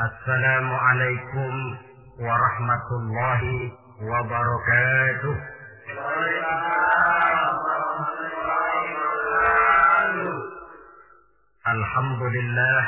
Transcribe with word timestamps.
السلام 0.00 0.74
عليكم 0.74 1.78
ورحمة 2.20 2.88
الله 2.98 3.42
وبركاته. 4.02 5.36
الحمد 11.66 12.22
لله 12.22 12.82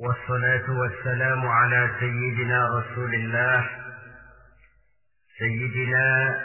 والصلاة 0.00 0.66
والسلام 0.70 1.48
على 1.48 1.90
سيدنا 2.00 2.68
رسول 2.78 3.14
الله 3.14 3.66
سيدنا 5.38 6.36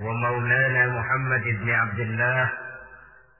ومولانا 0.00 0.86
محمد 0.86 1.44
بن 1.60 1.70
عبد 1.70 2.00
الله 2.00 2.52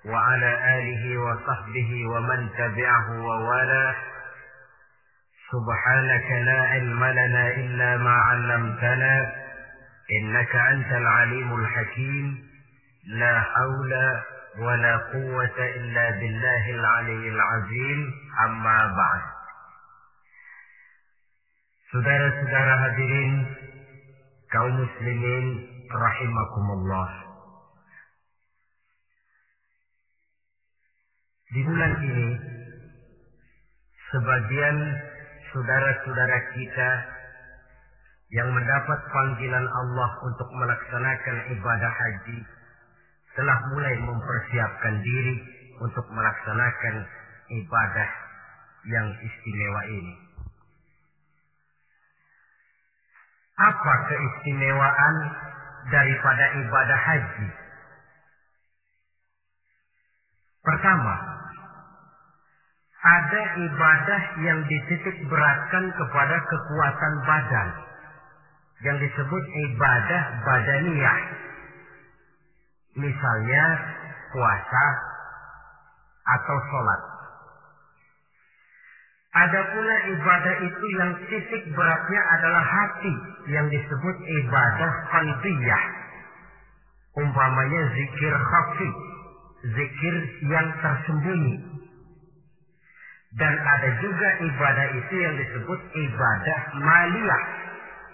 وعلى 0.04 0.50
آله 0.78 1.18
وصحبه 1.18 1.90
ومن 2.06 2.48
تبعه 2.58 3.06
ووالاه. 3.24 3.94
سبحانك 5.52 6.28
لا 6.46 6.60
علم 6.72 7.04
لنا 7.04 7.44
إلا 7.48 7.96
ما 7.96 8.10
علمتنا 8.10 9.14
إنك 10.12 10.56
أنت 10.56 10.90
العليم 10.92 11.54
الحكيم. 11.54 12.48
لا 13.06 13.40
حول 13.40 13.92
ولا 14.58 14.96
قوة 14.96 15.58
إلا 15.58 16.10
بالله 16.10 16.70
العلي 16.70 17.28
العظيم. 17.28 18.00
أما 18.44 18.78
بعد. 18.96 19.24
Saudara-saudara 21.94 22.74
hadirin 22.82 23.32
kaum 24.50 24.74
muslimin 24.82 25.46
rahimakumullah. 25.94 27.10
Di 31.54 31.60
bulan 31.62 31.92
ini 32.02 32.30
sebagian 34.10 34.76
saudara-saudara 35.54 36.38
kita 36.58 36.90
yang 38.34 38.50
mendapat 38.50 38.98
panggilan 39.14 39.66
Allah 39.70 40.10
untuk 40.26 40.50
melaksanakan 40.50 41.36
ibadah 41.54 41.92
haji 41.94 42.38
telah 43.38 43.58
mulai 43.70 43.94
mempersiapkan 44.02 44.94
diri 44.98 45.36
untuk 45.78 46.02
melaksanakan 46.10 46.96
ibadah 47.62 48.10
yang 48.90 49.06
istimewa 49.22 49.82
ini. 49.86 50.14
Apa 53.54 53.94
keistimewaan 54.10 55.16
daripada 55.94 56.44
ibadah 56.58 57.00
haji? 57.06 57.48
Pertama, 60.64 61.33
ada 63.04 63.42
ibadah 63.60 64.20
yang 64.40 64.64
dititik 64.64 65.16
beratkan 65.28 65.84
kepada 65.92 66.36
kekuatan 66.40 67.14
badan 67.28 67.68
yang 68.80 68.96
disebut 68.96 69.44
ibadah 69.68 70.22
badaniyah. 70.40 71.20
Misalnya 72.96 73.64
puasa 74.32 74.84
atau 76.24 76.56
sholat. 76.72 77.00
Ada 79.34 79.60
pula 79.66 79.96
ibadah 80.14 80.54
itu 80.62 80.86
yang 80.94 81.12
titik 81.26 81.62
beratnya 81.74 82.22
adalah 82.38 82.62
hati 82.62 83.14
yang 83.50 83.66
disebut 83.66 84.16
ibadah 84.46 84.90
qalbiyah. 85.10 85.84
Umpamanya 87.18 87.82
zikir 87.92 88.32
khafi, 88.32 88.90
zikir 89.74 90.14
yang 90.48 90.66
tersembunyi, 90.78 91.73
dan 93.34 93.54
ada 93.58 93.90
juga 93.98 94.28
ibadah 94.46 94.86
itu 94.94 95.14
yang 95.18 95.34
disebut 95.34 95.80
ibadah 95.90 96.58
maliyah. 96.78 97.42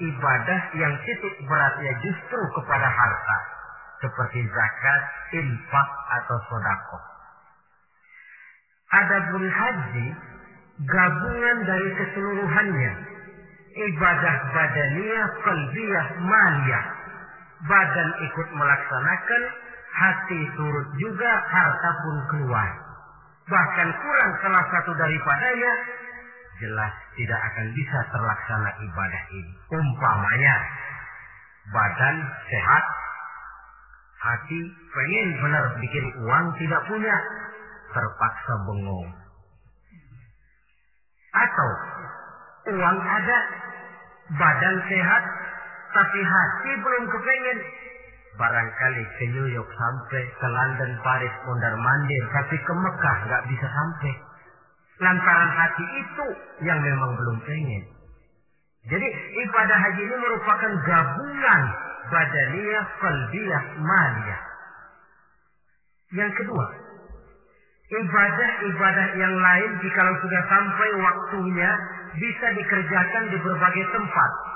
Ibadah 0.00 0.60
yang 0.80 0.96
titik 1.04 1.34
beratnya 1.44 1.92
justru 2.00 2.42
kepada 2.56 2.88
harta. 2.88 3.38
Seperti 4.00 4.48
zakat, 4.48 5.02
infak, 5.36 5.88
atau 6.16 6.36
sodako. 6.48 6.98
Adapun 8.96 9.44
haji, 9.44 10.06
gabungan 10.88 11.58
dari 11.68 11.88
keseluruhannya. 12.00 12.92
Ibadah 13.76 14.36
badaniyah, 14.56 15.28
kalbiyah, 15.44 16.06
maliyah. 16.16 16.84
Badan 17.68 18.08
ikut 18.24 18.48
melaksanakan, 18.56 19.42
hati 19.92 20.40
turut 20.56 20.88
juga, 20.96 21.32
harta 21.52 21.90
pun 22.08 22.16
keluar 22.32 22.89
bahkan 23.50 23.88
kurang 23.98 24.32
salah 24.40 24.64
satu 24.70 24.94
daripadanya, 24.94 25.72
jelas 26.62 26.92
tidak 27.18 27.40
akan 27.50 27.66
bisa 27.74 27.98
terlaksana 28.14 28.70
ibadah 28.78 29.22
ini. 29.34 29.52
Umpamanya, 29.74 30.56
badan 31.74 32.16
sehat, 32.46 32.84
hati 34.22 34.60
pengen 34.70 35.28
benar 35.42 35.64
bikin 35.82 36.06
uang 36.22 36.46
tidak 36.62 36.82
punya, 36.86 37.16
terpaksa 37.90 38.54
bengong. 38.70 39.10
Atau 41.30 41.70
uang 42.70 42.98
ada, 43.02 43.38
badan 44.38 44.76
sehat, 44.86 45.22
tapi 45.90 46.20
hati 46.22 46.70
belum 46.78 47.04
kepengen, 47.10 47.58
barangkali 48.40 49.04
ke 49.20 49.24
New 49.36 49.48
York 49.52 49.68
sampai, 49.76 50.24
ke 50.24 50.46
London, 50.48 50.90
Paris, 51.04 51.34
mondar 51.44 51.76
mandir, 51.76 52.24
tapi 52.32 52.56
ke 52.56 52.72
Mekah 52.72 53.16
nggak 53.28 53.42
bisa 53.52 53.68
sampai. 53.68 54.12
Lantaran 55.00 55.52
hati 55.52 55.84
itu 56.00 56.26
yang 56.64 56.80
memang 56.80 57.12
belum 57.20 57.36
pengen. 57.44 57.84
Jadi 58.88 59.06
ibadah 59.44 59.76
haji 59.76 60.02
ini 60.08 60.16
merupakan 60.16 60.72
gabungan 60.88 61.62
badaniyah, 62.08 62.84
qalbiyah, 62.96 63.64
maliyah. 63.76 64.40
Yang 66.16 66.32
kedua, 66.42 66.66
ibadah-ibadah 67.92 69.08
yang 69.20 69.34
lain 69.36 69.70
jika 69.84 70.00
sudah 70.24 70.42
sampai 70.48 70.88
waktunya 70.96 71.70
bisa 72.16 72.46
dikerjakan 72.56 73.24
di 73.30 73.36
berbagai 73.44 73.86
tempat 73.94 74.49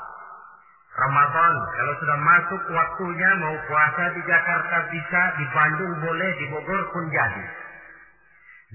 Ramadan 0.94 1.54
kalau 1.74 1.94
sudah 1.98 2.18
masuk 2.22 2.62
waktunya 2.70 3.30
mau 3.42 3.54
puasa 3.66 4.14
di 4.14 4.22
Jakarta 4.30 4.76
bisa, 4.94 5.22
di 5.42 5.44
Bandung 5.50 5.92
boleh, 5.98 6.30
di 6.38 6.46
Bogor 6.54 6.82
pun 6.94 7.10
jadi. 7.10 7.44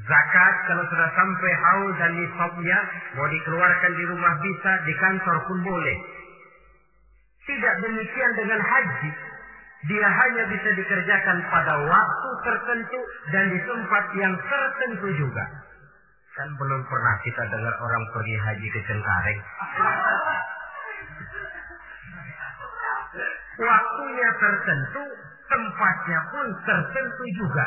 Zakat 0.04 0.56
kalau 0.68 0.84
sudah 0.92 1.10
sampai 1.16 1.52
haul 1.56 1.92
dan 1.96 2.12
nisabnya 2.20 2.80
mau 3.16 3.28
dikeluarkan 3.28 3.92
di 3.96 4.04
rumah 4.04 4.34
bisa, 4.44 4.72
di 4.84 4.94
kantor 5.00 5.38
pun 5.48 5.58
boleh. 5.64 5.98
Tidak 7.48 7.76
demikian 7.88 8.32
dengan 8.36 8.60
haji. 8.68 9.12
Dia 9.88 10.08
hanya 10.12 10.44
bisa 10.52 10.70
dikerjakan 10.76 11.38
pada 11.48 11.74
waktu 11.88 12.30
tertentu 12.44 13.00
dan 13.32 13.48
di 13.48 13.60
tempat 13.64 14.06
yang 14.20 14.36
tertentu 14.36 15.08
juga. 15.16 15.44
Kan 16.36 16.52
belum 16.52 16.84
pernah 16.84 17.16
kita 17.24 17.48
dengar 17.48 17.74
orang 17.80 18.04
pergi 18.12 18.36
haji 18.36 18.68
ke 18.76 18.80
Cengkareng. 18.92 19.40
Waktunya 23.60 24.30
tertentu, 24.40 25.04
tempatnya 25.50 26.20
pun 26.30 26.48
tertentu 26.64 27.24
juga. 27.36 27.66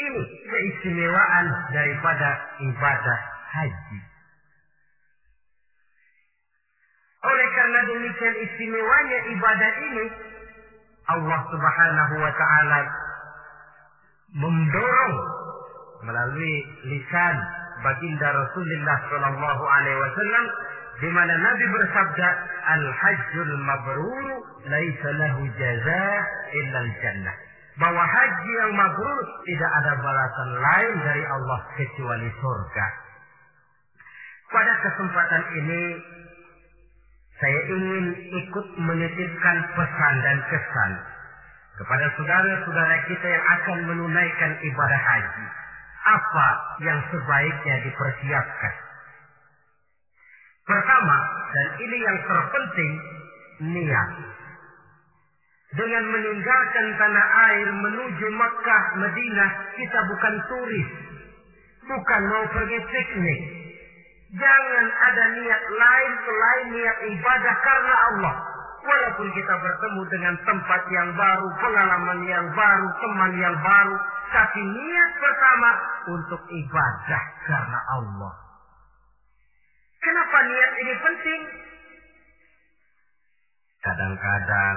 Ini 0.00 0.22
keistimewaan 0.48 1.46
daripada 1.70 2.28
ibadah 2.58 3.18
haji. 3.52 3.98
Oleh 7.20 7.48
karena 7.52 7.80
demikian 7.84 8.36
istimewanya 8.48 9.18
ibadah 9.28 9.72
ini, 9.92 10.06
Allah 11.10 11.40
Subhanahu 11.52 12.14
wa 12.16 12.32
taala 12.32 12.78
mendorong 14.30 15.16
melalui 16.06 16.56
lisan 16.86 17.36
baginda 17.82 18.28
Rasulullah 18.30 18.98
sallallahu 19.10 19.64
alaihi 19.68 19.98
wasallam 20.00 20.44
di 21.00 21.08
mana 21.08 21.32
Nabi 21.32 21.64
bersabda 21.72 22.28
al-hajjul 22.76 23.52
mabrur 23.64 24.26
laisa 24.68 25.08
lahu 25.16 25.42
illa 25.48 26.78
al-jannah 26.84 27.36
bahwa 27.80 28.04
haji 28.04 28.52
yang 28.60 28.72
mabrur 28.76 29.18
tidak 29.48 29.70
ada 29.80 29.92
balasan 29.96 30.50
lain 30.60 30.94
dari 31.00 31.24
Allah 31.24 31.60
kecuali 31.80 32.28
surga. 32.36 32.86
Pada 34.52 34.72
kesempatan 34.84 35.42
ini 35.56 35.82
saya 37.40 37.60
ingin 37.72 38.04
ikut 38.36 38.66
menitipkan 38.76 39.56
pesan 39.72 40.14
dan 40.20 40.38
kesan 40.52 40.92
kepada 41.80 42.06
saudara-saudara 42.20 42.96
kita 43.08 43.26
yang 43.32 43.44
akan 43.48 43.78
menunaikan 43.88 44.52
ibadah 44.60 45.00
haji. 45.00 45.46
Apa 46.00 46.48
yang 46.84 46.98
sebaiknya 47.08 47.76
dipersiapkan? 47.88 48.89
Pertama, 50.70 51.18
dan 51.50 51.66
ini 51.82 51.96
yang 51.98 52.18
terpenting, 52.30 52.92
niat. 53.74 54.10
Dengan 55.74 56.04
meninggalkan 56.14 56.86
tanah 56.94 57.26
air 57.50 57.68
menuju 57.74 58.26
Makkah, 58.38 58.82
Madinah, 59.02 59.50
kita 59.74 59.98
bukan 60.14 60.34
turis. 60.46 60.90
Bukan 61.90 62.22
mau 62.30 62.44
pergi 62.54 62.78
piknik. 62.86 63.40
Jangan 64.30 64.86
ada 65.10 65.24
niat 65.42 65.62
lain 65.74 66.12
selain 66.22 66.66
niat 66.70 66.98
ibadah 67.18 67.54
karena 67.66 67.94
Allah. 68.14 68.34
Walaupun 68.86 69.26
kita 69.34 69.54
bertemu 69.58 70.02
dengan 70.06 70.34
tempat 70.46 70.82
yang 70.94 71.10
baru, 71.18 71.48
pengalaman 71.58 72.20
yang 72.30 72.46
baru, 72.54 72.86
teman 73.02 73.32
yang 73.42 73.56
baru. 73.58 73.96
Tapi 74.30 74.60
niat 74.62 75.10
pertama 75.18 75.70
untuk 76.14 76.42
ibadah 76.46 77.22
karena 77.42 77.78
Allah. 77.98 78.49
Kenapa 80.00 80.36
niat 80.48 80.72
ini 80.80 80.94
penting? 80.96 81.42
Kadang-kadang 83.84 84.76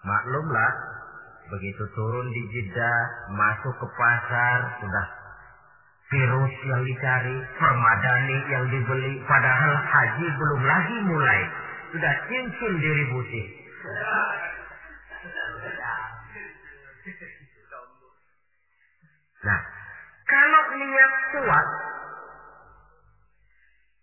maklumlah 0.00 0.72
begitu 1.52 1.84
turun 1.92 2.26
di 2.32 2.42
Jeddah, 2.56 3.00
masuk 3.36 3.74
ke 3.76 3.86
pasar, 3.92 4.58
sudah 4.80 5.06
virus 6.08 6.54
yang 6.68 6.82
dicari, 6.84 7.36
permadani 7.60 8.38
yang 8.48 8.64
dibeli, 8.72 9.20
padahal 9.28 9.74
haji 9.76 10.26
belum 10.40 10.60
lagi 10.64 10.96
mulai. 11.08 11.40
Sudah 11.92 12.14
cincin 12.28 12.72
diributi. 12.80 13.42
Nah, 19.42 19.60
kalau 20.24 20.62
niat 20.80 21.12
kuat, 21.36 21.66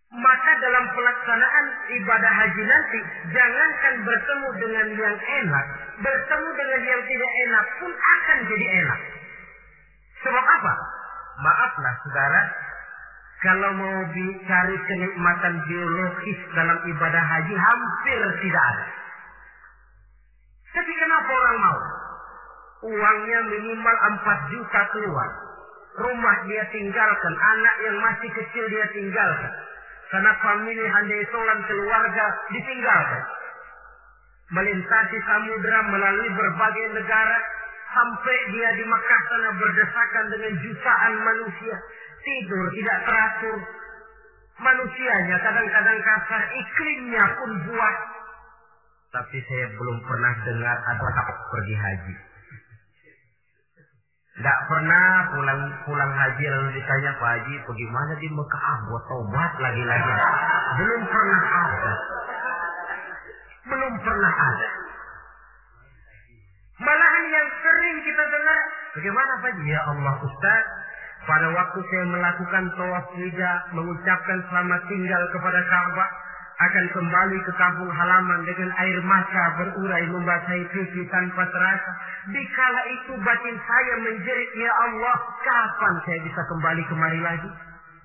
maka 0.09 0.51
dalam 0.57 0.85
pelaksanaan 0.89 1.65
ibadah 2.01 2.33
haji 2.33 2.63
nanti, 2.65 2.99
jangankan 3.29 3.95
bertemu 4.09 4.49
dengan 4.57 4.87
yang 4.97 5.17
enak, 5.21 5.65
bertemu 6.01 6.49
dengan 6.57 6.81
yang 6.81 7.01
tidak 7.05 7.31
enak 7.45 7.65
pun 7.77 7.91
akan 7.93 8.37
jadi 8.49 8.67
enak. 8.81 8.99
Sebab 10.25 10.45
apa? 10.49 10.73
Maaflah 11.39 11.93
saudara, 12.03 12.41
kalau 13.45 13.71
mau 13.77 13.97
dicari 14.09 14.77
kenikmatan 14.89 15.53
biologis 15.69 16.39
dalam 16.57 16.77
ibadah 16.89 17.23
haji 17.23 17.55
hampir 17.55 18.19
tidak 18.41 18.63
ada. 18.65 18.85
Tapi 20.73 20.91
kenapa 20.97 21.31
orang 21.37 21.57
mau? 21.61 21.79
Uangnya 22.89 23.39
minimal 23.45 23.95
4 24.25 24.51
juta 24.57 24.81
keluar. 24.89 25.29
Rumah 26.01 26.35
dia 26.49 26.63
tinggalkan, 26.73 27.33
anak 27.35 27.75
yang 27.85 27.97
masih 28.01 28.29
kecil 28.33 28.65
dia 28.73 28.85
tinggalkan. 28.89 29.68
Karena 30.09 30.31
famili 30.41 30.85
handai 30.89 31.23
solan 31.29 31.59
keluarga 31.69 32.25
ditinggalkan. 32.49 33.23
Melintasi 34.49 35.17
samudera 35.21 35.79
melalui 35.85 36.29
berbagai 36.33 36.87
negara. 36.97 37.37
Sampai 37.89 38.37
dia 38.53 38.69
di 38.77 38.85
Makkah 38.85 39.21
sana 39.29 39.49
berdesakan 39.57 40.25
dengan 40.29 40.53
jutaan 40.61 41.13
manusia. 41.25 41.75
Tidur 42.21 42.65
tidak 42.73 42.97
teratur. 43.05 43.57
Manusianya 44.61 45.37
kadang-kadang 45.41 45.99
kasar. 46.01 46.41
Iklimnya 46.53 47.25
pun 47.37 47.51
buat. 47.69 47.97
Tapi 49.09 49.37
saya 49.41 49.65
belum 49.73 49.97
pernah 50.05 50.33
dengar 50.45 50.77
ada 50.85 51.23
pergi 51.49 51.75
haji. 51.77 52.28
Tidak 54.39 54.59
pernah 54.71 55.35
pulang 55.35 55.61
pulang 55.83 56.11
haji 56.15 56.45
lalu 56.47 56.79
ditanya 56.79 57.11
Pak 57.19 57.27
Haji 57.27 57.55
bagaimana 57.59 58.11
di 58.23 58.27
Mekah 58.31 58.63
ah, 58.63 58.77
buat 58.87 59.03
tobat 59.11 59.51
lagi-lagi. 59.59 60.15
Belum 60.79 61.01
pernah 61.11 61.41
ada. 61.43 61.93
Belum 63.67 63.93
pernah 63.99 64.33
ada. 64.39 64.69
Malahan 66.79 67.25
yang 67.27 67.47
sering 67.59 67.97
kita 68.07 68.23
dengar, 68.31 68.59
bagaimana 68.95 69.31
Pak 69.43 69.49
Haji? 69.59 69.63
Ya 69.67 69.81
Allah 69.91 70.15
Ustaz, 70.23 70.63
pada 71.27 71.47
waktu 71.51 71.79
saya 71.91 72.05
melakukan 72.07 72.63
tawaf 72.79 73.05
wida, 73.19 73.53
mengucapkan 73.75 74.39
selamat 74.47 74.81
tinggal 74.87 75.23
kepada 75.35 75.59
Ka'bah, 75.67 76.09
akan 76.59 76.85
kembali 76.91 77.39
ke 77.47 77.51
kampung 77.55 77.87
halaman 77.87 78.43
dengan 78.43 78.67
air 78.83 78.99
mata 79.07 79.43
berurai 79.55 80.03
membasahi 80.11 80.63
pipi 80.75 81.07
tanpa 81.07 81.47
terasa. 81.47 81.91
Dikala 82.27 82.81
itu 82.99 83.15
batin 83.23 83.55
saya 83.63 83.95
menjerit, 84.03 84.51
Ya 84.59 84.71
Allah, 84.75 85.15
kapan 85.39 85.93
saya 86.03 86.19
bisa 86.19 86.41
kembali 86.51 86.83
kemari 86.91 87.19
lagi? 87.23 87.49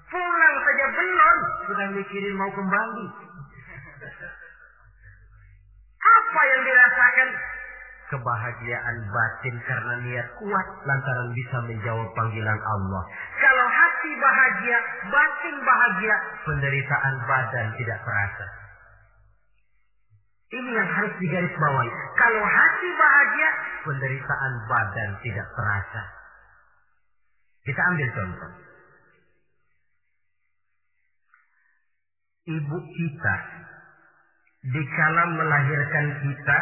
Pulang 0.07 0.57
saja 0.63 0.87
belum, 0.95 1.39
sudah 1.67 1.89
mikirin 1.99 2.35
mau 2.39 2.51
kembali. 2.55 3.07
Apa 5.99 6.41
yang 6.47 6.63
dirasakan? 6.63 7.29
Kebahagiaan 8.05 8.97
batin 9.11 9.55
karena 9.67 9.95
niat 10.07 10.29
kuat 10.39 10.67
lantaran 10.87 11.31
bisa 11.35 11.59
menjawab 11.67 12.07
panggilan 12.15 12.61
Allah. 12.63 13.03
Bahagia, 14.65 14.81
batin 15.13 15.57
bahagia, 15.61 16.17
penderitaan 16.49 17.15
badan 17.29 17.67
tidak 17.77 18.01
terasa. 18.01 18.47
Ini 20.57 20.71
yang 20.73 20.89
harus 20.89 21.13
digarisbawahi. 21.21 21.91
Kalau 22.17 22.41
hati 22.41 22.89
bahagia, 22.97 23.51
penderitaan 23.85 24.53
badan 24.65 25.11
tidak 25.21 25.47
terasa. 25.53 26.03
Kita 27.69 27.81
ambil 27.93 28.09
contoh. 28.17 28.53
Ibu 32.49 32.79
kita, 32.89 33.37
dikala 34.65 35.23
melahirkan 35.29 36.07
kita, 36.25 36.59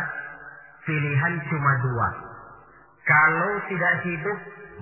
pilihan 0.90 1.34
cuma 1.46 1.72
dua. 1.86 2.08
Kalau 3.06 3.50
tidak 3.70 3.94
hidup, 4.10 4.38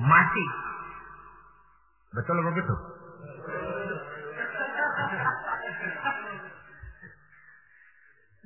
mati. 0.08 0.46
Betul 2.16 2.40
apa 2.40 2.52
betul? 2.56 2.89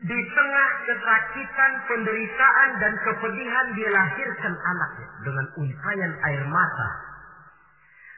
Di 0.04 0.20
tengah 0.20 0.68
kesakitan, 0.84 1.72
penderitaan, 1.88 2.70
dan 2.76 2.92
kepedihan 3.08 3.66
dia 3.72 3.88
lahirkan 3.88 4.52
anaknya 4.52 5.08
dengan 5.24 5.46
untayan 5.56 6.12
air 6.28 6.44
mata. 6.44 6.88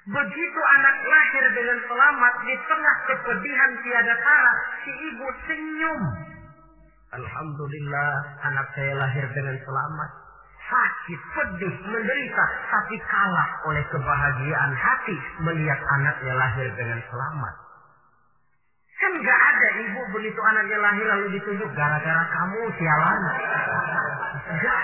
Begitu 0.07 0.61
anak 0.83 0.97
lahir 1.07 1.45
dengan 1.55 1.79
selamat 1.87 2.35
di 2.43 2.55
tengah 2.67 2.97
kepedihan 3.07 3.71
tiada 3.87 4.15
tara, 4.19 4.55
si 4.83 4.91
ibu 4.91 5.27
senyum. 5.47 6.01
Alhamdulillah 7.15 8.11
anak 8.51 8.67
saya 8.75 8.99
lahir 8.99 9.27
dengan 9.31 9.55
selamat. 9.63 10.26
Sakit, 10.67 11.21
pedih, 11.31 11.75
menderita, 11.87 12.45
tapi 12.75 12.99
kalah 13.07 13.49
oleh 13.71 13.87
kebahagiaan 13.87 14.73
hati 14.75 15.17
melihat 15.47 15.79
anaknya 15.79 16.35
lahir 16.35 16.67
dengan 16.75 16.99
selamat. 17.07 17.55
Kan 18.97 19.13
gak 19.23 19.41
ada 19.55 19.69
ibu 19.79 20.01
begitu 20.11 20.41
anaknya 20.43 20.79
lahir 20.83 21.07
lalu 21.07 21.27
ditunjuk 21.39 21.71
gara-gara 21.71 22.25
kamu 22.35 22.61
sialan. 22.75 23.21
Gak 24.59 24.81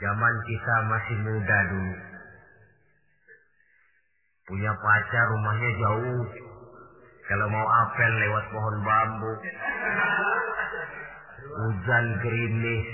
Zaman 0.00 0.34
kita 0.48 0.76
masih 0.88 1.16
muda 1.28 1.58
dulu. 1.68 1.94
Punya 4.48 4.72
pacar 4.80 5.24
rumahnya 5.28 5.70
jauh. 5.76 6.24
Kalau 7.30 7.46
mau 7.46 7.62
apel 7.62 8.10
lewat 8.26 8.44
pohon 8.50 8.76
bambu. 8.82 9.32
Hujan 11.46 12.06
gerimis. 12.26 12.88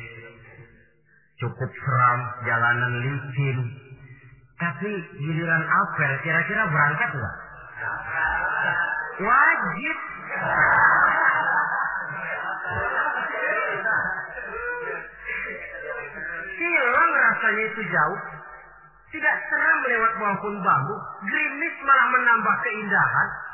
Cukup 1.40 1.70
seram, 1.72 2.20
jalanan 2.44 2.94
licin. 3.00 3.58
Tapi 4.60 4.92
giliran 5.24 5.64
apel 5.64 6.12
kira-kira 6.20 6.68
berangkat 6.68 7.10
nggak? 7.16 7.36
Wajib. 9.24 9.98
Hilang 16.60 17.12
rasanya 17.24 17.64
itu 17.72 17.82
jauh. 17.88 18.20
Tidak 19.16 19.36
seram 19.48 19.80
lewat 19.80 20.12
pohon 20.20 20.56
bambu. 20.60 20.96
Gerimis 21.24 21.76
malah 21.88 22.06
menambah 22.12 22.56
keindahan. 22.60 23.45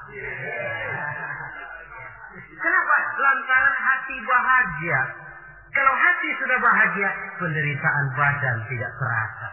Kenapa? 2.63 2.97
Lantaran 3.17 3.77
hati 3.77 4.17
bahagia. 4.25 5.01
Kalau 5.73 5.95
hati 5.97 6.29
sudah 6.37 6.59
bahagia, 6.61 7.11
penderitaan 7.41 8.07
badan 8.13 8.57
tidak 8.69 8.93
terasa. 9.01 9.49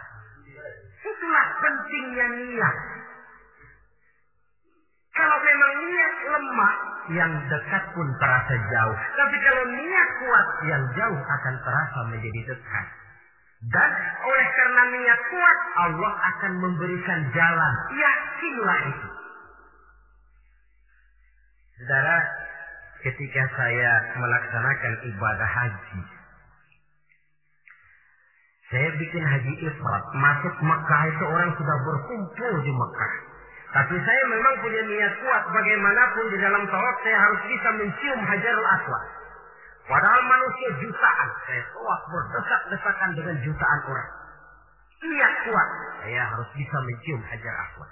Itulah 1.00 1.46
pentingnya 1.64 2.26
niat. 2.28 2.76
Kalau 5.16 5.36
memang 5.42 5.72
niat 5.88 6.14
lemah, 6.28 6.74
yang 7.10 7.32
dekat 7.50 7.84
pun 7.96 8.06
terasa 8.22 8.54
jauh. 8.54 8.96
Tapi 9.18 9.36
kalau 9.42 9.64
niat 9.74 10.08
kuat, 10.22 10.46
yang 10.68 10.82
jauh 10.94 11.18
akan 11.18 11.54
terasa 11.64 11.98
menjadi 12.12 12.54
dekat. 12.54 12.86
Dan 13.60 13.90
oleh 14.24 14.48
karena 14.56 14.82
niat 14.94 15.20
kuat, 15.28 15.58
Allah 15.88 16.12
akan 16.16 16.52
memberikan 16.62 17.20
jalan. 17.32 17.74
Yakinlah 17.92 18.80
itu. 18.88 19.08
Saudara, 21.80 22.16
ketika 23.00 23.42
saya 23.56 23.92
melaksanakan 24.20 24.92
ibadah 25.08 25.48
haji, 25.48 26.00
Saya 28.70 28.86
bikin 29.02 29.24
haji 29.26 29.52
ifrat. 29.66 30.04
Masuk 30.14 30.54
Mekah 30.62 31.02
itu 31.10 31.24
orang 31.26 31.50
sudah 31.58 31.76
berkumpul 31.82 32.52
di 32.62 32.70
Mekah. 32.70 33.12
Tapi 33.74 33.96
saya 33.98 34.22
memang 34.30 34.54
punya 34.62 34.82
niat 34.86 35.14
kuat. 35.24 35.42
Bagaimanapun 35.50 36.24
di 36.30 36.38
dalam 36.38 36.62
tawaf 36.70 36.96
saya 37.02 37.18
harus 37.18 37.40
bisa 37.50 37.68
mencium 37.80 38.20
hajarul 38.28 38.68
aswad. 38.78 39.04
Padahal 39.90 40.22
manusia 40.22 40.68
jutaan. 40.86 41.28
Saya 41.50 41.62
tawaf 41.74 42.00
berdesak-desakan 42.14 43.10
dengan 43.18 43.36
jutaan 43.42 43.80
orang. 43.90 44.10
Niat 45.02 45.34
kuat. 45.50 45.68
Saya 46.06 46.22
harus 46.30 46.48
bisa 46.54 46.76
mencium 46.86 47.20
hajar 47.26 47.54
aswad. 47.66 47.90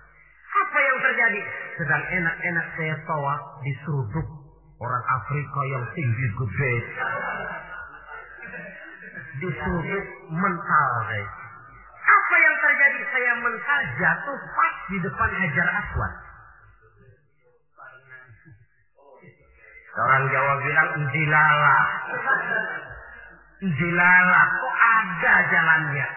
Apa 0.59 0.79
yang 0.83 0.99
terjadi? 1.03 1.41
Sedang 1.79 2.03
enak-enak 2.03 2.67
saya 2.75 2.95
tawaf 3.07 3.41
diseruduk 3.63 4.27
orang 4.79 5.05
Afrika 5.07 5.61
yang 5.71 5.85
tinggi 5.95 6.27
gede 6.35 6.75
disuruh 9.39 10.03
mental 10.35 10.91
guys. 11.07 11.31
Apa 12.09 12.35
yang 12.41 12.57
terjadi? 12.59 12.99
Saya 13.13 13.33
mental 13.39 13.81
jatuh 14.03 14.39
pas 14.57 14.75
di 14.91 14.97
depan 14.99 15.31
Hajar 15.31 15.69
Aswad. 15.79 16.15
Orang 19.99 20.25
Jawa 20.31 20.55
bilang 20.63 20.91
jilala. 21.11 21.79
Jilala, 23.59 24.41
kok 24.47 24.77
ada 24.79 25.35
jalannya? 25.51 26.09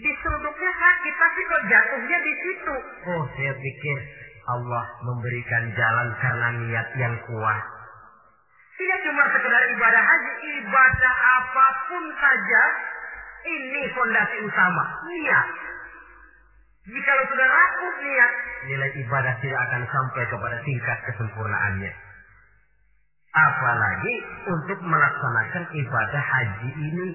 Diseruduknya 0.00 0.72
sakit, 0.72 1.14
tapi 1.20 1.40
kok 1.44 1.62
jatuhnya 1.68 2.18
di 2.24 2.34
situ. 2.40 2.74
Oh, 3.04 3.22
saya 3.36 3.52
pikir 3.52 3.96
Allah 4.48 4.84
memberikan 5.04 5.64
jalan 5.76 6.08
karena 6.16 6.48
niat 6.64 6.88
yang 6.96 7.14
kuat. 7.28 7.64
Tidak 8.80 8.98
cuma 9.04 9.28
sekedar 9.28 9.62
ibadah 9.76 10.00
haji, 10.00 10.32
ibadah 10.64 11.14
apa 11.36 11.66
pun 11.92 12.04
saja 12.16 12.62
ini 13.44 13.82
fondasi 13.92 14.36
utama, 14.40 14.84
niat. 15.04 15.48
Jika 16.88 17.12
sudah 17.28 17.44
rapuh 17.44 17.94
niat, 18.00 18.32
nilai 18.72 18.90
ibadah 19.04 19.34
tidak 19.44 19.60
akan 19.68 19.82
sampai 19.84 20.24
kepada 20.32 20.56
tingkat 20.64 20.98
kesempurnaannya. 21.12 21.92
Apalagi 23.30 24.14
untuk 24.48 24.78
melaksanakan 24.80 25.64
ibadah 25.76 26.22
haji 26.24 26.70
ini 26.72 27.06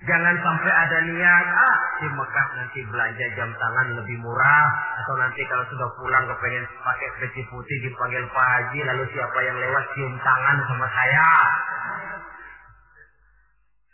Jangan 0.00 0.32
sampai 0.40 0.72
ada 0.72 0.98
niat, 1.12 1.46
ah 1.60 1.76
di 2.00 2.08
Mekah 2.08 2.46
nanti 2.56 2.80
belanja 2.88 3.26
jam 3.36 3.52
tangan 3.52 4.00
lebih 4.00 4.16
murah. 4.24 4.66
Atau 5.04 5.14
nanti 5.20 5.44
kalau 5.44 5.60
sudah 5.68 5.88
pulang 6.00 6.24
kepengen 6.24 6.64
pakai 6.80 7.08
peci 7.20 7.44
putih 7.52 7.76
dipanggil 7.84 8.24
Pak 8.32 8.46
Haji. 8.48 8.80
Lalu 8.80 9.04
siapa 9.12 9.38
yang 9.44 9.56
lewat 9.60 9.84
cium 9.92 10.16
tangan 10.24 10.56
sama 10.64 10.86
saya. 10.88 11.30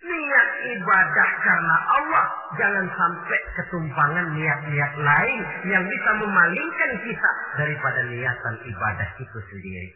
Niat 0.07 0.51
ibadah 0.79 1.31
karena 1.43 1.77
Allah. 1.99 2.27
Jangan 2.55 2.87
sampai 2.87 3.39
ketumpangan 3.59 4.27
niat-niat 4.31 4.93
lain 5.03 5.41
yang 5.67 5.83
bisa 5.91 6.11
memalingkan 6.23 6.91
kita 7.03 7.31
daripada 7.59 8.07
niatan 8.07 8.55
ibadah 8.63 9.09
itu 9.19 9.39
sendiri. 9.51 9.91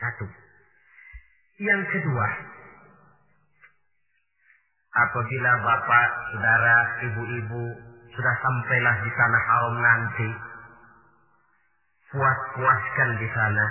Satu. 0.00 0.26
Yang 1.60 1.82
kedua, 1.92 2.55
apabila 4.96 5.50
bapak, 5.60 6.08
saudara, 6.32 6.76
ibu-ibu 7.04 7.64
sudah 8.16 8.34
sampailah 8.40 8.94
di 9.04 9.10
tanah 9.12 9.42
haram 9.44 9.76
nanti, 9.76 10.28
puas-puaskan 12.12 13.10
di 13.20 13.28
sana 13.36 13.66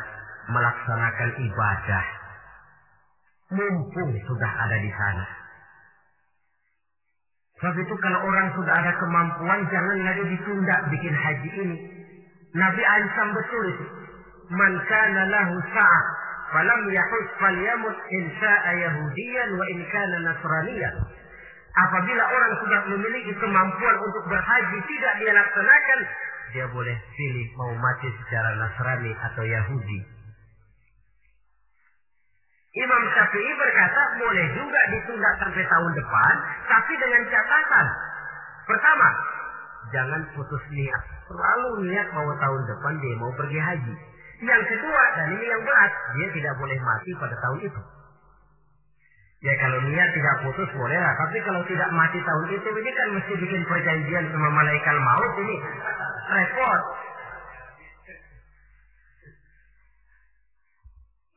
melaksanakan 0.53 1.29
ibadah. 1.41 2.05
Mumpung 3.55 4.11
sudah 4.25 4.51
ada 4.65 4.77
di 4.77 4.91
sana. 4.93 5.25
Sebab 7.55 7.75
itu 7.81 7.95
kalau 8.03 8.19
orang 8.25 8.51
sudah 8.53 8.73
ada 8.73 8.91
kemampuan 8.99 9.63
jangan 9.71 9.97
lagi 10.03 10.23
ditunda 10.27 10.75
bikin 10.91 11.15
haji 11.15 11.49
ini. 11.65 11.77
Nabi 12.51 12.81
Aisyah 12.83 13.27
betul 13.31 13.63
itu. 13.71 13.85
Man 14.53 14.73
kana 14.85 15.21
lahu 15.31 15.55
sa'ah 15.73 16.24
falam 16.55 16.81
yahus 16.87 17.27
falyamut 17.35 17.97
in 18.15 18.23
sya'a 18.39 18.71
yahudiyan 18.79 19.49
wa 19.59 19.65
in 19.67 19.79
kana 19.91 20.17
nasraniyan. 20.23 20.95
Apabila 21.75 22.23
orang 22.23 22.53
sudah 22.63 22.81
memiliki 22.95 23.35
kemampuan 23.35 23.95
untuk 23.99 24.23
berhaji 24.31 24.79
tidak 24.87 25.13
dia 25.19 25.35
laksanakan, 25.35 25.99
dia 26.55 26.65
boleh 26.71 26.95
pilih 27.19 27.47
mau 27.59 27.75
mati 27.75 28.07
secara 28.07 28.55
Nasrani 28.55 29.11
atau 29.11 29.43
Yahudi. 29.43 29.99
Imam 32.75 33.03
Syafi'i 33.11 33.51
berkata 33.59 34.01
boleh 34.23 34.45
juga 34.55 34.81
ditunda 34.95 35.29
sampai 35.43 35.63
tahun 35.67 35.91
depan, 35.99 36.33
tapi 36.71 36.93
dengan 36.95 37.23
catatan. 37.27 37.87
Pertama, 38.71 39.09
jangan 39.91 40.21
putus 40.31 40.63
niat. 40.71 41.03
Selalu 41.27 41.91
niat 41.91 42.07
bahwa 42.15 42.35
tahun 42.39 42.61
depan 42.71 42.93
dia 43.03 43.15
mau 43.19 43.31
pergi 43.35 43.59
haji. 43.59 43.95
Yang 44.35 44.63
kedua, 44.67 45.01
ini 45.31 45.45
yang 45.47 45.61
berat, 45.63 45.91
dia 46.19 46.27
tidak 46.35 46.53
boleh 46.59 46.77
mati 46.83 47.11
pada 47.15 47.35
tahun 47.39 47.59
itu. 47.71 47.81
Ya 49.45 49.53
kalau 49.61 49.79
niat 49.85 50.09
tidak 50.11 50.35
putus 50.41 50.69
boleh 50.73 50.97
lah. 50.97 51.13
Tapi 51.21 51.37
kalau 51.45 51.61
tidak 51.69 51.89
mati 51.93 52.19
tahun 52.19 52.47
itu, 52.49 52.67
ini 52.67 52.91
kan 52.91 53.07
mesti 53.13 53.33
bikin 53.37 53.61
perjanjian 53.69 54.25
sama 54.33 54.49
malaikat 54.51 54.95
maut 54.99 55.33
ini. 55.39 55.55
Repot. 56.33 56.81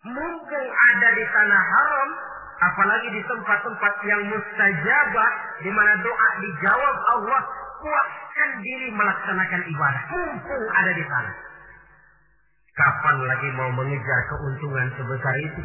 Mumpung 0.08 0.68
ada 0.72 1.08
di 1.12 1.24
tanah 1.26 1.62
haram, 1.68 2.08
apalagi 2.64 3.08
di 3.12 3.22
tempat-tempat 3.28 3.94
yang 4.08 4.22
mustajabah, 4.30 5.30
di 5.60 5.70
mana 5.70 5.92
doa 6.00 6.28
dijawab 6.40 6.96
Allah, 7.12 7.40
kuatkan 7.82 8.50
diri 8.64 8.88
melaksanakan 8.94 9.62
ibadah. 9.68 10.02
Mumpung 10.16 10.64
ada 10.72 10.92
di 10.96 11.04
sana. 11.04 11.47
Kapan 12.78 13.16
lagi 13.26 13.48
mau 13.58 13.74
mengejar 13.74 14.20
keuntungan 14.30 14.86
sebesar 14.94 15.34
itu? 15.42 15.62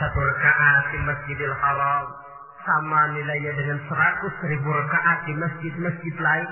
Satu 0.00 0.16
rakaat 0.16 0.84
di 0.88 0.98
Masjidil 1.04 1.52
Haram 1.52 2.04
sama 2.64 3.12
nilainya 3.12 3.52
dengan 3.60 3.76
seratus 3.84 4.34
ribu 4.48 4.72
rakaat 4.72 5.28
di 5.28 5.36
masjid-masjid 5.36 6.16
lain. 6.16 6.48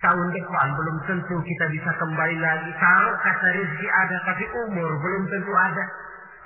Tahun 0.00 0.28
depan 0.32 0.66
belum 0.80 0.96
tentu 1.04 1.36
kita 1.44 1.64
bisa 1.76 1.90
kembali 2.00 2.36
lagi. 2.40 2.72
Kalau 2.80 3.12
kata 3.20 3.48
rezeki 3.52 3.88
ada 3.92 4.16
tapi 4.24 4.44
umur 4.64 4.90
belum 4.96 5.22
tentu 5.28 5.52
ada. 5.52 5.84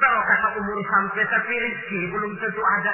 Kalau 0.03 0.21
kata 0.27 0.49
umur 0.59 0.79
sampai 0.91 1.23
tapi 1.23 1.55
rezeki 1.55 2.01
belum 2.11 2.33
tentu 2.43 2.63
ada. 2.67 2.93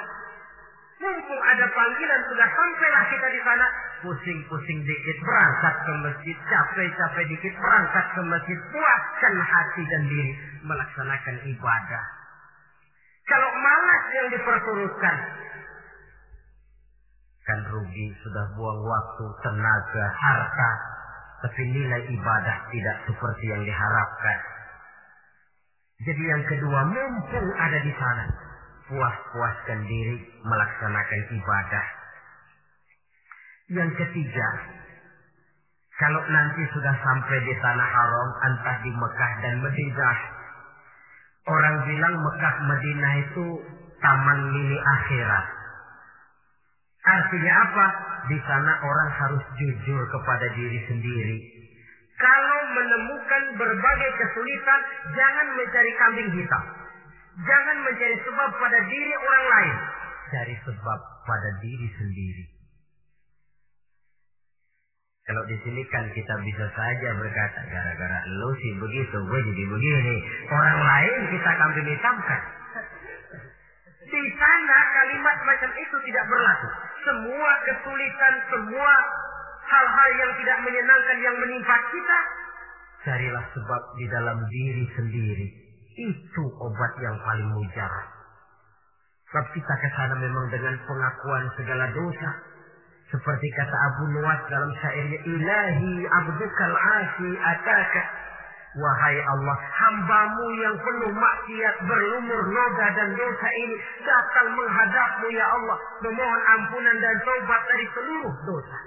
Mumpung 1.02 1.42
ada 1.42 1.66
panggilan 1.66 2.22
sudah 2.30 2.46
sampailah 2.46 3.04
kita 3.10 3.26
di 3.34 3.40
sana. 3.42 3.66
Pusing-pusing 4.06 4.86
dikit 4.86 5.18
berangkat 5.18 5.74
ke 5.82 5.92
masjid. 5.98 6.36
Capek-capek 6.46 7.24
dikit 7.26 7.54
berangkat 7.58 8.06
ke 8.14 8.22
masjid. 8.22 8.58
Puaskan 8.70 9.34
hati 9.34 9.82
dan 9.90 10.02
diri 10.06 10.32
melaksanakan 10.62 11.36
ibadah. 11.42 12.04
Kalau 13.26 13.50
malas 13.50 14.02
yang 14.14 14.28
diperturutkan, 14.30 15.16
kan 17.42 17.58
rugi 17.66 18.06
sudah 18.22 18.46
buang 18.54 18.80
waktu, 18.86 19.24
tenaga, 19.42 20.04
harta, 20.06 20.70
tapi 21.42 21.62
nilai 21.66 22.02
ibadah 22.14 22.56
tidak 22.70 22.96
seperti 23.10 23.44
yang 23.50 23.62
diharapkan. 23.66 24.38
Jadi 26.02 26.22
yang 26.22 26.42
kedua, 26.46 26.80
mumpung 26.86 27.48
ada 27.58 27.78
di 27.82 27.92
sana, 27.94 28.26
puas-puaskan 28.88 29.80
diri 29.86 30.16
melaksanakan 30.42 31.20
ibadah. 31.36 31.86
Yang 33.72 33.90
ketiga, 34.00 34.48
kalau 36.00 36.22
nanti 36.26 36.62
sudah 36.72 36.94
sampai 36.98 37.38
di 37.46 37.54
tanah 37.62 37.88
haram, 37.88 38.28
entah 38.50 38.76
di 38.82 38.90
Mekah 38.90 39.32
dan 39.40 39.54
Madinah, 39.62 40.18
Orang 41.42 41.76
bilang 41.90 42.14
Mekah 42.22 42.54
Madinah 42.70 43.14
itu 43.18 43.46
taman 43.98 44.40
mini 44.54 44.78
akhirat. 44.78 45.46
Artinya 47.02 47.52
apa? 47.66 47.86
Di 48.30 48.38
sana 48.46 48.72
orang 48.78 49.10
harus 49.10 49.42
jujur 49.58 50.02
kepada 50.06 50.46
diri 50.54 50.78
sendiri. 50.86 51.38
Kalau 52.14 52.60
menemukan 52.78 53.42
berbagai 53.58 54.10
kesulitan, 54.22 54.80
jangan 55.18 55.46
mencari 55.58 55.92
kambing 55.98 56.30
hitam. 56.38 56.62
Jangan 57.32 57.76
mencari 57.80 58.16
sebab 58.20 58.50
pada 58.60 58.78
diri 58.92 59.12
orang 59.16 59.44
lain. 59.48 59.76
Cari 60.32 60.56
sebab 60.68 60.98
pada 61.24 61.50
diri 61.64 61.88
sendiri. 61.96 62.44
Kalau 65.22 65.42
di 65.46 65.56
sini 65.62 65.80
kan 65.86 66.04
kita 66.12 66.34
bisa 66.42 66.66
saja 66.74 67.08
berkata, 67.14 67.60
gara-gara 67.70 68.18
lu 68.26 68.50
sih 68.58 68.74
begitu, 68.74 69.16
gue 69.22 69.40
jadi 69.54 69.64
begini. 69.70 70.16
Orang 70.50 70.80
lain 70.82 71.20
kita 71.30 71.50
kambing 71.62 71.88
hitamkan. 71.88 72.42
Di 74.02 74.22
sana 74.36 74.78
kalimat 74.92 75.36
macam 75.46 75.70
itu 75.78 75.96
tidak 76.10 76.24
berlaku. 76.26 76.68
Semua 77.06 77.50
kesulitan, 77.64 78.34
semua 78.50 78.92
hal-hal 79.72 80.10
yang 80.20 80.32
tidak 80.36 80.58
menyenangkan 80.68 81.18
yang 81.22 81.36
menimpa 81.38 81.76
kita, 81.88 82.18
carilah 83.06 83.44
sebab 83.56 83.82
di 83.96 84.06
dalam 84.10 84.38
diri 84.50 84.84
sendiri. 84.94 85.61
Itu 85.92 86.44
obat 86.60 86.92
yang 87.04 87.16
paling 87.20 87.48
mujarab. 87.52 88.08
Sebab 89.32 89.46
kita 89.56 89.74
ke 89.80 89.88
sana 89.96 90.14
memang 90.16 90.46
dengan 90.52 90.76
pengakuan 90.84 91.44
segala 91.56 91.88
dosa. 91.92 92.30
Seperti 93.08 93.48
kata 93.56 93.76
Abu 93.92 94.12
Nuwas 94.12 94.40
dalam 94.48 94.72
syairnya, 94.76 95.20
Ilahi 95.24 95.92
abdukal 96.04 96.76
asi 96.76 97.30
ataka. 97.40 98.02
Wahai 98.72 99.20
Allah, 99.20 99.56
hambamu 99.56 100.46
yang 100.56 100.76
penuh 100.80 101.12
maksiat 101.12 101.76
berlumur 101.84 102.42
noda 102.56 102.86
dan 102.96 103.12
dosa 103.12 103.48
ini 103.52 103.76
datang 104.00 104.48
menghadapmu 104.56 105.28
ya 105.28 105.44
Allah. 105.44 105.76
Memohon 106.00 106.42
ampunan 106.56 106.96
dan 107.00 107.16
taubat 107.20 107.62
dari 107.68 107.86
seluruh 107.92 108.34
dosa. 108.48 108.78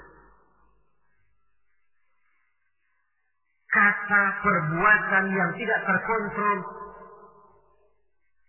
Kata 3.70 4.24
perbuatan 4.42 5.26
yang 5.38 5.52
tidak 5.54 5.80
terkontrol 5.86 6.85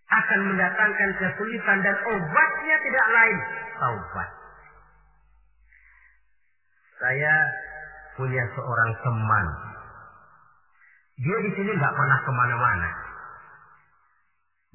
akan 0.06 0.40
mendatangkan 0.54 1.10
kesulitan 1.18 1.78
dan 1.82 1.96
obatnya 2.06 2.76
tidak 2.82 3.06
lain 3.10 3.38
taubat. 3.82 4.28
Saya 6.96 7.34
punya 8.16 8.44
seorang 8.56 8.90
teman. 9.04 9.46
Dia 11.16 11.38
di 11.44 11.50
sini 11.58 11.70
nggak 11.76 11.96
pernah 11.96 12.18
ke 12.24 12.32
mana-mana. 12.32 12.90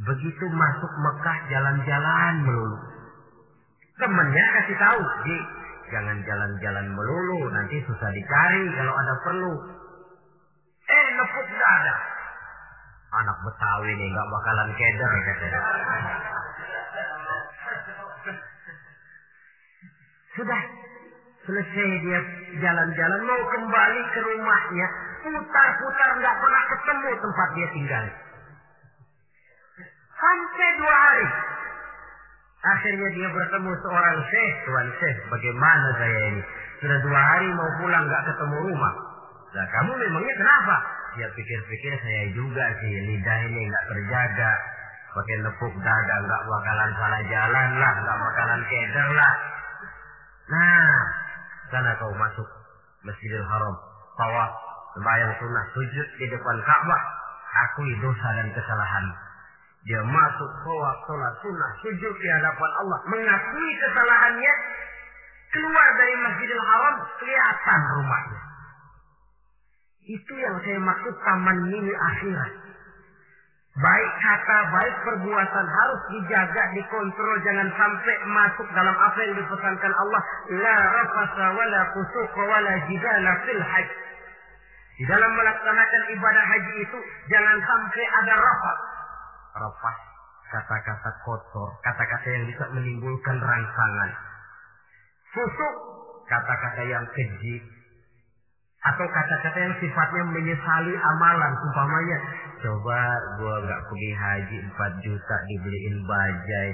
Begitu 0.01 0.45
masuk 0.50 0.91
Mekah 0.97 1.38
jalan-jalan 1.53 2.33
melulu. 2.45 2.79
Temennya 4.01 4.45
kasih 4.57 4.77
tahu, 4.81 5.01
Ji, 5.29 5.38
jangan 5.93 6.17
jalan-jalan 6.25 6.88
melulu, 6.89 7.53
nanti 7.53 7.77
susah 7.85 8.09
dicari 8.09 8.63
kalau 8.73 8.93
ada 8.97 9.13
perlu. 9.21 9.53
Eh, 10.89 11.05
nepuk 11.21 11.47
ada. 11.53 11.95
Anak 13.11 13.37
Betawi 13.43 13.91
nih 13.91 14.07
nggak 14.07 14.27
bakalan 14.31 14.69
keder 14.79 15.11
katanya. 15.27 15.61
Sudah 20.31 20.61
selesai 21.43 21.89
dia 22.07 22.19
jalan-jalan 22.63 23.21
mau 23.27 23.41
kembali 23.51 24.01
ke 24.15 24.19
rumahnya, 24.23 24.87
putar-putar 25.27 26.09
nggak 26.23 26.35
pernah 26.39 26.63
ketemu 26.71 27.09
tempat 27.19 27.47
dia 27.51 27.67
tinggal. 27.75 28.05
Sampai 30.15 30.69
dua 30.79 30.95
hari. 30.95 31.27
Akhirnya 32.61 33.09
dia 33.11 33.27
bertemu 33.27 33.71
seorang 33.81 34.17
syekh, 34.29 34.53
tuan 34.69 34.87
syekh, 35.01 35.17
bagaimana 35.33 35.87
saya 35.99 36.19
ini? 36.31 36.41
Sudah 36.79 36.97
dua 37.03 37.19
hari 37.19 37.47
mau 37.59 37.69
pulang 37.81 38.07
nggak 38.07 38.23
ketemu 38.23 38.57
rumah. 38.71 38.93
Nah 39.51 39.65
kamu 39.67 39.91
memangnya 39.99 40.35
kenapa? 40.39 40.75
Dia 41.11 41.27
pikir-pikir 41.27 41.93
saya 41.99 42.23
juga 42.31 42.65
sih 42.79 42.93
lidah 42.95 43.39
ini 43.51 43.61
nggak 43.67 43.85
terjaga. 43.91 44.51
Pakai 45.11 45.35
nepuk 45.43 45.73
dada 45.83 46.15
nggak 46.23 46.41
bakalan 46.47 46.89
salah 46.95 47.21
jalan 47.27 47.69
lah, 47.75 47.93
nggak 47.99 48.17
bakalan 48.19 48.61
keder 48.71 49.09
lah. 49.11 49.33
Nah, 50.51 50.95
sana 51.67 51.91
kau 51.99 52.15
masuk 52.15 52.47
Masjidil 53.03 53.43
Haram, 53.43 53.75
tawaf, 54.15 54.51
sembahyang 54.95 55.33
sunnah, 55.35 55.65
sujud 55.75 56.07
di 56.15 56.25
depan 56.31 56.57
Ka'bah, 56.63 57.01
akui 57.65 57.91
dosa 57.99 58.27
dan 58.39 58.47
kesalahan. 58.55 59.05
Dia 59.83 59.99
masuk 60.05 60.51
tawaf, 60.63 60.97
sholat 61.09 61.33
sunnah, 61.43 61.71
sujud 61.83 62.13
di 62.19 62.27
hadapan 62.31 62.71
Allah, 62.83 62.99
mengakui 63.09 63.71
kesalahannya, 63.83 64.53
keluar 65.55 65.87
dari 65.97 66.15
Masjidil 66.23 66.63
Haram, 66.63 66.95
kelihatan 67.19 67.81
rumahnya. 67.99 68.50
Itu 70.11 70.33
yang 70.35 70.55
saya 70.59 70.79
maksud 70.83 71.15
taman 71.23 71.57
mini 71.71 71.93
akhirat. 71.95 72.51
Baik 73.71 74.11
kata, 74.19 74.57
baik 74.75 74.95
perbuatan 75.07 75.67
harus 75.71 76.01
dijaga, 76.11 76.63
dikontrol. 76.75 77.37
Jangan 77.39 77.71
sampai 77.71 78.15
masuk 78.27 78.67
dalam 78.75 78.91
apa 78.91 79.19
yang 79.23 79.39
dipesankan 79.39 79.93
Allah. 79.95 80.21
La 80.59 80.75
rafasa 80.75 81.45
wa 81.55 81.65
la 81.71 81.81
fusuqa 81.95 82.41
wa 82.43 82.59
la 82.59 82.75
jidala 82.91 83.31
fil 83.47 83.63
haj. 83.63 83.87
Di 85.00 85.07
dalam 85.07 85.31
melaksanakan 85.31 86.03
ibadah 86.11 86.45
haji 86.51 86.74
itu, 86.83 86.97
jangan 87.31 87.57
sampai 87.63 88.05
ada 88.21 88.33
rafas. 88.35 88.79
Rafas, 89.55 89.97
kata-kata 90.51 91.11
kotor, 91.24 91.69
kata-kata 91.79 92.27
yang 92.27 92.45
bisa 92.51 92.67
menimbulkan 92.75 93.39
rangsangan. 93.39 94.11
Fusuk, 95.31 95.75
kata-kata 96.27 96.83
yang 96.91 97.07
keji, 97.15 97.63
atau 98.81 99.05
kata-kata 99.05 99.57
yang 99.61 99.75
sifatnya 99.77 100.24
menyesali 100.25 100.94
amalan 100.98 101.53
umpamanya 101.70 102.17
coba 102.65 103.00
gua 103.37 103.55
nggak 103.61 103.81
pergi 103.85 104.11
haji 104.17 104.57
4 104.74 105.05
juta 105.05 105.35
dibeliin 105.46 105.98
bajai 106.09 106.72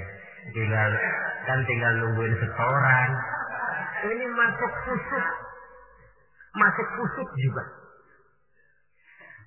tinggal 0.52 0.90
kan 1.44 1.58
tinggal 1.64 1.92
nungguin 2.04 2.34
setoran. 2.36 3.10
Ini 3.98 4.26
masuk 4.30 4.72
kusuk. 4.86 5.26
Masuk 6.54 6.88
kusuk 6.96 7.28
juga. 7.40 7.64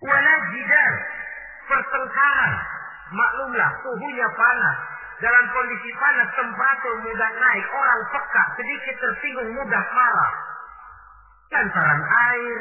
Wala 0.02 0.34
jidar 0.52 0.94
pertengkaran. 1.70 2.54
Maklumlah 3.12 3.72
suhunya 3.84 4.28
panas. 4.34 4.78
Dalam 5.22 5.46
kondisi 5.54 5.90
panas 6.02 6.30
temperatur 6.34 6.96
mudah 7.06 7.32
naik. 7.38 7.66
Orang 7.70 8.02
peka 8.10 8.44
sedikit 8.58 8.96
tersinggung 8.98 9.52
mudah 9.54 9.84
marah 9.94 10.34
lantaran 11.52 12.02
air, 12.32 12.60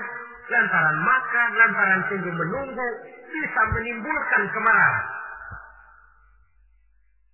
lantaran 0.50 0.98
makan, 1.06 1.48
lantaran 1.54 2.00
tunggu 2.10 2.30
menunggu, 2.34 2.88
bisa 3.30 3.62
menimbulkan 3.70 4.42
kemarahan. 4.50 5.06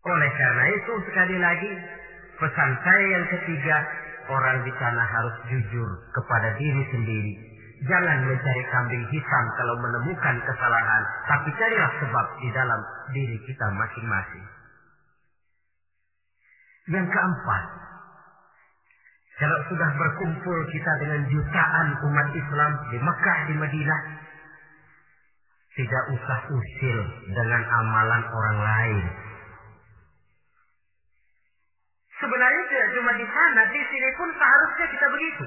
Oleh 0.07 0.31
karena 0.31 0.65
itu 0.71 0.93
sekali 1.11 1.37
lagi 1.41 1.73
pesan 2.39 2.71
saya 2.85 3.05
yang 3.11 3.27
ketiga 3.27 3.77
orang 4.31 4.63
di 4.63 4.73
sana 4.79 5.03
harus 5.03 5.37
jujur 5.51 5.89
kepada 6.15 6.55
diri 6.55 6.83
sendiri. 6.95 7.35
Jangan 7.77 8.25
mencari 8.25 8.63
kambing 8.73 9.05
hitam 9.13 9.45
kalau 9.59 9.77
menemukan 9.83 10.37
kesalahan, 10.49 11.03
tapi 11.29 11.53
carilah 11.61 11.93
sebab 12.01 12.27
di 12.41 12.49
dalam 12.57 12.81
diri 13.13 13.37
kita 13.45 13.67
masing-masing. 13.69 14.47
Yang 16.87 17.07
keempat, 17.11 17.63
kalau 19.37 19.59
sudah 19.69 19.91
berkumpul 20.01 20.59
kita 20.73 20.93
dengan 20.97 21.21
jutaan 21.29 21.89
umat 22.09 22.29
Islam 22.33 22.73
di 22.89 22.99
Mekah, 23.05 23.39
di 23.53 23.55
Madinah, 23.61 24.01
tidak 25.77 26.05
usah 26.17 26.39
usil 26.49 26.99
dengan 27.29 27.63
amalan 27.69 28.23
orang 28.33 28.59
lain. 28.65 28.99
Sebenarnya 32.17 32.65
tidak 32.73 32.89
cuma 32.97 33.13
di 33.13 33.27
sana, 33.29 33.63
di 33.69 33.83
sini 33.93 34.09
pun 34.17 34.29
seharusnya 34.33 34.87
kita 34.89 35.07
begitu. 35.13 35.45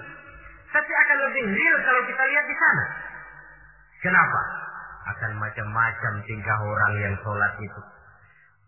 Tapi 0.70 0.92
akan 0.94 1.18
lebih 1.34 1.46
real 1.50 1.78
kalau 1.82 2.02
kita 2.06 2.24
lihat 2.30 2.46
di 2.46 2.56
sana. 2.62 2.86
Kenapa? 4.06 4.42
Akan 5.18 5.34
macam-macam 5.42 6.14
tingkah 6.30 6.60
orang 6.62 6.94
yang 7.02 7.16
sholat 7.26 7.58
itu. 7.58 7.82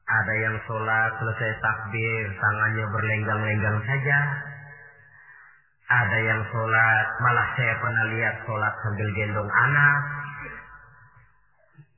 Ada 0.10 0.34
yang 0.34 0.58
sholat 0.66 1.14
selesai 1.22 1.52
takbir, 1.62 2.26
tangannya 2.42 2.86
berlenggang-lenggang 2.90 3.80
saja. 3.86 4.20
Ada 5.92 6.18
yang 6.24 6.42
sholat, 6.48 7.06
malah 7.20 7.48
saya 7.60 7.76
pernah 7.84 8.06
lihat 8.16 8.36
sholat 8.48 8.74
sambil 8.80 9.08
gendong 9.12 9.52
anak. 9.52 9.98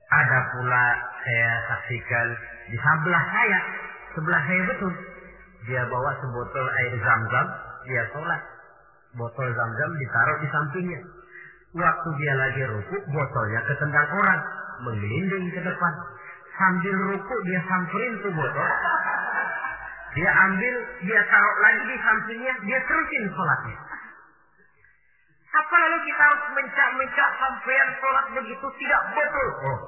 Ada 0.10 0.40
pula 0.50 0.84
saya 1.22 1.52
saksikan 1.70 2.28
di 2.74 2.78
sebelah 2.82 3.24
saya, 3.30 3.60
sebelah 4.18 4.42
saya 4.50 4.62
betul. 4.66 4.94
Dia 5.70 5.86
bawa 5.86 6.12
sebotol 6.26 6.66
air 6.74 6.94
zam-zam, 7.06 7.48
dia 7.86 8.04
sholat. 8.18 8.42
Botol 9.14 9.46
zam-zam 9.54 9.92
ditaruh 10.02 10.38
di 10.42 10.48
sampingnya. 10.50 11.02
Waktu 11.78 12.10
dia 12.18 12.34
lagi 12.34 12.64
ruku, 12.66 12.98
botolnya 13.14 13.62
ketendang 13.70 14.10
orang. 14.10 14.42
Menggelinding 14.90 15.54
ke 15.54 15.62
depan. 15.62 15.94
Sambil 16.58 16.96
ruku 17.14 17.36
dia 17.46 17.62
samperin 17.62 18.14
tuh 18.26 18.34
botol. 18.34 18.70
Dia 20.14 20.32
ambil, 20.46 20.76
dia 21.02 21.22
taruh 21.26 21.58
lagi 21.58 21.84
di 21.90 21.98
sampingnya, 21.98 22.54
dia 22.70 22.80
terusin 22.86 23.24
sholatnya. 23.34 23.78
Apa 25.54 25.76
lalu 25.78 25.98
kita 26.10 26.22
harus 26.22 26.46
mencak-mencak 26.58 27.30
sampean 27.38 27.90
sholat 28.02 28.26
begitu 28.34 28.68
tidak 28.82 29.02
betul? 29.14 29.50
Oh. 29.70 29.80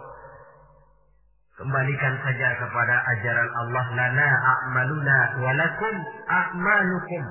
Kembalikan 1.55 2.13
saja 2.21 2.47
kepada 2.59 2.95
ajaran 3.15 3.49
Allah 3.49 3.85
lana 3.97 4.29
a'maluna 4.29 5.19
walakum 5.41 5.95
a'malukum. 6.29 7.23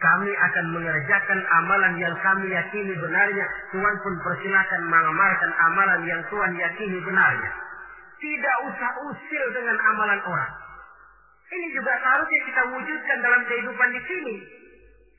Kami 0.00 0.32
akan 0.32 0.66
mengerjakan 0.72 1.40
amalan 1.64 1.94
yang 1.96 2.14
kami 2.20 2.52
yakini 2.52 2.92
benarnya. 2.92 3.46
Tuhan 3.72 3.94
pun 4.04 4.14
persilakan 4.20 4.82
mengamalkan 4.84 5.52
amalan 5.64 6.00
yang 6.08 6.20
Tuhan 6.28 6.52
yakini 6.56 6.98
benarnya. 7.04 7.50
Tidak 8.20 8.56
usah 8.68 8.90
usil 9.12 9.44
dengan 9.52 9.76
amalan 9.92 10.20
orang. 10.24 10.63
Ini 11.54 11.66
juga 11.70 11.92
seharusnya 12.02 12.40
kita 12.50 12.62
wujudkan 12.74 13.18
dalam 13.22 13.42
kehidupan 13.46 13.88
di 13.94 14.00
sini. 14.10 14.34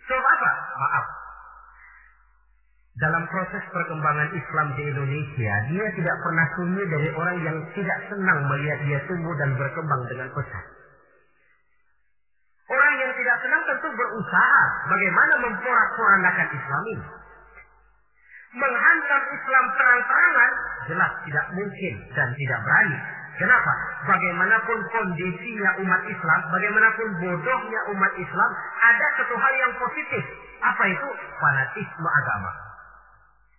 So 0.04 0.16
apa? 0.20 0.52
Maaf. 0.84 1.06
Dalam 2.96 3.24
proses 3.28 3.64
perkembangan 3.76 4.32
Islam 4.32 4.68
di 4.80 4.84
Indonesia, 4.88 5.54
dia 5.68 5.88
tidak 6.00 6.16
pernah 6.24 6.48
sunyi 6.56 6.84
dari 6.88 7.10
orang 7.12 7.38
yang 7.44 7.58
tidak 7.76 8.00
senang 8.08 8.40
melihat 8.48 8.80
dia 8.88 9.00
tumbuh 9.04 9.36
dan 9.36 9.52
berkembang 9.60 10.08
dengan 10.08 10.32
pesat. 10.32 10.66
tentu 13.76 13.88
berusaha 13.92 14.64
bagaimana 14.88 15.34
memporak-porandakan 15.44 16.48
Islam 16.56 16.84
ini. 16.96 17.08
Menghantam 18.56 19.22
Islam 19.36 19.66
terang-terangan 19.76 20.52
jelas 20.88 21.12
tidak 21.28 21.46
mungkin 21.52 21.94
dan 22.16 22.28
tidak 22.40 22.60
berani. 22.64 23.00
Kenapa? 23.36 23.72
Bagaimanapun 24.08 24.80
kondisinya 24.96 25.72
umat 25.84 26.02
Islam, 26.08 26.40
bagaimanapun 26.56 27.08
bodohnya 27.20 27.82
umat 27.92 28.14
Islam, 28.16 28.52
ada 28.80 29.08
satu 29.20 29.36
hal 29.36 29.54
yang 29.60 29.74
positif. 29.76 30.24
Apa 30.64 30.84
itu? 30.88 31.08
Fanatisme 31.44 32.08
agama. 32.08 32.52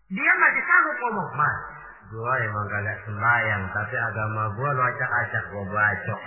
Dia 0.07 0.33
masih 0.39 0.63
sanggup 0.65 0.97
ngomong, 1.03 1.29
mas, 1.37 1.57
gua 2.09 2.35
emang 2.41 2.67
kagak 2.73 2.97
sembahyang, 3.05 3.63
tapi 3.75 3.97
agama 4.01 4.49
gua 4.57 4.71
lu 4.73 4.83
acak-acak 4.87 5.45
gua 5.53 5.65
bacok. 5.69 6.21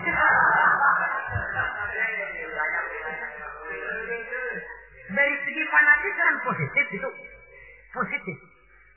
Dari 5.09 5.35
segi 5.41 5.63
fanatisme 5.73 6.31
positif 6.45 6.85
itu 7.01 7.09
positif. 7.97 8.37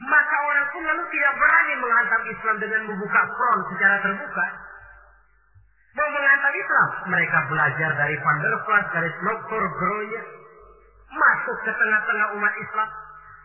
Maka 0.02 0.36
orang 0.42 0.66
pun 0.74 0.82
lalu 0.82 1.04
tidak 1.14 1.32
berani 1.38 1.74
menghantam 1.78 2.22
Islam 2.26 2.56
dengan 2.58 2.80
membuka 2.90 3.20
front 3.22 3.62
secara 3.70 3.96
terbuka. 4.02 4.46
Mau 5.92 6.08
menghantam 6.08 6.54
Islam, 6.56 6.88
mereka 7.12 7.38
belajar 7.46 7.90
dari 7.94 8.16
Van 8.18 8.38
der 8.40 8.54
Plas, 8.64 8.86
dari 8.96 9.10
Dr. 9.22 9.62
Groya, 9.78 10.22
masuk 11.12 11.56
ke 11.62 11.72
tengah-tengah 11.76 12.28
umat 12.34 12.54
Islam. 12.58 12.88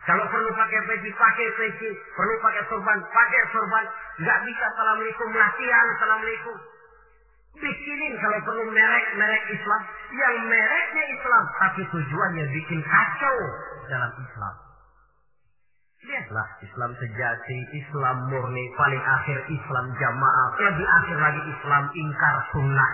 Kalau 0.08 0.24
perlu 0.32 0.48
pakai 0.56 0.80
peci, 0.88 1.12
pakai 1.12 1.48
peci. 1.52 1.90
Perlu 2.16 2.34
pakai 2.40 2.64
sorban, 2.72 2.96
pakai 3.12 3.42
sorban. 3.52 3.84
Nggak 4.16 4.38
bisa 4.48 4.64
Assalamualaikum, 4.72 5.28
latihan 5.36 5.86
Assalamualaikum. 5.94 6.56
Bikinin 7.60 8.14
kalau 8.16 8.38
perlu 8.40 8.64
merek-merek 8.72 9.44
Islam. 9.52 9.82
Yang 10.16 10.34
mereknya 10.48 11.04
Islam, 11.12 11.44
tapi 11.60 11.82
tujuannya 11.92 12.44
bikin 12.56 12.80
kacau 12.88 13.36
dalam 13.92 14.10
Islam. 14.16 14.67
Lihatlah 16.08 16.48
Islam 16.64 16.96
sejati, 16.96 17.58
Islam 17.76 18.32
murni, 18.32 18.64
paling 18.80 19.02
akhir 19.04 19.44
Islam 19.52 19.92
jamaah, 20.00 20.48
lebih 20.56 20.88
akhir 20.88 21.16
lagi 21.20 21.42
Islam 21.52 21.84
ingkar 21.92 22.36
sunnah. 22.48 22.92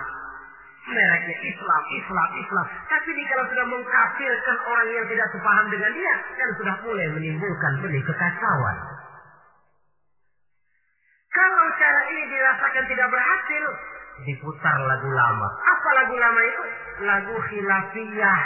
Mereknya 0.85 1.37
Islam, 1.47 1.81
Islam, 1.95 2.29
Islam. 2.35 2.65
Tapi 2.91 3.09
di 3.15 3.23
kalau 3.31 3.47
sudah 3.47 3.65
mengkafirkan 3.71 4.57
orang 4.67 4.87
yang 4.91 5.05
tidak 5.07 5.27
sepaham 5.31 5.65
dengan 5.71 5.91
dia, 5.95 6.15
kan 6.35 6.49
sudah 6.59 6.75
mulai 6.83 7.07
menimbulkan 7.15 7.73
benih 7.87 8.03
kekacauan. 8.03 8.77
Kalau 11.31 11.65
cara 11.79 12.01
ini 12.11 12.23
dirasakan 12.35 12.83
tidak 12.83 13.07
berhasil, 13.15 13.63
diputar 14.27 14.77
lagu 14.91 15.09
lama. 15.15 15.49
Apa 15.63 15.89
lagu 16.03 16.15
lama 16.19 16.41
itu? 16.43 16.63
Lagu 17.07 17.35
khilafiyah. 17.47 18.41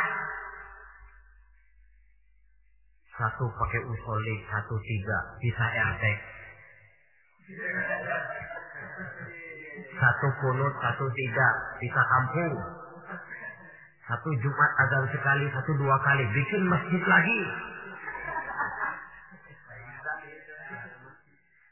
Satu 3.20 3.52
pakai 3.52 3.84
usolik, 3.84 4.40
satu 4.48 4.80
tiga, 4.80 5.18
bisa 5.44 5.66
RT. 5.68 6.04
Satu 10.00 10.28
kunut, 10.40 10.74
satu 10.80 11.06
tiga, 11.12 11.48
bisa 11.84 12.00
kampung. 12.00 12.56
Satu 14.08 14.30
Jumat 14.40 14.72
azan 14.88 15.04
sekali, 15.12 15.52
satu 15.52 15.72
dua 15.76 16.00
kali, 16.00 16.24
bikin 16.32 16.64
masjid 16.72 17.04
lagi. 17.04 17.42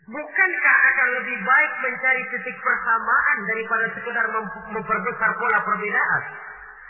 Bukankah 0.08 0.78
akan 0.92 1.08
lebih 1.20 1.38
baik 1.48 1.72
mencari 1.80 2.24
titik 2.28 2.56
persamaan 2.60 3.38
daripada 3.48 3.86
sekedar 3.96 4.26
memperbesar 4.76 5.32
pola 5.40 5.60
perbedaan? 5.64 6.47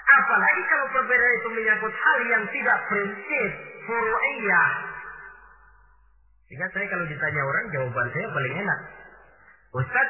Apalagi 0.07 0.61
kalau 0.71 0.85
perbedaan 0.95 1.35
itu 1.35 1.49
menyangkut 1.51 1.91
hal 1.91 2.19
yang 2.31 2.43
tidak 2.47 2.77
prinsip, 2.87 3.51
furu'iyah. 3.83 4.71
Sehingga 6.47 6.67
saya 6.71 6.87
kalau 6.87 7.05
ditanya 7.11 7.41
orang, 7.43 7.65
jawaban 7.75 8.07
saya 8.15 8.27
paling 8.31 8.55
enak. 8.55 8.79
Ustaz, 9.75 10.07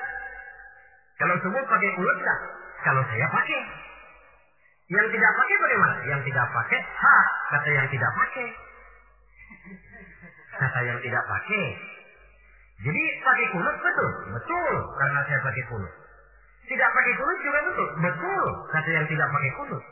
kalau 1.18 1.36
semua 1.42 1.66
pakai 1.66 1.90
ulut 1.98 2.18
nggak? 2.22 2.40
Kalau 2.86 3.02
saya 3.10 3.26
pakai. 3.34 3.62
Yang 4.88 5.08
tidak 5.18 5.32
pakai 5.34 5.56
bagaimana? 5.60 5.96
Yang 6.08 6.22
tidak 6.30 6.48
pakai, 6.54 6.80
ha, 6.80 7.18
kata 7.58 7.70
yang 7.74 7.88
tidak 7.90 8.12
pakai. 8.14 8.48
Kata 10.62 10.80
yang 10.86 11.00
tidak 11.02 11.24
pakai. 11.26 11.66
Jadi 12.86 13.04
pakai 13.26 13.46
kulit 13.50 13.78
betul? 13.82 14.10
Betul, 14.38 14.74
karena 15.02 15.20
saya 15.26 15.40
pakai 15.42 15.64
kulit. 15.74 15.94
Tidak 16.68 16.90
pakai 16.92 17.14
kulit 17.16 17.40
juga 17.48 17.60
betul? 17.64 17.88
Betul, 18.04 18.46
kata 18.76 18.90
yang 18.92 19.06
tidak 19.08 19.28
pakai 19.32 19.52
kulit. 19.56 19.84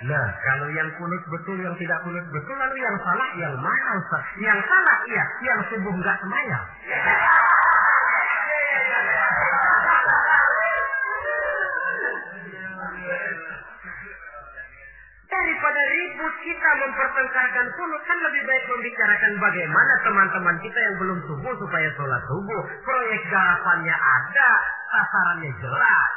Nah, 0.00 0.26
kalau 0.40 0.68
yang 0.72 0.88
kulit 0.96 1.22
betul, 1.28 1.60
yang 1.60 1.76
tidak 1.76 2.00
kulit 2.08 2.24
betul, 2.32 2.56
lalu 2.56 2.76
yang 2.80 2.96
salah 3.04 3.28
yang 3.36 3.54
mana? 3.60 3.94
Yang 4.40 4.58
salah 4.64 4.98
iya, 5.04 5.24
yang 5.44 5.60
subuh 5.68 5.92
nggak 5.92 6.16
semayang. 6.24 6.64
Daripada 15.30 15.80
ribut 15.86 16.34
kita 16.42 16.70
mempertengkarkan 16.82 17.66
kunut 17.78 18.02
kan 18.02 18.18
lebih 18.18 18.42
baik 18.50 18.64
membicarakan 18.66 19.32
bagaimana 19.38 19.92
teman-teman 20.02 20.56
kita 20.58 20.74
yang 20.74 20.96
belum 20.98 21.18
subuh 21.22 21.54
supaya 21.54 21.86
sholat 21.94 22.22
subuh. 22.26 22.62
Proyek 22.82 23.22
garapannya 23.30 23.94
ada, 23.94 24.50
sasarannya 24.90 25.50
jelas. 25.62 26.10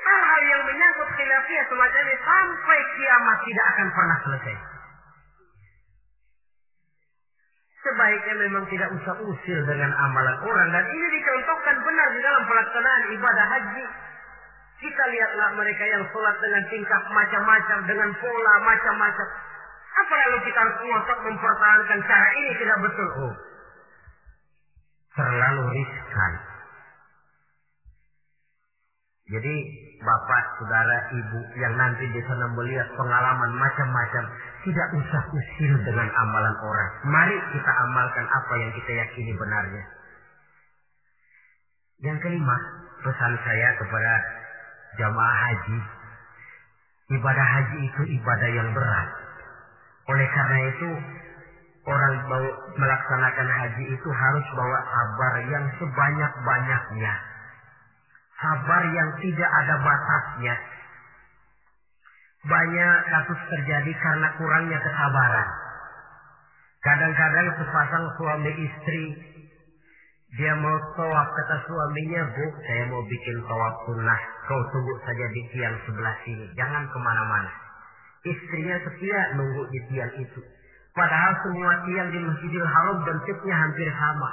Hal-hal 0.00 0.42
yang 0.48 0.62
menyangkut 0.64 1.08
khilafiyah 1.20 1.64
semacam 1.68 2.02
ini 2.08 2.16
sampai 2.24 2.78
kiamat 2.96 3.38
tidak 3.44 3.66
akan 3.76 3.88
pernah 3.92 4.18
selesai. 4.24 4.56
Sebaiknya 7.80 8.34
memang 8.48 8.64
tidak 8.72 8.88
usah 8.96 9.20
usil 9.20 9.58
dengan 9.68 9.92
amalan 10.00 10.36
orang 10.48 10.68
dan 10.72 10.84
ini 10.88 11.06
dicontohkan 11.20 11.76
benar 11.84 12.08
di 12.12 12.20
dalam 12.24 12.42
pelaksanaan 12.48 13.02
ibadah 13.12 13.46
haji. 13.52 13.84
Kita 14.80 15.04
lihatlah 15.12 15.48
mereka 15.60 15.84
yang 15.84 16.04
sholat 16.08 16.36
dengan 16.40 16.64
tingkah 16.72 17.00
macam-macam, 17.12 17.78
dengan 17.84 18.10
pola 18.16 18.54
macam-macam. 18.64 19.28
Apa 19.90 20.14
lalu 20.24 20.38
kita 20.48 20.62
ngotot 20.64 21.18
mempertahankan 21.28 22.00
cara 22.08 22.28
ini 22.40 22.52
tidak 22.56 22.78
betul? 22.88 23.08
Oh, 23.20 23.34
terlalu 25.20 25.64
riskan. 25.76 26.32
Jadi 29.30 29.54
bapak, 30.00 30.42
saudara, 30.58 30.96
ibu 31.12 31.38
yang 31.60 31.76
nanti 31.76 32.02
di 32.10 32.20
sana 32.24 32.50
melihat 32.50 32.88
pengalaman 32.96 33.52
macam-macam, 33.60 34.24
tidak 34.64 34.88
usah 34.96 35.22
usil 35.28 35.72
dengan 35.86 36.08
amalan 36.08 36.56
orang. 36.56 36.90
Mari 37.04 37.36
kita 37.52 37.72
amalkan 37.84 38.26
apa 38.26 38.54
yang 38.58 38.70
kita 38.74 38.90
yakini 38.96 39.32
benarnya. 39.36 39.84
Yang 42.00 42.18
kelima, 42.24 42.56
pesan 43.04 43.32
saya 43.44 43.68
kepada 43.76 44.39
jamaah 44.98 45.36
haji. 45.46 45.78
Ibadah 47.10 47.46
haji 47.46 47.78
itu 47.90 48.02
ibadah 48.18 48.50
yang 48.54 48.70
berat. 48.70 49.08
Oleh 50.10 50.28
karena 50.30 50.58
itu, 50.70 50.90
orang 51.86 52.14
bawa, 52.30 52.50
melaksanakan 52.78 53.48
haji 53.50 53.84
itu 53.94 54.08
harus 54.10 54.46
bawa 54.54 54.78
sabar 54.86 55.34
yang 55.46 55.64
sebanyak-banyaknya. 55.78 57.14
Sabar 58.40 58.82
yang 58.94 59.10
tidak 59.20 59.50
ada 59.50 59.74
batasnya. 59.84 60.54
Banyak 62.40 62.96
kasus 63.12 63.40
terjadi 63.52 63.92
karena 64.00 64.28
kurangnya 64.40 64.78
kesabaran. 64.80 65.48
Kadang-kadang 66.80 67.46
sepasang 67.60 68.06
suami 68.16 68.52
istri 68.64 69.02
dia 70.30 70.54
mau 70.54 70.78
tawaf 70.94 71.28
kata 71.34 71.56
suaminya, 71.66 72.22
Bu, 72.30 72.44
saya 72.62 72.84
mau 72.86 73.02
bikin 73.02 73.36
tawaf 73.50 73.74
sunnah. 73.82 74.20
Kau 74.50 74.62
tunggu 74.74 74.98
saja 75.06 75.26
di 75.30 75.42
tiang 75.54 75.78
sebelah 75.86 76.16
sini. 76.26 76.42
Jangan 76.58 76.82
ke 76.90 76.98
mana-mana. 76.98 77.54
Istrinya 78.26 78.82
setia 78.82 79.38
nunggu 79.38 79.62
di 79.70 79.78
tiang 79.86 80.10
itu. 80.18 80.42
Padahal 80.90 81.38
semua 81.46 81.86
tiang 81.86 82.10
di 82.10 82.18
Masjidil 82.18 82.66
Haram 82.66 82.98
bentuknya 83.06 83.54
hampir 83.54 83.86
sama. 83.94 84.30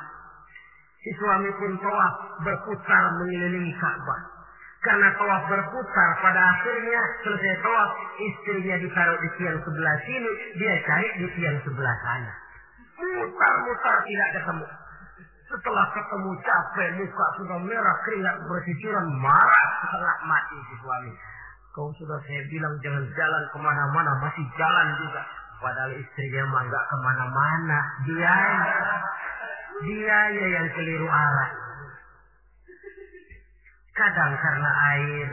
Si 1.05 1.13
suami 1.21 1.53
pun 1.61 1.77
tawaf 1.77 2.41
berputar 2.41 3.03
mengelilingi 3.21 3.77
Ka'bah. 3.77 4.21
Karena 4.81 5.13
tawaf 5.21 5.53
berputar, 5.53 6.09
pada 6.25 6.41
akhirnya 6.49 7.01
selesai 7.21 7.61
tawaf, 7.61 7.91
istrinya 8.17 8.75
ditaruh 8.81 9.21
di 9.21 9.29
tiang 9.37 9.57
sebelah 9.61 9.97
sini, 10.01 10.31
dia 10.57 10.81
cari 10.81 11.09
di 11.21 11.27
tiang 11.37 11.57
sebelah 11.61 11.95
sana. 12.01 12.33
Mutar-mutar 12.97 13.95
tidak 14.01 14.29
ketemu. 14.33 14.65
Setelah 15.47 15.85
ketemu 15.95 16.31
capek, 16.43 16.89
muka 16.99 17.25
sudah 17.39 17.59
merah, 17.63 17.95
keringat 18.03 18.35
bersicuran, 18.51 19.07
marah 19.23 19.67
setengah 19.79 20.17
mati 20.27 20.57
si 20.59 20.75
suami. 20.83 21.11
Kau 21.71 21.87
sudah 21.95 22.19
saya 22.27 22.43
bilang 22.51 22.75
jangan 22.83 23.05
jalan 23.15 23.43
ke 23.47 23.57
mana-mana, 23.63 24.11
masih 24.27 24.43
jalan 24.59 24.87
juga. 24.99 25.23
Padahal 25.63 25.95
istrinya 25.95 26.43
mah 26.51 26.61
nggak 26.67 26.85
ke 26.91 26.97
mana-mana. 26.99 27.79
Dia, 28.03 28.37
dia 29.87 30.19
ya 30.35 30.45
yang 30.59 30.67
keliru 30.75 31.07
arah. 31.07 31.51
kadang 33.97 34.33
karena 34.37 34.71
air, 34.93 35.27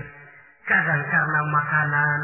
kadang 0.65 1.03
karena 1.11 1.41
makanan. 1.53 2.21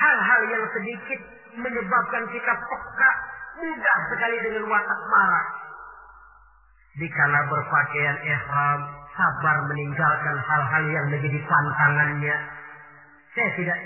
Hal-hal 0.00 0.40
yang 0.48 0.64
sedikit 0.72 1.20
menyebabkan 1.60 2.24
kita 2.32 2.52
peka 2.56 3.29
mudah 3.60 3.98
sekali 4.08 4.36
dengan 4.40 4.64
watak 4.64 5.00
marah. 5.12 5.46
Dikala 6.96 7.40
berpakaian 7.46 8.18
ihram, 8.24 8.80
sabar 9.14 9.56
meninggalkan 9.68 10.36
hal-hal 10.42 10.84
yang 10.90 11.06
menjadi 11.12 11.38
pantangannya. 11.46 12.36
Saya 13.30 13.50
tidak 13.54 13.78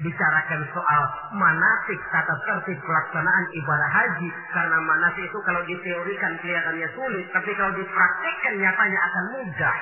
bicarakan 0.00 0.60
soal 0.72 1.02
manasik 1.36 2.00
tata 2.08 2.34
tertib 2.48 2.78
pelaksanaan 2.80 3.44
ibadah 3.52 3.90
haji 3.92 4.28
karena 4.56 4.78
manasik 4.80 5.28
itu 5.28 5.38
kalau 5.44 5.60
diteorikan 5.68 6.32
kelihatannya 6.40 6.88
sulit 6.96 7.28
tapi 7.36 7.52
kalau 7.52 7.72
dipraktekkan 7.76 8.54
nyatanya 8.56 9.00
akan 9.12 9.24
mudah 9.36 9.76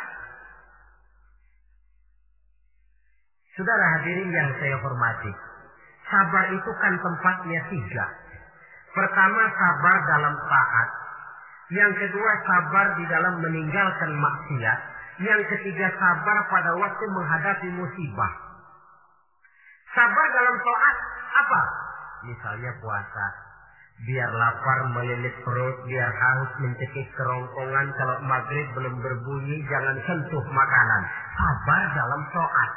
Saudara 3.54 3.84
hadirin 3.98 4.30
yang 4.30 4.50
saya 4.58 4.76
hormati 4.82 5.32
sabar 6.10 6.44
itu 6.50 6.70
kan 6.82 6.94
tempatnya 6.98 7.60
tiga 7.70 8.06
pertama 8.98 9.42
sabar 9.54 9.96
dalam 10.10 10.34
taat 10.50 10.88
yang 11.70 11.92
kedua 11.94 12.32
sabar 12.42 12.86
di 12.98 13.04
dalam 13.06 13.34
meninggalkan 13.38 14.10
maksiat 14.18 14.78
yang 15.22 15.42
ketiga 15.46 15.86
sabar 15.94 16.38
pada 16.50 16.74
waktu 16.74 17.04
menghadapi 17.06 17.68
musibah 17.78 18.48
Sabar 19.98 20.26
dalam 20.30 20.56
toat 20.62 20.96
apa? 21.32 21.62
Misalnya 22.28 22.70
puasa. 22.78 23.26
Biar 23.98 24.30
lapar 24.30 24.78
melilit 24.94 25.34
perut, 25.42 25.76
biar 25.90 26.06
haus 26.12 26.52
mencekik 26.62 27.08
kerongkongan. 27.18 27.86
Kalau 27.98 28.16
maghrib 28.22 28.68
belum 28.78 28.94
berbunyi, 29.02 29.58
jangan 29.66 29.96
sentuh 30.06 30.44
makanan. 30.54 31.02
Sabar 31.34 31.82
dalam 31.98 32.22
toat. 32.30 32.70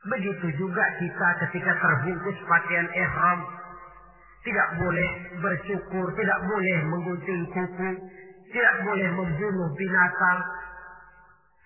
Begitu 0.00 0.46
juga 0.60 0.84
kita 1.00 1.28
ketika 1.48 1.72
terbungkus 1.80 2.38
pakaian 2.44 2.88
ihram. 2.92 3.40
Tidak 4.40 4.68
boleh 4.80 5.10
bersyukur, 5.36 6.06
tidak 6.16 6.38
boleh 6.48 6.76
menggunting 6.88 7.42
kuku, 7.52 7.90
tidak 8.50 8.74
boleh 8.88 9.08
membunuh 9.12 9.68
binatang. 9.76 10.38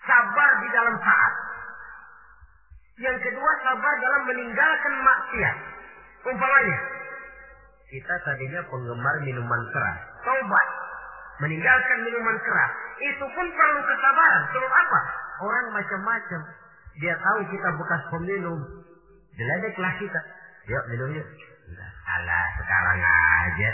Sabar 0.04 0.50
di 0.58 0.68
dalam 0.74 0.96
saat. 0.98 1.32
Yang 2.98 3.18
kedua 3.30 3.50
sabar 3.62 3.94
dalam 3.98 4.22
meninggalkan 4.26 4.94
maksiat. 5.02 5.56
Umpamanya, 6.24 6.78
kita 7.94 8.14
tadinya 8.26 8.58
penggemar 8.66 9.16
minuman 9.22 9.62
keras. 9.70 9.98
Taubat. 10.26 10.68
Meninggalkan 11.46 11.98
minuman 12.02 12.36
keras. 12.42 12.70
Itu 12.98 13.22
pun 13.22 13.46
perlu 13.54 13.80
kesabaran. 13.86 14.42
Sebab 14.50 14.72
apa? 14.72 15.00
Orang 15.46 15.66
macam-macam. 15.78 16.40
Dia 16.98 17.14
tahu 17.18 17.38
kita 17.54 17.68
bekas 17.78 18.02
peminum. 18.10 18.58
Diledeklah 19.34 19.94
kita. 20.02 20.20
Yuk 20.74 20.84
minum 20.90 21.10
yuk. 21.22 21.28
Alah 22.04 22.46
sekarang 22.60 22.98
aja. 23.00 23.70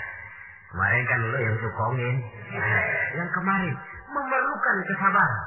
Kemarin 0.71 1.03
kan 1.09 1.19
lo 1.19 1.39
yang 1.39 1.57
sukongin. 1.59 2.17
Yang 3.19 3.31
kemarin 3.35 3.75
memerlukan 4.11 4.77
kesabaran. 4.87 5.45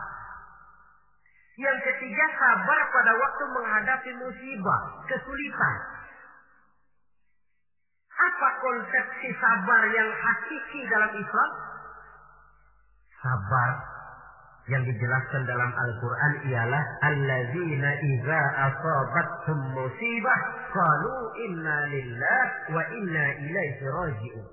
Yang 1.54 1.78
ketiga 1.86 2.26
sabar 2.34 2.80
pada 2.90 3.14
waktu 3.14 3.44
menghadapi 3.54 4.12
musibah, 4.18 4.82
kesulitan. 5.06 5.76
Apa 8.14 8.50
konsepsi 8.58 9.30
sabar 9.38 9.82
yang 9.94 10.10
hakiki 10.10 10.82
dalam 10.90 11.12
Islam? 11.14 11.52
Sabar 13.22 13.93
yang 14.72 14.84
dijelaskan 14.88 15.44
dalam 15.44 15.72
Al-Quran 15.76 16.34
ialah 16.48 16.84
alladzina 17.04 17.90
idza 18.00 18.42
asabathum 18.72 19.60
musibah 19.76 20.40
qalu 20.72 21.16
inna 21.44 21.78
lillah 21.92 22.44
wa 22.72 22.84
inna 22.96 23.26
ilaihi 23.44 23.84
raji'un. 23.92 24.46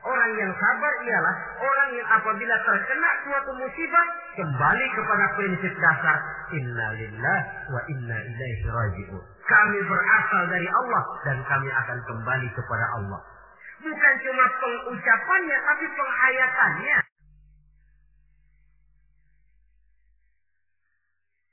Orang 0.00 0.32
yang 0.32 0.48
sabar 0.56 0.92
ialah 1.04 1.34
orang 1.60 1.90
yang 1.92 2.08
apabila 2.08 2.56
terkena 2.64 3.10
suatu 3.20 3.52
musibah 3.52 4.06
kembali 4.32 4.86
kepada 4.96 5.26
prinsip 5.36 5.72
dasar 5.76 6.18
inna 6.56 6.86
lillah 6.96 7.40
wa 7.68 7.80
inna 7.84 8.16
ilaihi 8.16 8.64
raji'un. 8.64 9.22
Kami 9.44 9.78
berasal 9.84 10.42
dari 10.48 10.68
Allah 10.72 11.04
dan 11.28 11.36
kami 11.44 11.68
akan 11.68 11.98
kembali 12.08 12.48
kepada 12.56 12.86
Allah. 12.96 13.20
Bukan 13.80 14.14
cuma 14.24 14.44
pengucapannya 14.56 15.58
tapi 15.68 15.84
penghayatannya. 15.84 17.09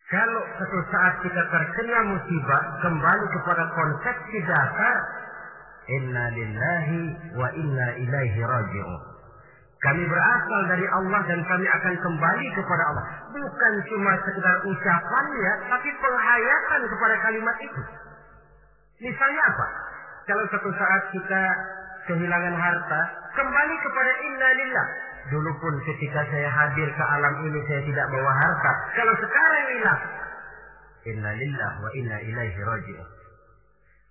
Kalau 0.08 0.42
suatu 0.56 0.80
saat 0.88 1.20
kita 1.20 1.42
terkena 1.52 2.00
musibah, 2.08 2.64
kembali 2.80 3.26
kepada 3.28 3.64
konsepsi 3.76 4.38
dasar 4.48 4.98
Inna 5.88 6.26
lillahi 6.36 7.02
wa 7.40 7.48
inna 7.56 7.88
ilaihi 7.96 8.40
raji'un. 8.44 9.02
Kami 9.78 10.04
berasal 10.04 10.62
dari 10.68 10.84
Allah 10.90 11.22
dan 11.32 11.40
kami 11.48 11.64
akan 11.64 11.96
kembali 12.02 12.48
kepada 12.60 12.84
Allah. 12.92 13.06
Bukan 13.32 13.74
cuma 13.88 14.12
sekedar 14.26 14.56
ucapannya, 14.68 15.54
tapi 15.72 15.90
penghayatan 15.96 16.82
kepada 16.92 17.16
kalimat 17.24 17.58
itu. 17.64 17.82
Misalnya 19.00 19.42
apa? 19.48 19.68
Kalau 20.28 20.44
suatu 20.52 20.72
saat 20.76 21.04
kita 21.14 21.42
kehilangan 22.12 22.56
harta, 22.58 23.02
kembali 23.38 23.76
kepada 23.80 24.12
inna 24.28 24.50
lillah. 24.60 24.88
Dulu 25.28 25.52
pun 25.60 25.74
ketika 25.84 26.24
saya 26.32 26.48
hadir 26.48 26.88
ke 26.88 27.04
alam 27.04 27.34
ini 27.44 27.60
saya 27.68 27.82
tidak 27.84 28.06
bawa 28.16 28.32
harta. 28.32 28.72
Kalau 28.96 29.14
sekarang 29.20 29.66
hilang, 29.76 30.02
inna 31.04 31.32
lillah 31.36 31.72
wa 31.84 31.90
inna 32.00 32.18
ilaihi 32.24 32.60
raji'un. 32.64 33.08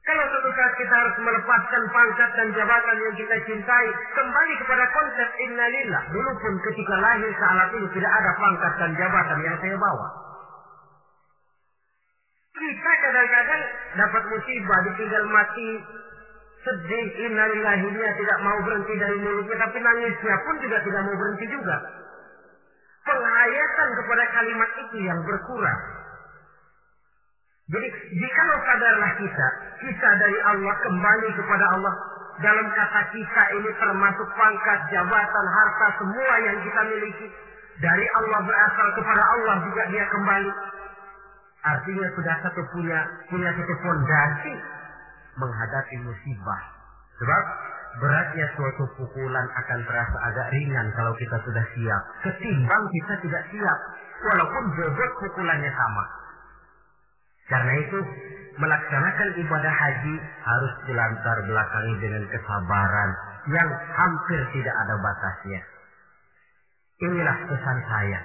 Kalau 0.07 0.23
suatu 0.31 0.51
saat 0.55 0.73
kita 0.79 0.95
harus 0.95 1.17
melepaskan 1.19 1.83
pangkat 1.91 2.31
dan 2.39 2.49
jabatan 2.55 2.97
yang 3.03 3.15
kita 3.19 3.37
cintai, 3.43 3.89
kembali 4.15 4.55
kepada 4.63 4.85
konsep 4.95 5.29
innalillah. 5.43 6.03
Dulu 6.15 6.31
pun 6.39 6.55
ketika 6.63 6.95
lahir 6.95 7.27
ke 7.27 7.45
alam 7.45 7.69
ini 7.75 7.89
tidak 7.91 8.13
ada 8.15 8.31
pangkat 8.39 8.73
dan 8.79 8.91
jabatan 8.95 9.39
yang 9.43 9.57
saya 9.59 9.75
bawa. 9.75 10.09
Kita 12.55 12.93
kadang-kadang 13.03 13.63
dapat 13.99 14.23
musibah, 14.31 14.79
ditinggal 14.87 15.25
mati, 15.27 15.71
sedih, 16.67 17.07
innalillahinya 17.31 18.11
tidak 18.19 18.39
mau 18.43 18.59
berhenti 18.67 18.95
dari 18.99 19.19
mulutnya, 19.23 19.57
tapi 19.63 19.79
nangisnya 19.79 20.35
pun 20.43 20.55
juga 20.59 20.79
tidak 20.83 21.03
mau 21.07 21.15
berhenti 21.15 21.47
juga. 21.47 21.77
Penghayatan 23.07 23.89
kepada 24.03 24.25
kalimat 24.35 24.71
itu 24.83 24.97
yang 25.07 25.21
berkurang. 25.23 25.83
Jadi 27.67 27.89
jikalau 28.19 28.59
sadarlah 28.63 29.13
kita, 29.19 29.49
kita 29.83 30.11
dari 30.19 30.39
Allah 30.51 30.75
kembali 30.83 31.29
kepada 31.39 31.67
Allah. 31.71 31.95
Dalam 32.37 32.67
kata 32.69 33.01
kita 33.17 33.43
ini 33.59 33.71
termasuk 33.81 34.29
pangkat, 34.37 34.79
jabatan, 34.93 35.47
harta, 35.51 35.87
semua 36.03 36.35
yang 36.47 36.59
kita 36.63 36.81
miliki. 36.85 37.27
Dari 37.79 38.07
Allah 38.23 38.41
berasal 38.43 38.89
kepada 38.99 39.23
Allah 39.23 39.57
juga 39.67 39.83
dia 39.89 40.05
kembali. 40.11 40.51
Artinya 41.67 42.09
sudah 42.15 42.37
satu 42.47 42.63
punya 42.71 43.01
punya 43.27 43.51
satu 43.51 43.75
fondasi 43.83 44.55
menghadapi 45.41 45.97
musibah. 46.05 46.61
Sebab 47.17 47.45
beratnya 48.01 48.47
suatu 48.57 48.85
pukulan 49.01 49.47
akan 49.57 49.81
terasa 49.89 50.19
agak 50.29 50.47
ringan 50.53 50.87
kalau 50.93 51.13
kita 51.17 51.37
sudah 51.45 51.65
siap. 51.73 52.03
Ketimbang 52.29 52.85
kita 52.93 53.15
tidak 53.25 53.43
siap. 53.53 53.79
Walaupun 54.27 54.65
bobot 54.77 55.11
pukulannya 55.21 55.73
sama. 55.73 56.05
Karena 57.47 57.73
itu 57.79 57.99
melaksanakan 58.59 59.29
ibadah 59.39 59.75
haji 59.75 60.15
harus 60.19 60.73
dilantar 60.89 61.37
belakangi 61.47 61.95
dengan 62.03 62.25
kesabaran 62.27 63.11
yang 63.47 63.69
hampir 63.95 64.41
tidak 64.51 64.75
ada 64.75 64.95
batasnya. 64.99 65.61
Inilah 67.07 67.37
pesan 67.47 67.79
saya. 67.87 68.21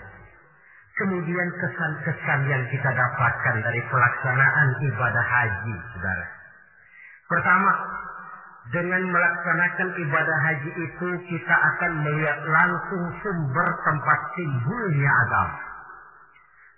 Kemudian 0.91 1.47
kesan-kesan 1.59 2.39
yang 2.51 2.63
kita 2.67 2.89
dapatkan 2.91 3.55
dari 3.63 3.81
pelaksanaan 3.87 4.67
ibadah 4.91 5.25
haji, 5.25 5.75
saudara. 5.95 6.40
Pertama, 7.31 7.71
dengan 8.75 9.07
melaksanakan 9.07 9.89
ibadah 10.03 10.37
haji 10.51 10.71
itu 10.75 11.07
kita 11.31 11.55
akan 11.55 11.91
melihat 12.03 12.39
langsung 12.43 13.03
sumber 13.23 13.67
tempat 13.87 14.19
timbulnya 14.35 15.11
agama 15.27 15.71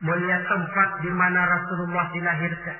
melihat 0.04 0.44
tempat 0.52 0.90
di 1.00 1.12
mana 1.16 1.42
Rasulullah 1.48 2.06
dilahirkan, 2.12 2.78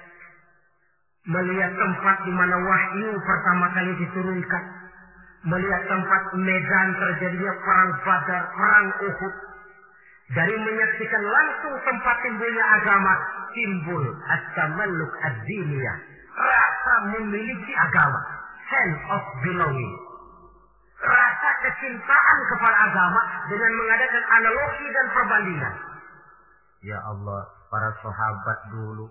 melihat 1.32 1.72
tempat 1.72 2.16
di 2.28 2.32
mana 2.36 2.56
wahyu 2.60 3.12
pertama 3.24 3.66
kali 3.72 3.92
diturunkan, 4.04 4.64
melihat 5.48 5.82
tempat 5.88 6.22
medan 6.36 6.88
terjadinya 7.00 7.54
perang 7.64 7.92
Badar, 8.04 8.44
perang 8.52 8.88
Uhud, 9.08 9.34
dari 10.36 10.56
menyaksikan 10.60 11.24
langsung 11.24 11.76
tempat 11.88 12.16
timbulnya 12.28 12.66
agama, 12.84 13.14
timbul 13.56 14.04
as-tamalluk 14.28 15.14
ad-diniyah, 15.24 15.98
rasa 16.34 16.94
memiliki 17.18 17.72
agama, 17.78 18.22
sense 18.70 19.02
of 19.10 19.24
belonging. 19.46 19.94
Rasa 21.04 21.50
kecintaan 21.68 22.38
kepada 22.48 22.78
agama 22.88 23.22
dengan 23.52 23.72
mengadakan 23.76 24.24
analogi 24.40 24.88
dan 24.88 25.06
perbandingan. 25.12 25.74
Ya 26.84 27.00
Allah, 27.04 27.42
para 27.68 27.92
sahabat 28.00 28.60
dulu. 28.72 29.08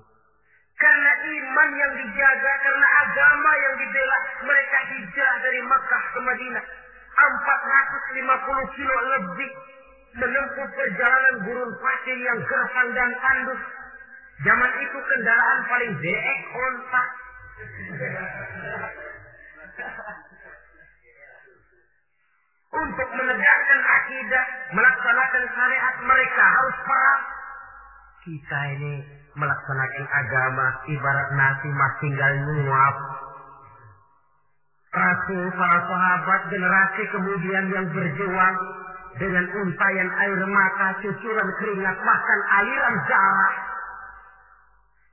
Karena 0.80 1.12
iman 1.20 1.68
yang 1.78 1.92
dijaga, 2.00 2.52
karena 2.64 2.88
agama 3.06 3.50
yang 3.60 3.74
dibela, 3.76 4.18
mereka 4.40 4.78
hijrah 4.88 5.34
dari 5.44 5.60
Makkah 5.68 6.04
ke 6.16 6.20
Madinah. 6.26 6.64
450 7.12 8.76
kilo 8.76 8.96
lebih 9.14 9.50
menempuh 10.16 10.68
perjalanan 10.74 11.34
gurun 11.44 11.70
pasir 11.76 12.18
yang 12.18 12.40
gersang 12.40 12.88
dan 12.96 13.10
tandus. 13.20 13.62
Zaman 14.42 14.72
itu 14.82 14.98
kendaraan 14.98 15.60
paling 15.70 15.92
deek 16.02 16.40
ontak. 16.50 17.08
Untuk 22.72 23.08
menegakkan 23.14 23.80
akidah, 23.84 24.44
melaksanakan 24.74 25.44
syariat 25.54 25.96
mereka 26.02 26.44
harus 26.58 26.76
perang. 26.82 27.22
Kita 28.22 28.60
ini 28.78 28.94
melaksanakan 29.38 30.06
agama 30.10 30.66
ibarat 30.90 31.28
nasi 31.38 31.68
mas 31.70 31.94
tinggal 32.02 32.32
nyuap. 32.42 32.96
Rasul 34.92 35.44
para 35.56 35.80
sahabat 35.88 36.40
generasi 36.52 37.02
kemudian 37.14 37.64
yang 37.72 37.86
berjuang 37.94 38.56
dengan 39.16 39.44
untayan 39.44 40.10
air 40.10 40.40
mata, 40.48 40.88
cucuran 41.00 41.48
keringat, 41.60 41.96
bahkan 42.00 42.40
aliran 42.60 42.96
darah. 43.08 43.54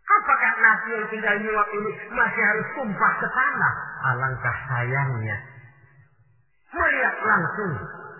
Apakah 0.09 0.51
nasi 0.57 0.89
yang 0.97 1.05
tinggal 1.13 1.35
nyuap 1.37 1.69
ini 1.69 1.89
masih 2.17 2.41
harus 2.41 2.67
tumpah 2.73 3.13
ke 3.21 3.27
tanah? 3.29 3.73
Alangkah 4.09 4.57
sayangnya. 4.65 5.37
Melihat 6.73 7.15
langsung 7.21 7.71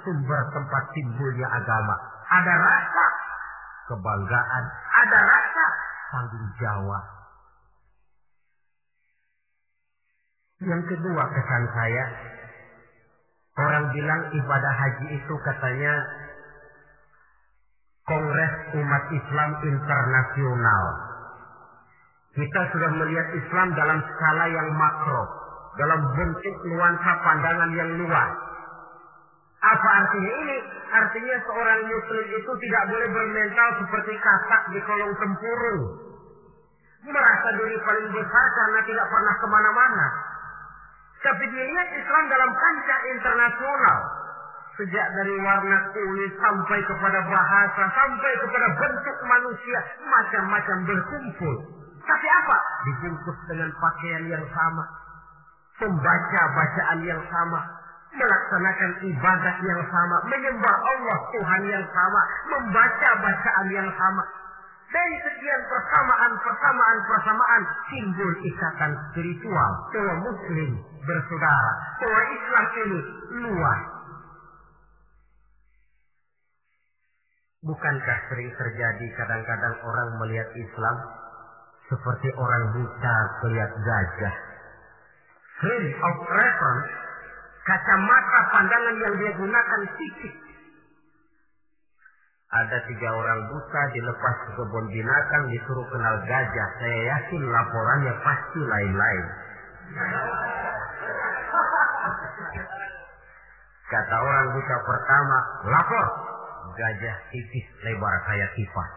sumber 0.05 0.41
tempat 0.53 0.83
timbulnya 0.93 1.49
agama. 1.49 1.95
Ada 2.29 2.53
rasa 2.61 3.05
kebanggaan, 3.89 4.63
ada 5.01 5.19
rasa 5.25 5.65
tanggung 6.13 6.47
jawab. 6.61 7.03
Yang 10.61 10.83
kedua 10.93 11.23
kesan 11.25 11.63
saya, 11.73 12.05
orang 13.57 13.85
bilang 13.89 14.21
ibadah 14.29 14.73
haji 14.77 15.07
itu 15.17 15.33
katanya 15.41 15.93
Kongres 18.05 18.53
Umat 18.77 19.03
Islam 19.09 19.51
Internasional. 19.65 21.08
Kita 22.29 22.61
sudah 22.69 22.91
melihat 22.93 23.27
Islam 23.33 23.73
dalam 23.73 23.99
skala 24.05 24.45
yang 24.53 24.69
makro, 24.77 25.23
dalam 25.81 26.01
bentuk 26.13 26.55
nuansa 26.69 27.11
pandangan 27.25 27.71
yang 27.73 27.89
luas. 28.05 28.31
Apa 29.59 29.89
artinya 30.05 30.33
ini? 30.45 30.57
Artinya 30.89 31.35
seorang 31.43 31.79
muslim 31.89 32.25
itu 32.31 32.51
tidak 32.63 32.83
boleh 32.89 33.07
bermental 33.11 33.69
seperti 33.81 34.13
katak 34.21 34.63
di 34.71 34.79
kolong 34.85 35.13
tempurung. 35.17 35.81
Merasa 37.09 37.47
diri 37.57 37.77
paling 37.81 38.07
besar 38.13 38.45
karena 38.55 38.79
tidak 38.85 39.05
pernah 39.09 39.35
ke 39.35 39.47
mana-mana. 39.49 40.07
Tapi 41.19 41.43
dilihat 41.49 41.87
Islam 41.97 42.23
dalam 42.31 42.51
kancah 42.53 42.99
internasional. 43.11 43.99
Sejak 44.79 45.07
dari 45.11 45.35
warna 45.43 45.77
kulit 45.91 46.31
sampai 46.39 46.79
kepada 46.87 47.19
bahasa, 47.27 47.83
sampai 47.91 48.31
kepada 48.39 48.67
bentuk 48.79 49.17
manusia, 49.27 49.79
macam-macam 50.07 50.77
berkumpul. 50.87 51.78
Tapi 52.09 52.27
apa? 52.41 52.57
Dibungkus 52.89 53.37
dengan 53.45 53.69
pakaian 53.77 54.25
yang 54.25 54.45
sama. 54.49 54.83
Pembaca 55.77 56.41
bacaan 56.57 56.99
yang 57.05 57.21
sama. 57.29 57.61
Melaksanakan 58.09 58.91
ibadah 59.05 59.55
yang 59.61 59.81
sama. 59.93 60.17
Menyembah 60.25 60.75
Allah 60.89 61.19
Tuhan 61.29 61.61
yang 61.69 61.85
sama. 61.93 62.21
Membaca 62.49 63.09
bacaan 63.21 63.67
yang 63.69 63.89
sama. 63.93 64.25
Dari 64.89 65.15
sekian 65.21 65.61
persamaan, 65.69 66.33
persamaan, 66.41 66.97
persamaan 67.05 67.61
timbul 67.93 68.33
ikatan 68.41 68.91
spiritual 69.13 69.71
bahwa 69.93 70.15
Muslim 70.25 70.81
bersaudara, 71.05 71.73
bahwa 72.01 72.21
Islam 72.33 72.65
ini 72.73 72.99
luas. 73.37 73.81
Bukankah 77.69 78.17
sering 78.33 78.49
terjadi 78.57 79.07
kadang-kadang 79.13 79.77
orang 79.85 80.09
melihat 80.25 80.49
Islam 80.57 80.95
seperti 81.89 82.29
orang 82.37 82.63
buta 82.77 83.15
melihat 83.43 83.71
gajah? 83.73 84.35
Frame 85.59 85.91
of 85.91 86.15
reference, 86.29 86.91
kacamata 87.67 88.39
pandangan 88.53 88.95
yang 89.01 89.13
dia 89.19 89.31
gunakan 89.35 89.81
titik 89.97 90.33
ada 92.49 92.77
tiga 92.89 93.09
orang 93.13 93.45
buta 93.45 93.81
dilepas 93.93 94.35
ke 94.41 94.51
kebun 94.57 94.85
binatang 94.89 95.43
disuruh 95.53 95.85
kenal 95.93 96.15
gajah. 96.25 96.69
Saya 96.81 96.99
yakin 97.13 97.45
laporannya 97.45 98.13
pasti 98.25 98.61
lain-lain. 98.65 99.25
Kata 103.85 104.15
orang 104.17 104.47
buta 104.57 104.75
pertama, 104.81 105.37
lapor. 105.69 106.07
Gajah 106.73 107.15
tipis 107.29 107.65
lebar 107.85 108.15
kayak 108.25 108.49
kipas. 108.57 108.91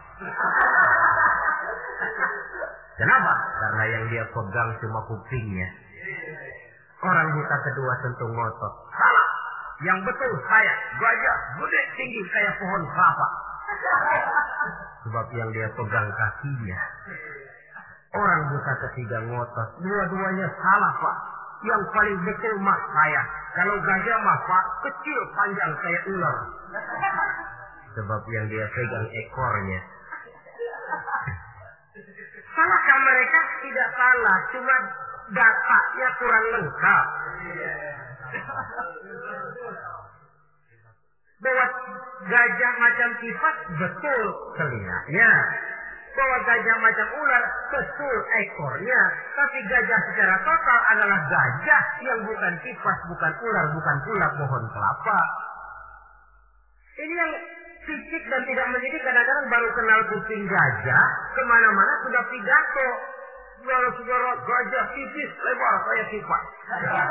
Kenapa? 2.93 3.33
Karena 3.57 3.83
yang 3.89 4.03
dia 4.13 4.23
pegang 4.29 4.69
cuma 4.77 4.99
kupingnya. 5.09 5.69
Orang 7.03 7.27
buta 7.35 7.57
kedua 7.65 7.93
tentu 8.05 8.25
ngotot. 8.29 8.73
Salah. 8.93 9.27
Yang 9.83 9.99
betul 10.07 10.31
saya, 10.47 10.73
gajah 11.01 11.37
gede 11.59 11.81
tinggi 11.97 12.21
kayak 12.31 12.53
pohon 12.61 12.83
kelapa. 12.87 13.27
Sebab 15.03 15.25
yang 15.35 15.49
dia 15.51 15.67
pegang 15.73 16.07
kakinya. 16.13 16.77
Orang 18.13 18.41
buta 18.53 18.73
ketiga 18.87 19.17
ngotot. 19.25 19.69
Dua-duanya 19.81 20.47
salah 20.61 20.93
pak. 21.01 21.17
Yang 21.65 21.81
paling 21.97 22.17
betul 22.21 22.55
mah 22.61 22.79
saya. 22.93 23.21
Kalau 23.57 23.75
gajah 23.81 24.17
mah 24.21 24.39
pak 24.45 24.63
kecil 24.85 25.19
panjang 25.33 25.73
kayak 25.81 26.03
ular. 26.13 26.37
Sebab 27.97 28.21
yang 28.29 28.45
dia 28.53 28.65
pegang 28.69 29.07
ekornya. 29.09 29.81
Salahkah 32.53 32.97
mereka? 33.01 33.39
Tidak 33.65 33.89
salah. 33.97 34.37
Cuma 34.53 34.75
datanya 35.33 36.07
kurang 36.21 36.45
lengkap 36.53 37.05
bahwa 41.43 41.65
gajah 42.23 42.73
macam 42.79 43.09
sifat 43.19 43.55
betul 43.75 44.25
telinganya. 44.55 45.31
Bahwa 46.13 46.37
gajah 46.45 46.77
macam 46.77 47.07
ular 47.19 47.43
betul 47.73 48.17
ekornya. 48.45 49.01
Tapi 49.33 49.57
gajah 49.65 49.99
secara 50.13 50.35
total 50.45 50.79
adalah 50.93 51.19
gajah 51.25 51.83
yang 52.05 52.19
bukan 52.21 52.53
kipas, 52.61 52.99
bukan 53.09 53.33
ular, 53.43 53.65
bukan 53.73 53.97
pula 54.05 54.27
pohon 54.37 54.63
kelapa. 54.71 55.21
Ini 56.93 57.13
yang 57.17 57.33
fisik 57.83 58.23
dan 58.31 58.41
tidak 58.47 58.65
menjadi 58.71 58.97
kadang-kadang 59.03 59.47
baru 59.51 59.69
kenal 59.75 59.99
kuping 60.11 60.43
gajah, 60.47 61.05
ke 61.35 61.41
mana-mana 61.47 61.93
sudah 62.07 62.23
pidato. 62.31 62.89
Saudara-saudara 63.63 64.31
gajah 64.43 64.85
tipis 64.91 65.31
lebar 65.39 65.75
kayak 65.87 66.07
kipas. 66.11 66.45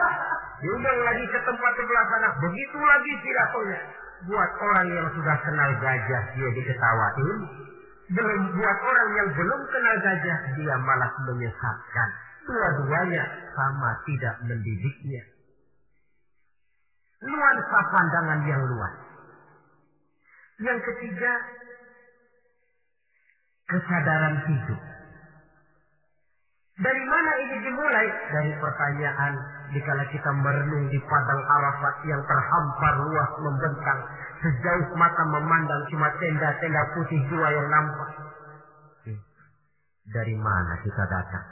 Diundang 0.63 0.99
lagi 1.01 1.25
ke 1.33 1.39
tempat 1.49 1.73
sebelah 1.81 2.05
sana, 2.13 2.29
begitu 2.45 2.79
lagi 2.79 3.13
pidatonya 3.25 3.81
buat 4.27 4.51
orang 4.63 4.87
yang 4.95 5.09
sudah 5.19 5.37
kenal 5.43 5.71
gajah 5.83 6.23
dia 6.39 6.49
diketawain. 6.55 7.39
Belum 8.13 8.41
buat 8.55 8.79
orang 8.85 9.11
yang 9.17 9.29
belum 9.35 9.61
kenal 9.73 9.97
gajah 9.99 10.39
dia 10.59 10.75
malah 10.79 11.11
menyesatkan. 11.27 12.09
Dua-duanya 12.43 13.23
sama 13.55 13.91
tidak 14.07 14.35
mendidiknya. 14.47 15.23
Nuansa 17.23 17.81
pandangan 17.87 18.41
yang 18.51 18.63
luas. 18.67 18.95
Yang 20.61 20.79
ketiga, 20.85 21.33
kesadaran 23.73 24.37
hidup. 24.45 24.81
Dari 26.83 27.03
mana 27.05 27.33
ini 27.47 27.57
dimulai? 27.69 28.07
Dari 28.33 28.53
pertanyaan 28.59 29.33
dikala 29.71 30.05
kita 30.09 30.31
merenung 30.41 30.89
di 30.89 30.99
padang 31.05 31.43
Arafat 31.47 31.95
yang 32.09 32.23
terhampar 32.27 32.95
luas 33.07 33.31
membentang 33.39 34.01
sejauh 34.43 34.89
mata 34.99 35.25
memandang 35.31 35.83
cuma 35.93 36.09
tenda-tenda 36.19 36.83
putih 36.97 37.21
dua 37.31 37.49
yang 37.55 37.69
nampak. 37.71 38.11
Hmm. 39.07 39.21
Dari 40.11 40.35
mana 40.35 40.75
kita 40.83 41.05
datang? 41.07 41.47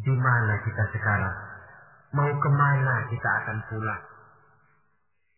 Di 0.00 0.14
mana 0.16 0.54
kita 0.64 0.84
sekarang? 0.96 1.36
Mau 2.12 2.32
ke 2.32 2.50
mana 2.50 3.08
kita 3.08 3.30
akan 3.44 3.58
pulang? 3.68 4.11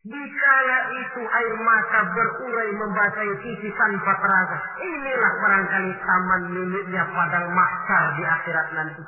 Dikala 0.04 0.78
itu 1.00 1.22
air 1.24 1.54
mata 1.64 2.00
berurai 2.12 2.70
membasahi 2.76 3.34
sisi 3.40 3.68
tanpa 3.72 4.12
terasa. 4.20 4.58
Inilah 4.84 5.32
barangkali 5.40 5.92
taman 5.96 6.42
miliknya 6.52 7.08
padang 7.08 7.48
mahsyar 7.56 8.04
di 8.20 8.22
akhirat 8.22 8.68
nanti 8.76 9.02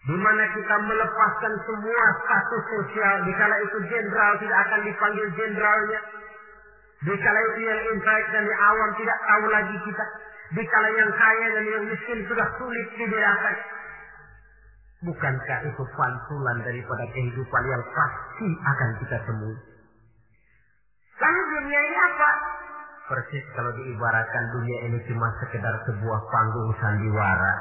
di 0.00 0.16
mana 0.16 0.44
kita 0.56 0.76
melepaskan 0.80 1.54
semua 1.68 2.04
status 2.24 2.64
sosial, 2.72 3.20
dikala 3.20 3.56
itu 3.60 3.78
jenderal 3.84 4.32
tidak 4.40 4.58
akan 4.64 4.80
dipanggil 4.88 5.26
jenderalnya, 5.36 6.00
Di 7.00 7.14
kala 7.16 7.40
itu 7.40 7.60
yang 7.64 7.80
intelek 7.96 8.26
dan 8.28 8.44
yang 8.44 8.60
awam 8.60 8.90
tidak 9.00 9.18
tahu 9.24 9.44
lagi 9.48 9.76
kita. 9.88 10.04
Di 10.52 10.62
kala 10.68 10.88
yang 10.92 11.10
kaya 11.16 11.46
dan 11.56 11.64
yang 11.64 11.84
miskin 11.88 12.18
sudah 12.28 12.48
sulit 12.60 12.86
dibedakan. 12.96 13.56
Bukankah 15.00 15.58
itu 15.64 15.82
pantulan 15.96 16.58
daripada 16.60 17.04
kehidupan 17.16 17.62
yang 17.72 17.82
pasti 17.96 18.48
akan 18.52 18.90
kita 19.00 19.16
temui? 19.24 19.69
Lalu 21.20 21.40
dunia 21.52 21.80
ini 21.84 21.96
apa? 22.00 22.30
Persis 23.12 23.44
kalau 23.52 23.74
diibaratkan 23.76 24.44
dunia 24.56 24.78
ini 24.88 24.98
cuma 25.04 25.28
sekedar 25.42 25.74
sebuah 25.84 26.20
panggung 26.32 26.70
sandiwara. 26.80 27.54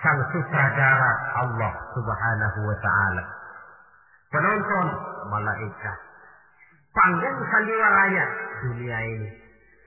Sang 0.00 0.20
sutradara 0.32 1.12
Allah 1.44 1.72
subhanahu 1.92 2.58
wa 2.64 2.76
ta'ala. 2.80 3.24
Penonton 4.32 4.86
malaikat. 5.28 5.98
Panggung 6.90 7.38
sandiwaranya 7.52 8.24
dunia 8.66 8.98
ini. 9.12 9.28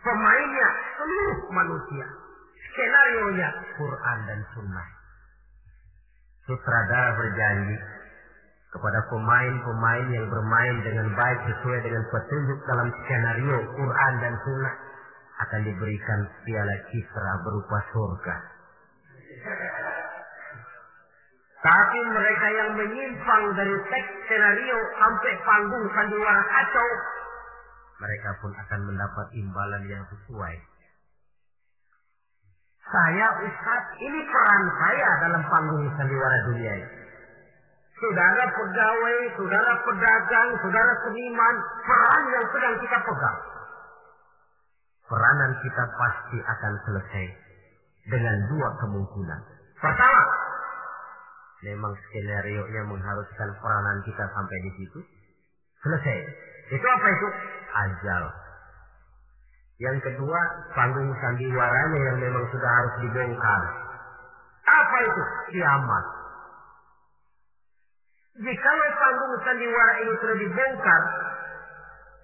Pemainnya 0.06 0.70
seluruh 1.00 1.40
manusia. 1.52 2.08
Skenario-nya 2.72 3.50
Quran 3.76 4.18
dan 4.30 4.40
Sunnah. 4.56 4.88
Sutradara 6.48 7.12
berjanji 7.18 7.76
kepada 8.74 8.99
pemain-pemain 9.05 10.05
yang 10.09 10.26
bermain 10.34 10.76
dengan 10.82 11.07
baik 11.13 11.39
sesuai 11.45 11.80
dengan 11.86 12.03
petunjuk 12.09 12.59
dalam 12.65 12.89
skenario 13.05 13.57
Quran 13.78 14.13
dan 14.17 14.34
Sunnah 14.41 14.76
akan 15.45 15.61
diberikan 15.61 16.19
piala 16.41 16.76
citra 16.89 17.34
berupa 17.45 17.78
surga. 17.93 18.36
Tapi 21.63 21.99
mereka 22.11 22.47
yang 22.49 22.69
menyimpang 22.76 23.43
dari 23.55 23.76
teks 23.88 24.09
skenario 24.26 24.78
sampai 24.99 25.32
panggung 25.47 25.86
sandiwara 25.95 26.43
kacau, 26.43 26.89
mereka 28.03 28.30
pun 28.41 28.51
akan 28.51 28.82
mendapat 28.89 29.28
imbalan 29.38 29.84
yang 29.88 30.03
sesuai. 30.11 30.55
Saya 32.84 33.28
Ustaz, 33.47 33.84
ini 33.95 34.21
peran 34.28 34.63
saya 34.76 35.09
dalam 35.24 35.41
panggung 35.47 35.88
sandiwara 35.95 36.38
dunia 36.51 36.74
ini. 36.84 37.03
Saudara 38.04 38.43
pegawai, 38.51 39.18
saudara 39.39 39.80
pedagang, 39.80 40.49
saudara 40.60 40.91
seniman, 41.08 41.56
peran 41.88 42.24
yang 42.36 42.45
sedang 42.51 42.76
kita 42.84 42.99
pegang. 42.99 43.39
Peranan 45.08 45.51
kita 45.64 45.84
pasti 45.88 46.38
akan 46.43 46.74
selesai 46.84 47.26
dengan 48.12 48.38
dua 48.51 48.70
kemungkinan. 48.84 49.39
Pertama, 49.80 50.24
memang 51.64 51.95
skenario 51.95 52.68
nya 52.76 52.84
mengharuskan 52.91 53.49
peranan 53.64 53.97
kita 54.04 54.28
sampai 54.36 54.58
di 54.68 54.72
situ. 54.84 54.99
Selesai. 55.88 56.18
Itu 56.76 56.84
apa 56.84 57.08
itu? 57.08 57.28
Ajal. 57.72 58.24
Yang 59.80 60.12
kedua, 60.12 60.39
panggung 60.76 61.08
sandiwaranya 61.24 61.99
yang 62.12 62.18
memang 62.20 62.51
sudah 62.51 62.68
harus 62.68 62.93
dibongkar. 62.99 63.62
Apa 64.68 64.97
itu? 65.08 65.24
Kiamat. 65.56 66.22
Jikalau 68.34 68.90
panggung 68.98 69.34
sandiwara 69.46 69.94
ini 70.02 70.14
sudah 70.18 70.38
dibongkar, 70.42 71.02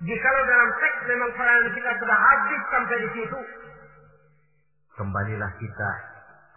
jikalau 0.01 0.41
dalam 0.49 0.70
teks 0.82 0.99
memang 1.05 1.30
peranan 1.38 1.70
kita 1.70 1.91
sudah 2.01 2.18
habis 2.18 2.62
sampai 2.74 2.97
di 2.97 3.10
situ, 3.14 3.39
kembalilah 4.97 5.53
kita 5.62 5.91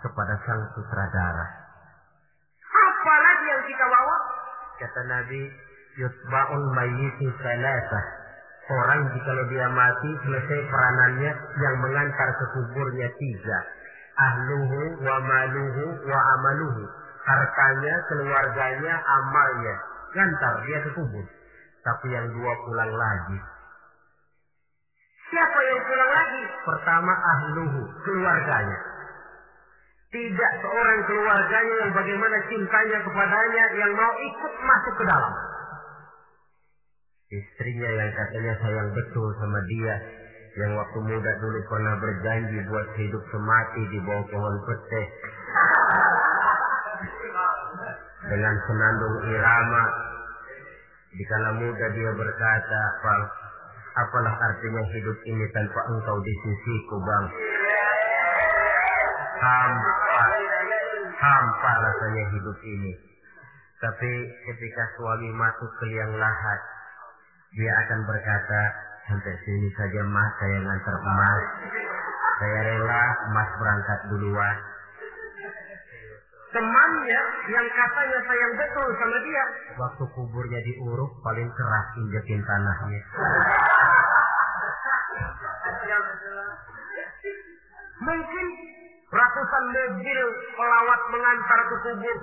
kepada 0.00 0.40
sang 0.48 0.62
sutradara. 0.72 1.46
Apa 2.64 3.14
lagi 3.20 3.44
yang 3.52 3.62
kita 3.68 3.84
bawa? 3.92 4.16
Kata 4.80 5.00
Nabi, 5.04 5.42
yutba'ul 6.00 6.66
mayyitu 6.72 7.28
salasah. 7.44 8.04
Orang 8.72 9.04
jikalau 9.12 9.52
dia 9.52 9.68
mati 9.68 10.10
selesai 10.24 10.60
peranannya 10.64 11.32
yang 11.60 11.76
mengantar 11.76 12.28
ke 12.40 12.44
kuburnya 12.56 13.08
tiga. 13.20 13.58
Ahluhu 14.16 14.80
wa 15.04 15.16
maluhu 15.20 15.84
wa 16.08 16.20
amaluhu 16.40 17.01
hartanya, 17.26 17.94
keluarganya, 18.10 18.94
amalnya. 18.98 19.76
Ngantar 20.12 20.54
dia 20.66 20.78
ke 20.84 20.90
kubur. 20.98 21.26
Tapi 21.82 22.06
yang 22.12 22.26
dua 22.30 22.52
pulang 22.62 22.92
lagi. 22.94 23.38
Siapa 25.32 25.58
yang 25.64 25.80
pulang 25.88 26.12
lagi? 26.12 26.42
Pertama 26.62 27.12
ahluhu, 27.16 27.82
keluarganya. 28.04 28.78
Tidak 30.12 30.52
seorang 30.60 31.00
keluarganya 31.08 31.74
yang 31.88 31.92
bagaimana 31.96 32.36
cintanya 32.52 32.98
kepadanya 33.00 33.64
yang 33.80 33.92
mau 33.96 34.12
ikut 34.12 34.54
masuk 34.60 34.94
ke 35.00 35.04
dalam. 35.08 35.34
Istrinya 37.32 37.90
yang 37.96 38.12
katanya 38.12 38.52
sayang 38.60 38.88
betul 38.92 39.32
sama 39.40 39.56
dia. 39.72 39.94
Yang 40.52 40.84
waktu 40.84 40.98
muda 41.00 41.32
dulu 41.40 41.58
pernah 41.64 41.96
berjanji 41.96 42.60
buat 42.68 42.92
hidup 43.00 43.22
semati 43.32 43.82
di 43.88 43.98
bawah 44.04 44.28
pohon 44.28 44.56
pete 44.68 45.02
dengan 48.32 48.56
senandung 48.64 49.16
irama. 49.28 49.84
Di 51.12 51.24
kala 51.28 51.50
muda 51.60 51.86
dia 51.92 52.10
berkata, 52.16 52.80
Bang, 53.04 53.22
apalah 54.00 54.34
artinya 54.40 54.82
hidup 54.88 55.18
ini 55.28 55.44
tanpa 55.52 55.80
engkau 55.92 56.16
di 56.24 56.32
sisiku, 56.40 56.96
Bang. 57.04 57.26
Hampa, 59.42 60.24
hampa 61.20 61.72
rasanya 61.84 62.24
hidup 62.32 62.58
ini. 62.64 62.92
Tapi 63.82 64.12
ketika 64.48 64.84
suami 64.96 65.28
masuk 65.36 65.70
ke 65.76 65.84
liang 65.92 66.14
lahat, 66.16 66.60
dia 67.52 67.72
akan 67.84 68.00
berkata, 68.08 68.60
sampai 69.10 69.34
sini 69.44 69.68
saja 69.76 70.00
mas 70.08 70.30
saya 70.40 70.58
ngantar 70.62 70.96
emas. 70.96 71.44
Saya 72.40 72.60
rela 72.64 73.02
emas 73.28 73.50
berangkat 73.60 73.98
duluan 74.08 74.56
temannya 76.52 77.22
yang 77.48 77.66
katanya 77.72 78.18
sayang 78.28 78.52
betul 78.60 78.88
sama 79.00 79.18
dia. 79.24 79.44
Waktu 79.80 80.04
kuburnya 80.12 80.60
diuruk 80.68 81.12
paling 81.24 81.48
keras 81.48 81.86
injekin 81.96 82.40
tanahnya. 82.44 83.00
Mungkin 88.02 88.46
ratusan 89.12 89.64
mobil 89.72 90.26
pelawat 90.56 91.00
mengantar 91.08 91.60
ke 91.66 91.76
kubur. 91.88 92.18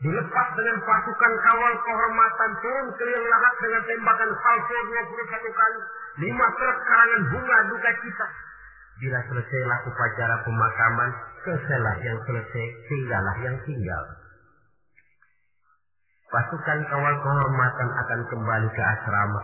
Dilepas 0.00 0.48
dengan 0.56 0.80
pasukan 0.80 1.32
kawal 1.44 1.74
kehormatan 1.84 2.50
turun 2.64 2.86
ke 2.96 3.04
liang 3.04 3.26
lahat 3.28 3.54
dengan 3.60 3.82
tembakan 3.84 4.30
salvo 4.32 4.76
21 4.96 5.60
kali. 5.60 5.80
Lima 6.24 6.46
truk 6.56 6.78
karangan 6.88 7.22
bunga 7.28 7.58
duka 7.68 7.90
cita. 8.00 8.26
Bila 9.00 9.16
selesailah 9.32 9.78
upacara 9.88 10.36
pemakaman, 10.44 11.10
selesailah 11.40 11.96
yang 12.04 12.18
selesai, 12.28 12.66
tinggallah 12.84 13.36
yang 13.40 13.56
tinggal. 13.64 14.04
Pasukan 16.28 16.78
kawal 16.86 17.14
kehormatan 17.24 17.88
akan 17.96 18.20
kembali 18.28 18.68
ke 18.70 18.82
asrama. 18.84 19.42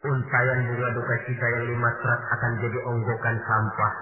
Untayan 0.00 0.60
bunga 0.72 0.88
duka 0.96 1.14
cita 1.28 1.46
yang 1.58 1.64
lima 1.74 1.90
serat 2.00 2.20
akan 2.38 2.52
jadi 2.64 2.78
onggokan 2.86 3.36
sampah. 3.44 3.94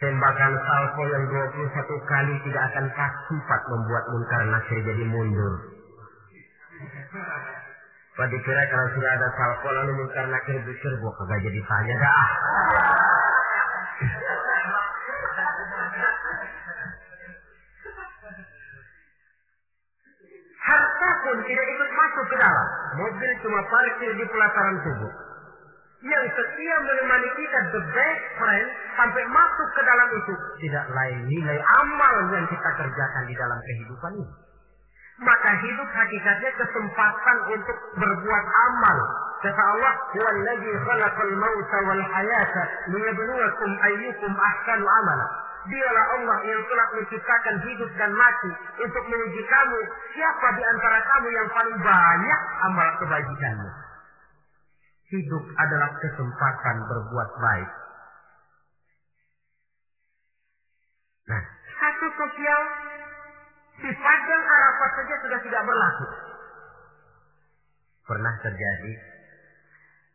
Tembakan 0.00 0.52
salvo 0.64 1.02
yang 1.12 1.24
21 1.28 2.10
kali 2.10 2.34
tidak 2.48 2.62
akan 2.72 2.86
sempat 3.28 3.60
membuat 3.68 4.04
munkar 4.10 4.42
nasir 4.48 4.80
jadi 4.80 5.04
mundur. 5.06 5.54
Pada 8.10 8.36
kira 8.42 8.62
kalau 8.66 8.88
sudah 8.98 9.10
ada 9.14 9.28
salvo 9.38 9.68
lalu 9.70 9.92
munkar 10.02 10.26
nakir 10.26 10.58
pikir 10.66 10.92
gua 10.98 11.14
kagak 11.14 11.46
jadi 11.46 11.60
tanya 11.62 11.94
dah. 11.94 12.26
Harta 20.60 21.10
pun 21.22 21.36
tidak 21.46 21.66
ikut 21.70 21.90
masuk 21.94 22.24
ke 22.34 22.36
dalam. 22.36 22.66
Mobil 22.98 23.30
cuma 23.46 23.60
parkir 23.70 24.10
di 24.18 24.24
pelataran 24.26 24.76
tubuh. 24.82 25.12
Yang 26.00 26.24
setia 26.32 26.76
menemani 26.80 27.28
kita 27.36 27.58
the 27.76 27.82
best 27.94 28.22
friend 28.40 28.68
sampai 28.98 29.22
masuk 29.30 29.68
ke 29.76 29.82
dalam 29.84 30.08
itu 30.16 30.34
tidak 30.66 30.86
lain 30.90 31.18
nilai 31.28 31.58
amal 31.60 32.14
yang 32.32 32.46
kita 32.48 32.70
kerjakan 32.74 33.24
di 33.28 33.34
dalam 33.38 33.58
kehidupan 33.60 34.12
ini. 34.18 34.49
Maka 35.20 35.50
hidup 35.60 35.88
hakikatnya 35.92 36.50
kesempatan 36.56 37.36
untuk 37.52 37.76
berbuat 37.92 38.44
amal. 38.72 38.98
Kata 39.44 39.62
Allah, 39.76 39.92
"Wallazi 40.16 40.72
khalaqal 40.80 41.32
mauta 41.36 41.78
wal 41.84 42.04
hayata 42.08 42.62
liyabluwakum 42.88 43.70
ayyukum 43.84 44.32
ahsanu 44.32 44.84
amala." 44.88 45.26
Dialah 45.60 46.06
Allah 46.16 46.38
yang 46.48 46.62
telah 46.72 46.88
menciptakan 46.96 47.56
hidup 47.68 47.90
dan 48.00 48.16
mati 48.16 48.48
untuk 48.80 49.04
menguji 49.12 49.44
kamu 49.44 49.78
siapa 50.16 50.56
di 50.56 50.62
antara 50.64 50.98
kamu 51.04 51.28
yang 51.36 51.48
paling 51.52 51.78
banyak 51.84 52.40
amal 52.64 52.88
kebajikannya. 52.96 53.72
Hidup 55.12 55.44
adalah 55.60 55.90
kesempatan 56.00 56.76
berbuat 56.88 57.30
baik. 57.44 57.70
Nah, 61.28 61.42
satu 61.76 62.06
sosial 62.08 62.62
di 63.80 63.90
padang 63.96 64.44
Arafah 64.44 64.90
saja 65.00 65.14
sudah 65.24 65.40
tidak 65.40 65.62
berlaku. 65.64 66.06
Pernah 68.04 68.34
terjadi 68.44 68.92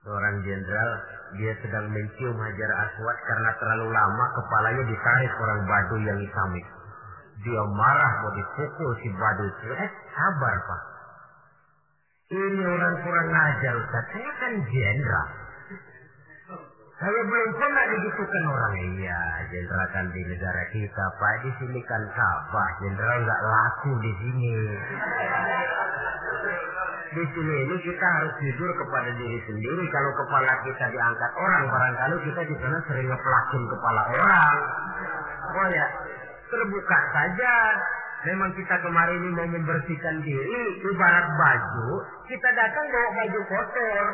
Seorang 0.05 0.38
jenderal, 0.45 0.91
dia 1.41 1.49
sedang 1.66 1.89
mencium 1.89 2.38
Hajar 2.38 2.72
Aswad 2.78 3.18
karena 3.26 3.49
terlalu 3.57 3.89
lama 3.89 4.26
kepalanya 4.38 4.86
ditarik 4.86 5.34
orang 5.41 5.66
badu 5.66 5.97
yang 5.97 6.22
itu. 6.22 6.74
Dia 7.41 7.63
marah 7.74 8.13
mau 8.22 8.32
dipukul 8.38 8.91
si 9.01 9.09
badu 9.18 9.49
itu. 9.49 9.66
Eh, 9.74 9.89
sabar 10.13 10.55
pak. 10.61 10.82
Ini 12.38 12.63
orang 12.70 12.95
kurang 13.01 13.30
ajar 13.34 13.74
Ustaz. 13.82 14.03
Saya 14.13 14.32
kan 14.45 14.53
jenderal. 14.70 15.30
Saya 16.96 17.22
belum 17.28 17.50
pernah 17.60 17.86
digitukan 17.91 18.43
orang. 18.48 18.74
Iya, 18.80 19.20
jenderal 19.52 19.88
kan 19.91 20.08
di 20.16 20.22
negara 20.32 20.64
kita, 20.72 21.06
Pak. 21.20 21.34
Di 21.43 21.52
sini 21.60 21.84
kan 21.84 22.00
Ka'bah. 22.16 22.70
Jenderal 22.80 23.20
nggak 23.20 23.41
laku 23.43 23.91
di 24.00 24.12
sini. 24.24 24.56
Di 27.12 27.24
sini 27.36 27.56
ini 27.68 27.76
kita 27.84 28.08
harus 28.08 28.34
jujur 28.39 28.72
kepada 28.80 29.12
diri 29.12 29.39
sendiri. 29.43 29.84
Kalau 29.91 30.12
kepala 30.24 30.52
kita 30.64 30.86
diangkat 30.88 31.32
orang, 31.36 31.64
barangkali 31.68 32.16
kita 32.32 32.41
di 32.48 32.56
sana 32.64 32.80
sering 32.88 33.08
ngepelakin 33.12 33.64
kepala 33.76 34.02
orang. 34.16 34.58
Oh 35.52 35.68
ya, 35.68 35.88
terbuka 36.48 37.00
saja. 37.12 37.54
Memang 38.24 38.56
kita 38.56 38.76
kemarin 38.80 39.20
ini 39.20 39.30
mau 39.36 39.48
membersihkan 39.52 40.24
diri, 40.24 40.60
ibarat 40.82 41.28
baju, 41.38 42.08
kita 42.26 42.50
datang 42.56 42.86
bawa 42.89 43.10
baju 43.22 43.39
kotor 43.52 44.06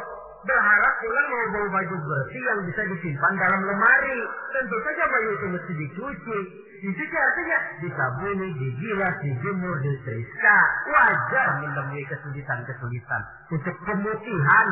berharap 0.41 0.93
pulang 1.01 1.27
mau 1.53 1.67
baju 1.69 1.95
bersih 2.01 2.41
yang 2.41 2.59
bisa 2.65 2.81
disimpan 2.89 3.33
dalam 3.37 3.61
lemari. 3.65 4.19
Tentu 4.53 4.77
saja 4.81 5.03
baju 5.05 5.29
itu 5.37 5.45
mesti 5.53 5.73
dicuci. 5.77 6.39
Dicuci 6.81 7.15
artinya 7.15 7.57
disabuni, 7.85 8.47
digilas, 8.57 9.15
dijemur, 9.21 9.77
disetrika. 9.85 10.57
Wajar 10.89 11.47
menemui 11.61 12.03
kesulitan-kesulitan 12.09 13.21
untuk 13.53 13.75
pemutihan. 13.85 14.69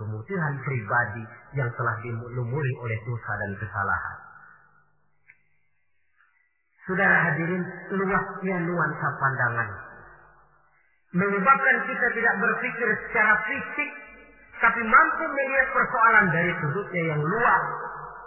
Pemutihan 0.00 0.54
pribadi 0.64 1.24
yang 1.54 1.70
telah 1.76 1.94
dilumuri 2.02 2.72
oleh 2.82 2.98
dosa 3.06 3.32
dan 3.36 3.52
kesalahan. 3.60 4.18
Saudara 6.88 7.16
hadirin, 7.30 7.62
luasnya 7.94 8.56
nuansa 8.66 9.08
pandangan 9.20 9.90
menyebabkan 11.10 11.76
kita 11.90 12.06
tidak 12.14 12.34
berpikir 12.38 12.88
secara 13.06 13.34
fisik 13.50 13.90
tapi 14.60 14.80
mampu 14.84 15.24
melihat 15.24 15.68
persoalan 15.72 16.26
dari 16.36 16.52
sudutnya 16.60 17.02
yang 17.16 17.22
luas. 17.24 17.64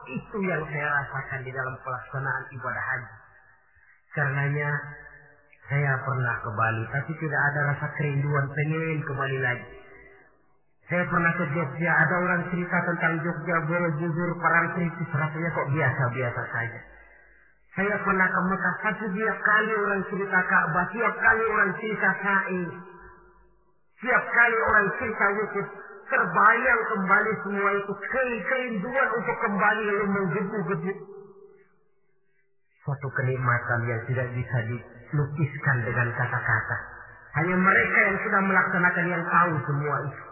Itu 0.04 0.38
yang 0.44 0.66
saya 0.68 0.88
rasakan 0.90 1.40
di 1.46 1.52
dalam 1.54 1.76
pelaksanaan 1.86 2.44
ibadah 2.52 2.84
haji. 2.84 3.16
Karenanya 4.18 4.70
saya 5.70 5.94
pernah 6.02 6.36
ke 6.44 6.50
Bali, 6.58 6.84
tapi 6.92 7.12
tidak 7.22 7.42
ada 7.54 7.60
rasa 7.72 7.88
kerinduan 7.96 8.46
pengen 8.52 9.00
ke 9.00 9.14
Bali 9.16 9.40
lagi. 9.40 9.68
Saya 10.92 11.08
pernah 11.08 11.32
ke 11.40 11.46
Jogja, 11.56 11.92
ada 11.96 12.16
orang 12.20 12.42
cerita 12.52 12.78
tentang 12.84 13.14
Jogja, 13.24 13.56
Borobudur, 13.64 14.30
Parangtritis, 14.44 15.10
rasanya 15.16 15.50
kok 15.56 15.70
biasa-biasa 15.72 16.42
saja. 16.52 16.82
Saya 17.74 17.96
pernah 18.04 18.28
ke 18.28 18.42
Mekah, 18.44 18.76
tapi 18.84 19.06
tiap 19.18 19.38
kali 19.42 19.74
orang 19.74 20.02
cerita 20.12 20.40
Ka'bah, 20.46 20.86
tiap 20.94 21.14
kali 21.18 21.44
orang 21.48 21.72
cerita 21.80 22.10
Sa'i, 22.22 22.64
tiap 24.04 24.24
kali 24.30 24.58
orang 24.62 24.88
cerita 25.00 25.26
Wukuf, 25.40 25.68
terbayang 26.10 26.82
kembali 26.92 27.32
semua 27.46 27.70
itu 27.80 27.94
kerinduan 28.48 29.10
untuk 29.16 29.38
kembali 29.44 29.82
lalu 29.88 30.06
menggebu-gebu. 30.12 30.94
Suatu 32.84 33.08
kenikmatan 33.16 33.80
yang 33.88 34.02
tidak 34.12 34.28
bisa 34.36 34.58
dilukiskan 34.68 35.78
dengan 35.88 36.08
kata-kata. 36.20 36.78
Hanya 37.40 37.56
mereka 37.58 37.98
yang 38.12 38.18
sudah 38.22 38.42
melaksanakan 38.44 39.06
yang 39.08 39.24
tahu 39.26 39.54
semua 39.66 39.98
itu. 40.06 40.24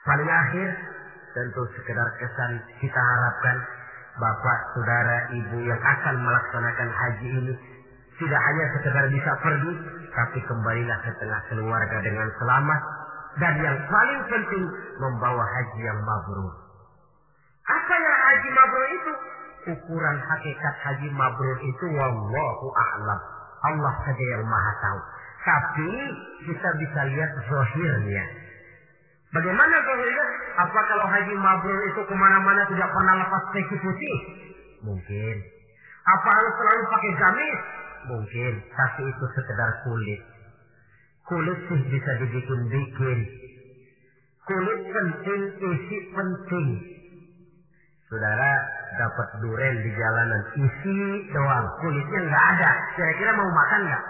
Paling 0.00 0.30
akhir, 0.32 0.68
tentu 1.36 1.62
sekedar 1.76 2.08
kesan 2.18 2.52
kita 2.80 3.00
harapkan 3.00 3.56
Bapak, 4.18 4.58
Saudara, 4.74 5.18
Ibu 5.32 5.58
yang 5.64 5.80
akan 5.80 6.14
melaksanakan 6.18 6.88
haji 6.90 7.28
ini 7.30 7.54
tidak 8.20 8.40
hanya 8.42 8.64
sekedar 8.76 9.04
bisa 9.08 9.32
pergi, 9.40 9.72
tapi 10.10 10.38
kembalilah 10.44 10.98
ke 11.06 11.10
tengah 11.22 11.40
keluarga 11.50 11.96
dengan 12.02 12.28
selamat 12.38 12.80
dan 13.38 13.54
yang 13.62 13.78
paling 13.86 14.20
penting 14.26 14.64
membawa 14.98 15.44
haji 15.46 15.80
yang 15.86 16.00
mabrur. 16.02 16.54
Apa 17.70 17.94
yang 17.94 18.18
haji 18.26 18.48
mabrur 18.50 18.86
itu? 18.90 19.12
Ukuran 19.70 20.16
hakikat 20.18 20.74
haji 20.82 21.08
mabrur 21.14 21.58
itu 21.62 21.86
wallahu 21.94 22.66
a'lam. 22.74 23.20
Allah 23.60 23.94
saja 24.02 24.24
yang 24.34 24.44
maha 24.48 24.72
tahu. 24.82 25.00
Tapi 25.40 25.90
kita 26.48 26.68
bisa 26.80 27.00
lihat 27.12 27.30
zahirnya. 27.46 28.24
Bagaimana 29.30 29.74
zahirnya? 29.78 30.26
Apa 30.58 30.80
kalau 30.90 31.06
haji 31.06 31.34
mabrur 31.38 31.80
itu 31.86 32.00
ke 32.02 32.14
mana-mana 32.18 32.66
tidak 32.66 32.90
pernah 32.90 33.14
lepas 33.22 33.42
peci 33.54 33.76
putih? 33.78 34.16
Mungkin. 34.82 35.36
Apa 36.18 36.28
harus 36.34 36.52
selalu 36.58 36.82
pakai 36.90 37.12
gamis? 37.14 37.58
Mungkin, 38.00 38.52
tapi 38.72 39.02
itu 39.04 39.24
sekedar 39.36 39.70
kulit. 39.84 40.20
Kulit 41.28 41.58
sih 41.68 41.80
bisa 41.92 42.10
dibikin-bikin. 42.24 43.18
Kulit 44.48 44.80
penting, 44.88 45.42
isi 45.60 45.98
penting. 46.10 46.68
Saudara 48.10 48.50
dapat 48.98 49.28
duren 49.38 49.74
di 49.86 49.90
jalanan, 49.94 50.42
isi 50.58 50.98
doang, 51.30 51.66
kulitnya 51.78 52.20
nggak 52.26 52.46
ada. 52.56 52.70
Kira-kira 52.98 53.30
mau 53.38 53.46
makan 53.46 53.80
nggak? 53.86 54.04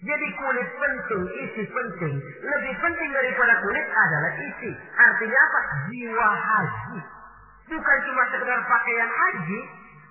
Jadi 0.00 0.26
kulit 0.32 0.68
penting, 0.78 1.22
isi 1.44 1.62
penting. 1.66 2.14
Lebih 2.22 2.74
penting 2.78 3.10
daripada 3.10 3.52
kulit 3.64 3.86
adalah 3.90 4.32
isi. 4.38 4.70
Artinya 4.94 5.38
apa? 5.50 5.60
Jiwa 5.90 6.30
haji. 6.30 6.98
Bukan 7.70 7.98
cuma 8.06 8.22
sekedar 8.30 8.60
pakaian 8.64 9.10
haji, 9.10 9.60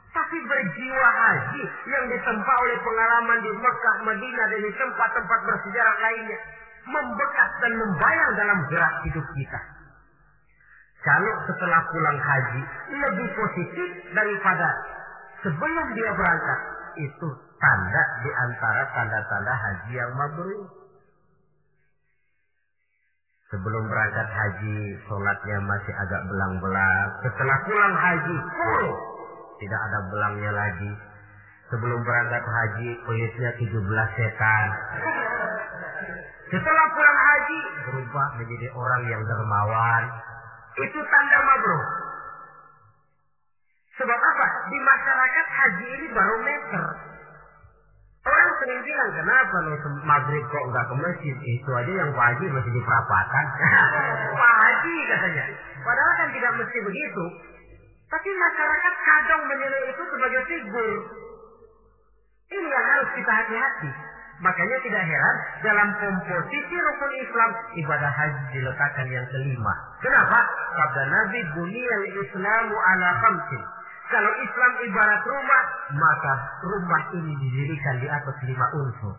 tapi 0.09 0.37
berjiwa 0.41 1.09
haji 1.13 1.63
yang 1.85 2.05
ditempa 2.09 2.53
oleh 2.65 2.77
pengalaman 2.81 3.39
di 3.45 3.51
Mekah, 3.53 3.95
Madinah 4.09 4.45
dan 4.49 4.61
di 4.65 4.71
tempat-tempat 4.73 5.39
bersejarah 5.45 5.97
lainnya. 6.01 6.39
Membekas 6.89 7.51
dan 7.61 7.73
membayang 7.77 8.31
dalam 8.33 8.59
gerak 8.73 8.93
hidup 9.05 9.25
kita. 9.37 9.59
Kalau 11.05 11.35
setelah 11.45 11.81
pulang 11.93 12.19
haji 12.19 12.61
lebih 12.89 13.27
positif 13.37 13.89
daripada 14.11 14.69
sebelum 15.45 15.85
dia 15.93 16.11
berangkat. 16.17 16.59
Itu 16.99 17.29
tanda 17.61 18.03
di 18.25 18.31
antara 18.33 18.81
tanda-tanda 18.91 19.53
haji 19.53 19.91
yang 19.93 20.11
mabrur. 20.17 20.67
Sebelum 23.49 23.83
berangkat 23.87 24.27
haji, 24.29 24.77
sholatnya 25.07 25.57
masih 25.63 25.93
agak 25.95 26.21
belang-belang. 26.27 27.07
Setelah 27.23 27.57
pulang 27.65 27.95
haji, 27.97 28.35
full 28.51 29.08
tidak 29.59 29.79
ada 29.79 29.99
belangnya 30.07 30.51
lagi. 30.55 30.91
Sebelum 31.69 31.99
berangkat 32.01 32.43
haji, 32.43 32.89
kulitnya 33.05 33.49
17 33.61 34.17
setan. 34.17 34.65
Setelah 36.49 36.85
pulang 36.97 37.19
haji, 37.21 37.59
berubah 37.85 38.27
menjadi 38.41 38.67
orang 38.73 39.03
yang 39.05 39.21
dermawan. 39.21 40.03
Itu 40.81 40.97
tanda 40.97 41.39
mabrur. 41.45 41.85
Sebab 44.01 44.17
apa? 44.17 44.47
Di 44.71 44.77
masyarakat 44.81 45.45
haji 45.45 45.85
ini 45.93 46.07
barometer. 46.09 46.85
Orang 48.19 48.49
sering 48.59 48.81
bilang, 48.83 49.09
kenapa 49.15 49.55
lo 49.63 49.75
maghrib 50.03 50.43
kok 50.51 50.63
nggak 50.73 50.85
ke 50.91 50.95
masjid? 50.99 51.35
Itu 51.39 51.69
aja 51.71 51.91
yang 52.03 52.11
Haji 52.11 52.45
masih 52.51 52.71
di 52.75 52.81
perapatan. 52.83 53.45
Pak 54.43 54.55
Haji 54.59 54.95
katanya. 55.07 55.45
Padahal 55.79 56.13
kan 56.19 56.27
tidak 56.35 56.51
mesti 56.59 56.77
begitu. 56.83 57.23
Tapi 58.09 58.29
masyarakat 58.33 58.95
kadang 59.05 59.41
menilai 59.45 59.83
itu 59.93 60.03
sebagai 60.09 60.41
figur. 60.49 60.91
Ini 62.49 62.65
yang 62.65 62.85
harus 62.97 63.09
kita 63.13 63.31
hati-hati. 63.31 63.91
Makanya 64.39 64.77
tidak 64.81 65.03
heran 65.03 65.35
dalam 65.61 65.87
komposisi 65.99 66.75
rukun 66.79 67.11
Islam 67.21 67.49
ibadah 67.75 68.07
haji 68.07 68.43
diletakkan 68.55 69.07
yang 69.11 69.27
kelima. 69.29 69.73
Kenapa? 69.99 70.39
Sabda 70.79 71.03
Nabi 71.11 71.39
buniyal 71.59 72.05
Islamu 72.07 72.75
ala 72.79 73.09
khamsin. 73.19 73.61
Kalau 74.09 74.31
Islam 74.41 74.71
ibarat 74.89 75.21
rumah, 75.21 75.63
maka 75.93 76.33
rumah 76.65 77.03
ini 77.13 77.33
didirikan 77.35 78.01
di 78.01 78.07
atas 78.09 78.37
lima 78.47 78.65
unsur. 78.73 79.15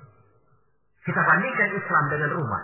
Kita 1.06 1.20
bandingkan 1.22 1.78
Islam 1.78 2.04
dengan 2.10 2.30
rumah. 2.34 2.62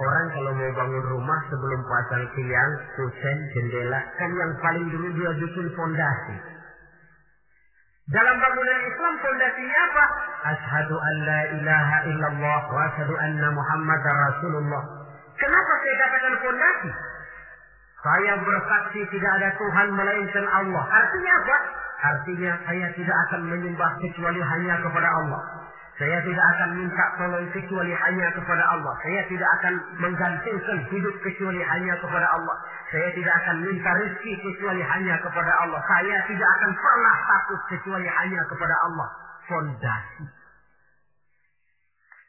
Orang 0.00 0.26
kalau 0.32 0.52
mau 0.56 0.70
bangun 0.72 1.04
rumah 1.12 1.40
sebelum 1.52 1.80
pasang 1.84 2.24
tiang, 2.32 2.72
kusen, 2.96 3.36
jendela, 3.52 4.00
kan 4.16 4.30
yang 4.32 4.52
paling 4.64 4.86
dulu 4.88 5.12
dia 5.12 5.30
bikin 5.36 5.66
fondasi. 5.76 6.36
Dalam 8.08 8.36
bangunan 8.40 8.80
Islam 8.88 9.14
fondasinya 9.20 9.78
apa? 9.92 10.04
Ashadu 10.56 10.96
an 10.96 11.14
la 11.28 11.40
ilaha 11.52 11.96
illallah 12.08 12.60
wa 12.72 12.80
ashadu 12.88 13.12
anna 13.12 13.48
Muhammad 13.52 14.02
Rasulullah. 14.02 14.82
Kenapa 15.36 15.72
saya 15.84 15.94
katakan 16.00 16.34
fondasi? 16.48 16.90
Saya 18.00 18.32
bersaksi 18.40 19.00
tidak 19.12 19.32
ada 19.36 19.48
Tuhan 19.60 19.88
melainkan 19.92 20.46
Allah. 20.48 20.84
Artinya 20.88 21.32
apa? 21.44 21.56
Artinya 22.00 22.52
saya 22.64 22.88
tidak 22.96 23.16
akan 23.28 23.40
menyembah 23.52 23.90
kecuali 24.00 24.40
hanya 24.40 24.80
kepada 24.80 25.08
Allah. 25.12 25.59
Saya 26.00 26.16
tidak 26.24 26.46
akan 26.56 26.70
minta 26.80 27.04
tolong 27.20 27.44
kecuali 27.52 27.92
hanya 27.92 28.32
kepada 28.32 28.64
Allah. 28.72 28.94
Saya 29.04 29.20
tidak 29.28 29.50
akan 29.60 29.74
menggantungkan 30.00 30.78
hidup 30.88 31.12
kecuali 31.20 31.60
hanya 31.60 31.92
kepada 32.00 32.24
Allah. 32.24 32.56
Saya 32.88 33.12
tidak 33.12 33.34
akan 33.44 33.56
minta 33.68 33.90
rezeki 34.00 34.32
kecuali 34.40 34.80
hanya 34.80 35.20
kepada 35.20 35.52
Allah. 35.60 35.76
Saya 35.84 36.24
tidak 36.24 36.48
akan 36.56 36.70
pernah 36.72 37.16
takut 37.28 37.60
kecuali 37.68 38.08
hanya 38.08 38.40
kepada 38.48 38.76
Allah. 38.88 39.08
Fondasi. 39.44 40.24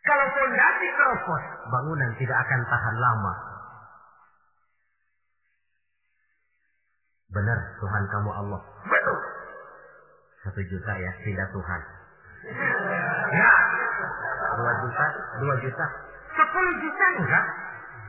Kalau 0.03 0.25
fondasi 0.35 0.87
keropos, 0.91 1.43
bangunan 1.71 2.11
tidak 2.19 2.37
akan 2.43 2.59
tahan 2.67 2.95
lama. 2.99 3.33
Benar, 7.31 7.59
Tuhan 7.79 8.03
kamu 8.11 8.29
Allah. 8.35 8.61
Betul. 8.83 9.19
Satu 10.43 10.59
juta 10.59 10.91
ya, 10.99 11.11
tidak 11.23 11.47
Tuhan. 11.55 12.00
Ya. 12.41 13.51
Dua 14.57 14.73
juta, 14.81 15.05
dua 15.37 15.55
juta. 15.61 15.85
Sepuluh 16.33 16.73
juta 16.81 17.05
enggak. 17.21 17.45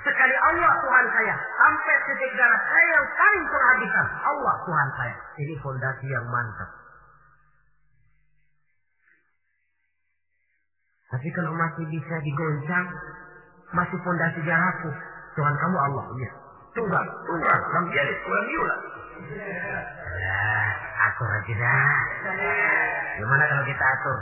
Sekali 0.02 0.34
Allah 0.34 0.72
Tuhan 0.82 1.06
saya. 1.14 1.36
Sampai 1.36 1.96
titik 2.10 2.32
darah 2.34 2.62
saya 2.64 2.86
yang 2.90 3.06
paling 3.14 3.44
penghabisan. 3.46 4.06
Allah 4.24 4.54
Tuhan 4.66 4.88
saya. 4.98 5.16
Ini 5.38 5.54
fondasi 5.62 6.06
yang 6.10 6.26
mantap. 6.26 6.70
Tapi 11.12 11.28
kalau 11.36 11.52
masih 11.52 11.84
bisa 11.92 12.14
digoncang, 12.24 12.88
masih 13.76 13.98
fondasi 14.00 14.40
rapuh. 14.48 14.96
Tuhan 15.36 15.54
kamu 15.60 15.76
Allah. 15.76 16.04
Ya. 16.18 16.30
Tunggal, 16.72 17.04
tunggal, 17.28 17.58
lam 17.68 17.86
yalid, 17.92 18.18
walam 18.24 18.48
yulad. 18.48 18.80
Ya, 19.22 20.40
atur 21.10 21.30
aja 21.30 21.54
dah. 21.54 21.96
Gimana 23.20 23.42
kalau 23.46 23.64
kita 23.66 23.84
atur? 23.84 24.18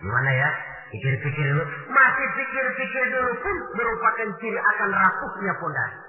Gimana 0.00 0.30
ya? 0.32 0.48
Pikir-pikir 0.88 1.44
dulu. 1.52 1.64
Masih 1.92 2.28
pikir-pikir 2.32 3.04
dulu 3.12 3.32
pun 3.44 3.56
merupakan 3.76 4.28
ciri 4.40 4.56
akan 4.56 4.90
rapuhnya 4.96 5.52
fondasi. 5.60 6.00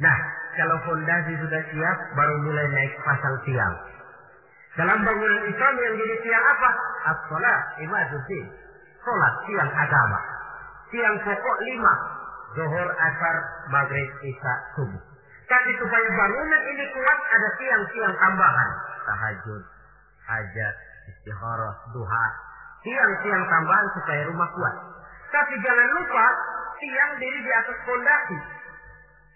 Nah, 0.00 0.16
kalau 0.56 0.76
fondasi 0.88 1.32
sudah 1.36 1.62
siap, 1.68 1.96
baru 2.16 2.34
mulai 2.40 2.66
naik 2.72 2.92
pasang 3.04 3.36
tiang. 3.44 3.74
Dalam 4.72 5.04
bangunan 5.04 5.42
Islam 5.52 5.74
yang 5.76 5.94
jadi 6.00 6.16
tiang 6.24 6.44
apa? 6.48 6.70
As-salat, 7.12 7.60
ibaduddin. 7.84 8.46
Salat, 9.04 9.34
tiang 9.44 9.68
agama. 9.68 10.20
Tiang 10.88 11.16
pokok 11.20 11.58
lima. 11.68 11.94
Zuhur, 12.56 12.88
asar, 12.88 13.36
maghrib, 13.68 14.08
isya, 14.24 14.54
subuh. 14.76 15.11
Tapi 15.52 15.70
supaya 15.76 16.08
bangunan 16.16 16.62
ini 16.64 16.84
kuat 16.96 17.18
ada 17.28 17.48
tiang-tiang 17.60 18.14
tambahan. 18.16 18.70
Tahajud, 19.04 19.62
hajat, 20.24 20.74
istikharah, 21.12 21.76
duha. 21.92 22.26
Tiang-tiang 22.80 23.44
tambahan 23.52 23.86
supaya 23.92 24.24
rumah 24.32 24.48
kuat. 24.56 24.74
Tapi 25.28 25.54
jangan 25.60 25.88
lupa 25.92 26.26
tiang 26.80 27.12
diri 27.20 27.38
di 27.44 27.52
atas 27.52 27.76
fondasi. 27.84 28.38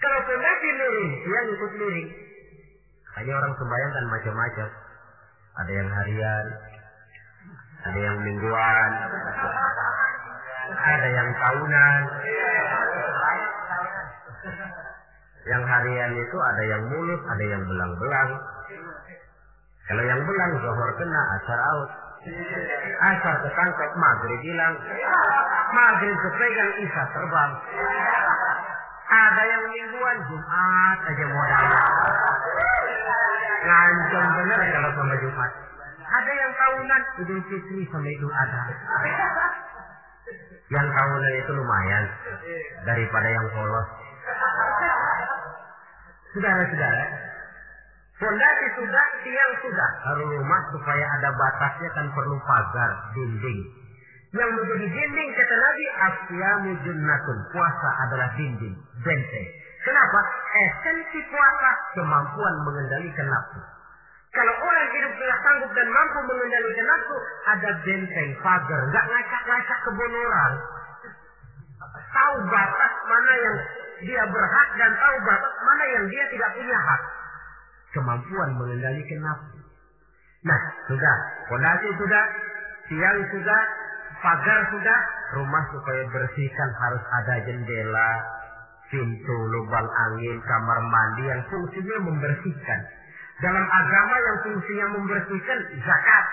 Kalau 0.01 0.21
fondasi 0.25 0.69
miring, 0.73 1.12
tiang 1.21 1.47
ikut 1.53 1.73
miring. 1.85 2.09
Hanya 3.21 3.33
orang 3.37 3.53
sembahyang 3.61 3.93
kan 3.93 4.05
macam-macam. 4.09 4.69
Ada 5.57 5.73
yang 5.73 5.89
harian, 5.89 6.47
ada 7.93 7.99
yang 8.01 8.17
mingguan, 8.25 8.91
ada 10.81 11.09
yang 11.12 11.29
tahunan. 11.45 12.01
Yang 15.47 15.63
harian 15.63 16.13
itu 16.19 16.37
ada 16.43 16.63
yang 16.67 16.83
mulus, 16.91 17.23
ada 17.23 17.45
yang 17.47 17.63
belang-belang. 17.63 18.31
Kalau 19.87 20.03
yang 20.03 20.21
belang 20.27 20.53
zohor 20.59 20.91
kena, 20.99 21.23
asar 21.39 21.61
out. 21.71 21.91
Asar 23.15 23.35
ketangkep, 23.47 23.91
maghrib 23.95 24.41
hilang. 24.43 24.75
Maghrib 25.71 26.17
kepegang, 26.19 26.71
isya 26.83 27.05
terbang. 27.15 27.51
Ada 29.07 29.43
yang 29.47 29.63
mingguan, 29.71 30.19
Jumat 30.27 30.99
aja 31.07 31.25
modal. 31.31 31.65
Ngancam 33.63 34.25
bener 34.43 34.61
kalau 34.75 34.91
sama 34.99 35.15
Jumat. 35.23 35.51
Ada 36.07 36.33
yang 36.35 36.53
tahunan, 36.59 37.03
Idul 37.23 37.43
Fitri 37.47 37.87
sama 37.95 38.09
Idul 38.11 38.35
Adha. 38.35 38.63
Yang 40.75 40.87
tahunan 40.91 41.33
itu 41.39 41.51
lumayan 41.55 42.05
daripada 42.83 43.29
yang 43.31 43.47
polos. 43.55 43.89
Saudara-saudara, 46.37 47.05
fondasi 48.20 48.66
sudah, 48.76 49.07
tiang 49.24 49.53
sudah. 49.64 49.91
Harus 50.05 50.37
rumah 50.37 50.62
supaya 50.68 51.01
ada 51.16 51.32
batasnya 51.32 51.89
kan 51.97 52.12
perlu 52.12 52.37
pagar, 52.45 52.93
dinding. 53.16 53.64
Yang 54.37 54.51
menjadi 54.53 54.84
dinding 54.84 55.28
kata 55.32 55.57
Nabi, 55.57 55.84
asyamu 55.97 56.70
junnatun. 56.84 57.39
Puasa 57.57 57.91
adalah 58.05 58.28
dinding, 58.37 58.76
benteng. 59.01 59.49
Kenapa? 59.80 60.20
Esensi 60.61 61.24
puasa 61.32 61.70
kemampuan 61.97 62.55
mengendalikan 62.68 63.32
nafsu. 63.32 63.61
Kalau 64.37 64.53
orang 64.61 64.89
hidup 64.93 65.16
tidak 65.16 65.41
sanggup 65.41 65.72
dan 65.72 65.89
mampu 65.89 66.20
mengendalikan 66.20 66.84
nafsu, 66.84 67.16
ada 67.49 67.70
benteng, 67.80 68.30
pagar, 68.45 68.80
nggak 68.93 69.05
ngacak-ngacak 69.09 69.78
kebun 69.89 70.12
orang. 70.20 70.55
Tahu 72.12 72.34
batas 72.53 72.93
mana 73.09 73.32
yang 73.41 73.57
dia 74.05 74.23
berhak 74.29 74.69
dan 74.77 74.93
tahu 74.93 75.17
batas 75.25 75.55
mana 75.65 75.85
yang 75.97 76.05
dia 76.13 76.25
tidak 76.29 76.51
punya 76.53 76.79
hak. 76.79 77.03
Kemampuan 77.97 78.51
mengendalikan 78.61 79.21
nafsu. 79.25 79.59
Nah, 80.45 80.61
sudah. 80.85 81.17
Fondasi 81.49 81.89
sudah. 81.97 82.25
Tiang 82.93 83.21
sudah. 83.33 83.63
Pagar 84.21 84.61
sudah. 84.69 85.01
Rumah 85.41 85.65
supaya 85.73 86.03
bersihkan 86.13 86.71
harus 86.77 87.03
ada 87.23 87.35
jendela. 87.49 88.11
Pintu, 88.87 89.37
lubang 89.51 89.89
angin, 89.89 90.39
kamar 90.47 90.79
mandi 90.87 91.25
yang 91.27 91.43
fungsinya 91.51 92.07
membersihkan. 92.07 92.81
Dalam 93.43 93.67
agama 93.67 94.15
yang 94.23 94.37
fungsinya 94.47 94.87
membersihkan 94.95 95.59
zakat. 95.83 96.25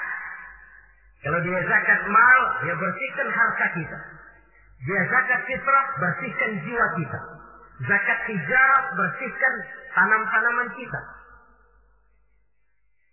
Kalau 1.24 1.40
dia 1.42 1.60
zakat 1.66 2.00
mal, 2.12 2.40
dia 2.62 2.76
bersihkan 2.78 3.28
harta 3.32 3.66
kita. 3.74 4.00
Dia 4.84 5.02
zakat 5.10 5.40
fitrah, 5.48 5.86
bersihkan 5.98 6.52
jiwa 6.62 6.86
kita. 7.00 7.20
Zakat 7.82 8.20
hijab 8.30 8.82
bersihkan 8.94 9.54
tanam-tanaman 9.98 10.70
kita. 10.78 11.02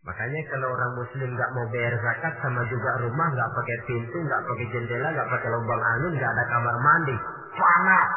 Makanya 0.00 0.40
kalau 0.48 0.68
orang 0.72 0.92
muslim 0.96 1.28
nggak 1.36 1.52
mau 1.52 1.68
bayar 1.68 1.92
zakat 2.00 2.32
sama 2.40 2.64
juga 2.68 3.04
rumah 3.04 3.28
nggak 3.36 3.52
pakai 3.52 3.78
pintu, 3.84 4.16
nggak 4.24 4.42
pakai 4.48 4.66
jendela, 4.72 5.08
nggak 5.12 5.28
pakai 5.28 5.48
lubang 5.52 5.80
angin, 5.80 6.12
nggak 6.16 6.32
ada 6.32 6.44
kamar 6.48 6.76
mandi, 6.80 7.16
panas, 7.56 8.08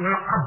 ilham. 0.00 0.44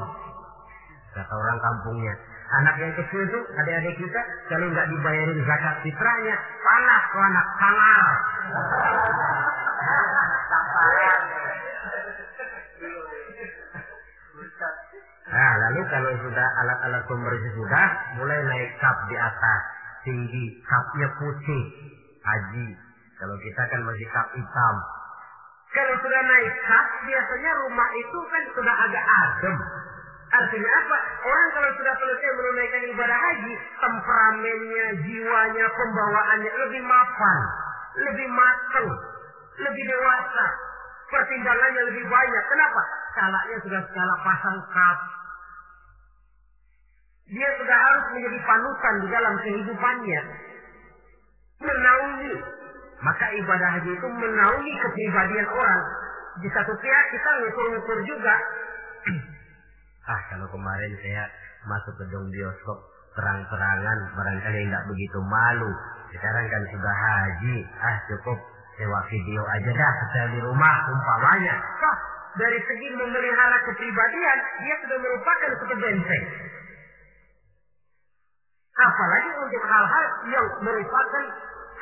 Kata 1.14 1.30
orang 1.34 1.58
kampungnya. 1.62 2.14
Anak 2.58 2.74
yang 2.78 2.92
kecil 2.94 3.22
itu, 3.22 3.40
adik-adik 3.54 3.94
kita, 4.02 4.20
kalau 4.50 4.66
nggak 4.70 4.86
dibayarin 4.90 5.40
zakat 5.46 5.74
fitrahnya, 5.82 6.34
panas 6.62 7.02
tuh 7.10 7.22
anak, 7.22 7.46
sangar. 7.58 8.02
Nah, 15.34 15.52
lalu 15.66 15.82
kalau 15.90 16.14
sudah 16.22 16.46
alat-alat 16.62 17.02
pembersih 17.10 17.52
sudah, 17.58 17.86
mulai 18.14 18.38
naik 18.38 18.70
kap 18.78 18.94
di 19.10 19.18
atas, 19.18 19.60
tinggi, 20.06 20.62
kapnya 20.62 21.10
putih, 21.18 21.62
haji. 22.22 22.68
Kalau 23.18 23.34
kita 23.42 23.62
kan 23.66 23.80
masih 23.82 24.06
kap 24.14 24.30
hitam. 24.30 24.76
Kalau 25.74 25.94
sudah 26.06 26.22
naik 26.22 26.54
kap, 26.70 26.86
biasanya 27.02 27.50
rumah 27.66 27.88
itu 27.98 28.18
kan 28.30 28.42
sudah 28.54 28.74
agak 28.86 29.02
adem. 29.02 29.56
Artinya 30.38 30.70
apa? 30.70 30.98
Orang 31.26 31.48
kalau 31.50 31.70
sudah 31.82 31.94
selesai 31.98 32.30
menunaikan 32.38 32.82
ibadah 32.94 33.18
haji, 33.18 33.52
temperamennya, 33.82 34.86
jiwanya, 35.02 35.66
pembawaannya 35.66 36.52
lebih 36.62 36.82
mapan, 36.86 37.38
lebih 38.06 38.28
matang, 38.30 38.88
lebih 39.58 39.82
dewasa. 39.82 40.46
Pertimbangannya 41.10 41.82
lebih 41.90 42.06
banyak. 42.06 42.44
Kenapa? 42.54 42.82
Skalanya 43.14 43.56
sudah 43.66 43.80
skala 43.82 44.14
pasang 44.22 44.58
kap. 44.70 44.98
Dia 47.24 47.48
sudah 47.56 47.78
harus 47.88 48.04
menjadi 48.12 48.38
panutan 48.44 48.94
di 49.00 49.08
dalam 49.08 49.34
kehidupannya. 49.40 50.22
Menaungi. 51.64 52.34
Maka 53.00 53.26
ibadah 53.32 53.68
haji 53.80 53.90
itu 53.96 54.08
menaungi 54.12 54.72
kepribadian 54.84 55.48
orang. 55.48 55.82
Di 56.44 56.48
satu 56.52 56.72
pihak 56.76 57.04
kita 57.16 57.30
ngukur-ngukur 57.40 57.98
juga. 58.04 58.34
ah 60.12 60.20
kalau 60.28 60.44
kemarin 60.52 60.92
saya 61.00 61.24
masuk 61.64 61.96
gedung 62.04 62.28
bioskop 62.28 62.78
terang-terangan 63.16 63.98
barangkali 64.12 64.60
nggak 64.68 64.84
begitu 64.84 65.18
malu. 65.24 65.72
Sekarang 66.12 66.44
kan 66.44 66.62
sudah 66.76 66.94
haji. 66.96 67.56
Ah 67.80 67.96
cukup 68.12 68.36
sewa 68.76 69.00
video 69.08 69.42
aja 69.48 69.70
dah 69.72 69.92
setel 70.04 70.26
di 70.36 70.40
rumah 70.44 70.76
umpamanya. 70.92 71.56
Toh 71.80 71.96
dari 72.36 72.60
segi 72.68 72.88
memelihara 72.92 73.56
kepribadian 73.64 74.38
dia 74.60 74.76
sudah 74.84 74.98
merupakan 75.00 75.50
satu. 75.56 76.22
Apalagi 78.74 79.30
untuk 79.38 79.62
hal-hal 79.62 80.06
yang 80.34 80.46
merupakan 80.66 81.24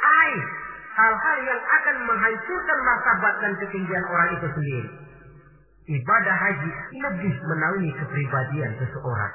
aib 0.02 0.44
hal-hal 0.92 1.38
yang 1.48 1.60
akan 1.60 1.96
menghancurkan 2.04 2.78
martabat 2.84 3.34
dan 3.40 3.52
ketinggian 3.64 4.04
orang 4.04 4.28
itu 4.36 4.46
sendiri. 4.52 4.90
Ibadah 5.82 6.36
haji 6.36 6.70
lebih 6.94 7.34
menaungi 7.42 7.90
kepribadian 7.96 8.72
seseorang. 8.78 9.34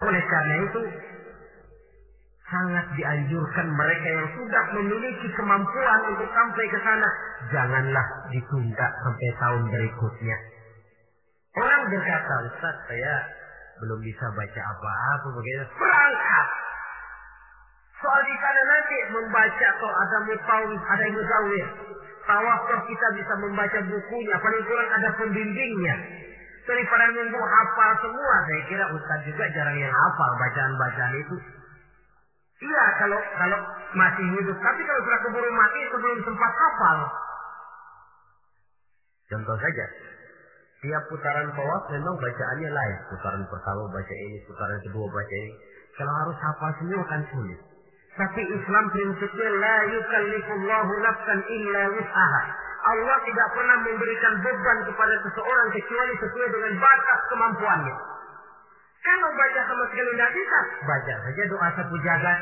Oleh 0.00 0.22
karena 0.28 0.56
itu, 0.66 0.82
sangat 2.50 2.86
dianjurkan 2.98 3.66
mereka 3.70 4.08
yang 4.10 4.28
sudah 4.34 4.64
memiliki 4.76 5.28
kemampuan 5.38 6.00
untuk 6.10 6.28
sampai 6.34 6.64
ke 6.68 6.78
sana, 6.82 7.08
janganlah 7.54 8.06
ditunda 8.34 8.86
sampai 9.06 9.28
tahun 9.40 9.62
berikutnya. 9.70 10.36
Orang 11.60 11.82
berkata, 11.88 12.34
Ustaz, 12.50 12.76
saya 12.90 13.14
belum 13.80 13.98
bisa 14.04 14.26
baca 14.36 14.60
apa-apa 14.76 15.28
begitu. 15.34 15.64
Berangkat. 15.80 16.46
Soal 18.00 18.20
di 18.24 18.36
sana 18.40 18.62
nanti 18.64 18.96
membaca 19.12 19.66
atau 19.76 19.90
ada 19.92 20.18
mutawif, 20.24 20.80
ada 20.88 21.02
yang 21.04 21.14
mutawif. 21.16 21.66
Tawaf 22.24 22.60
kita 22.86 23.06
bisa 23.16 23.34
membaca 23.42 23.78
bukunya, 23.90 24.36
paling 24.40 24.62
kurang 24.64 24.88
ada 24.94 25.08
pembimbingnya. 25.18 25.96
Daripada 26.64 27.10
nunggu 27.10 27.40
hafal 27.40 27.90
semua, 28.04 28.34
saya 28.46 28.62
kira 28.70 28.84
Ustaz 28.94 29.20
juga 29.26 29.44
jarang 29.56 29.74
yang 29.74 29.90
hafal 29.90 30.30
bacaan-bacaan 30.38 31.14
itu. 31.18 31.36
Iya, 32.60 32.84
kalau 33.00 33.18
kalau 33.40 33.58
masih 33.96 34.26
hidup. 34.36 34.56
Tapi 34.60 34.80
kalau 34.84 35.00
sudah 35.02 35.20
keburu 35.24 35.50
mati, 35.50 35.80
sebelum 35.88 36.18
sempat 36.22 36.52
hafal. 36.52 36.98
Contoh 39.32 39.56
saja, 39.56 39.84
tiap 40.80 41.02
putaran 41.12 41.48
tawaf 41.52 41.82
memang 41.92 42.16
bacaannya 42.16 42.70
lain. 42.72 42.96
Putaran 43.12 43.44
pertama 43.48 43.82
baca 43.92 44.14
ini, 44.28 44.38
putaran 44.48 44.78
kedua 44.80 45.06
baca 45.12 45.36
ini. 45.36 45.54
Kalau 45.96 46.12
harus 46.24 46.36
hafal 46.40 46.70
semua 46.80 47.02
kan 47.04 47.20
sulit. 47.28 47.60
Tapi 48.16 48.42
Islam 48.42 48.84
prinsipnya 48.90 49.48
la 49.60 49.76
yukallifullahu 49.92 50.92
nafsan 51.04 51.40
illa 51.46 51.82
wus'aha. 51.94 52.42
Allah 52.80 53.16
tidak 53.28 53.48
pernah 53.52 53.76
memberikan 53.84 54.34
beban 54.40 54.78
kepada 54.88 55.14
seseorang 55.28 55.68
kecuali 55.68 56.14
sesuai 56.16 56.48
dengan 56.48 56.72
batas 56.80 57.20
kemampuannya. 57.28 57.96
Kalau 59.00 59.28
baca 59.32 59.60
sama 59.64 59.84
sekali 59.92 60.10
tidak 60.16 60.32
bisa, 60.32 60.58
baca 60.84 61.14
saja 61.28 61.42
doa 61.48 61.68
sapu 61.76 61.96
jagat. 62.04 62.40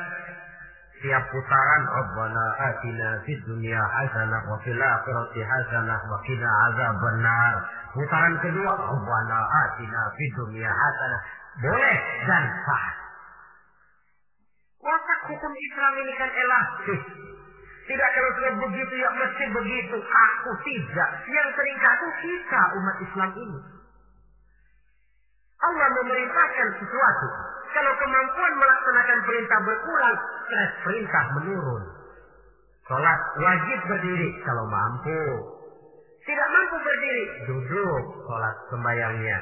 Tiap 0.99 1.25
putaran 1.31 1.83
Rabbana 1.87 2.47
atina 2.59 3.23
fid 3.23 3.39
dunya 3.47 3.79
hasanah 3.79 4.43
wa 4.51 4.59
fil 4.67 4.79
akhirati 4.79 5.41
hasanah 5.47 6.01
wa 6.11 6.19
qina 6.27 6.49
azabannar. 6.71 7.55
Putaran 7.97 8.35
kedua 8.45 8.73
Rabbana 8.77 9.39
atina 9.65 10.03
fid 10.13 10.33
dunya 10.37 10.69
hasanah. 10.69 11.23
Boleh 11.65 11.99
dan 12.29 12.45
sah. 12.69 12.87
Watak 14.79 15.21
hukum 15.33 15.53
Islam 15.57 15.93
ini 16.05 16.13
kan 16.15 16.31
elastis. 16.31 17.03
Tidak 17.89 18.09
kalau 18.13 18.31
sudah 18.37 18.55
begitu 18.69 18.95
ya 19.01 19.11
mesti 19.17 19.45
begitu. 19.49 19.97
Aku 19.97 20.51
tidak. 20.63 21.11
Yang 21.25 21.49
sering 21.57 21.77
kaku 21.81 22.09
kita 22.21 22.61
umat 22.77 22.97
Islam 23.01 23.31
ini. 23.41 23.61
Allah 25.59 25.89
memerintahkan 25.91 26.69
sesuatu. 26.79 27.29
Kalau 27.75 27.93
kemampuan 27.99 28.53
melaksanakan 28.61 29.19
perintah 29.27 29.59
berkurang, 29.67 30.17
stres 30.47 30.73
perintah 30.87 31.25
menurun. 31.41 31.85
Sholat 32.87 33.21
wajib 33.43 33.79
berdiri 33.91 34.29
kalau 34.47 34.65
mampu. 34.71 35.58
Tidak 36.29 36.49
mampu 36.53 36.77
berdiri, 36.85 37.25
duduk 37.49 38.05
sholat 38.29 38.57
sembayangnya. 38.69 39.39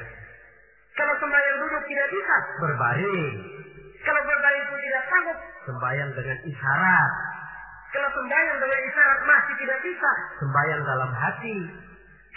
Kalau 0.95 1.13
sembayang 1.19 1.57
duduk 1.59 1.83
tidak 1.83 2.07
bisa, 2.15 2.35
berbaring. 2.63 3.27
Kalau 4.07 4.21
berbaring 4.23 4.65
pun 4.71 4.79
tidak 4.79 5.03
sanggup, 5.11 5.37
sembayang 5.67 6.09
dengan 6.15 6.37
isyarat. 6.47 7.11
Kalau 7.91 8.09
sembayang 8.15 8.57
dengan 8.63 8.79
isyarat 8.87 9.19
masih 9.27 9.55
tidak 9.59 9.79
bisa, 9.83 10.11
sembayang 10.39 10.81
dalam 10.87 11.11
hati. 11.11 11.57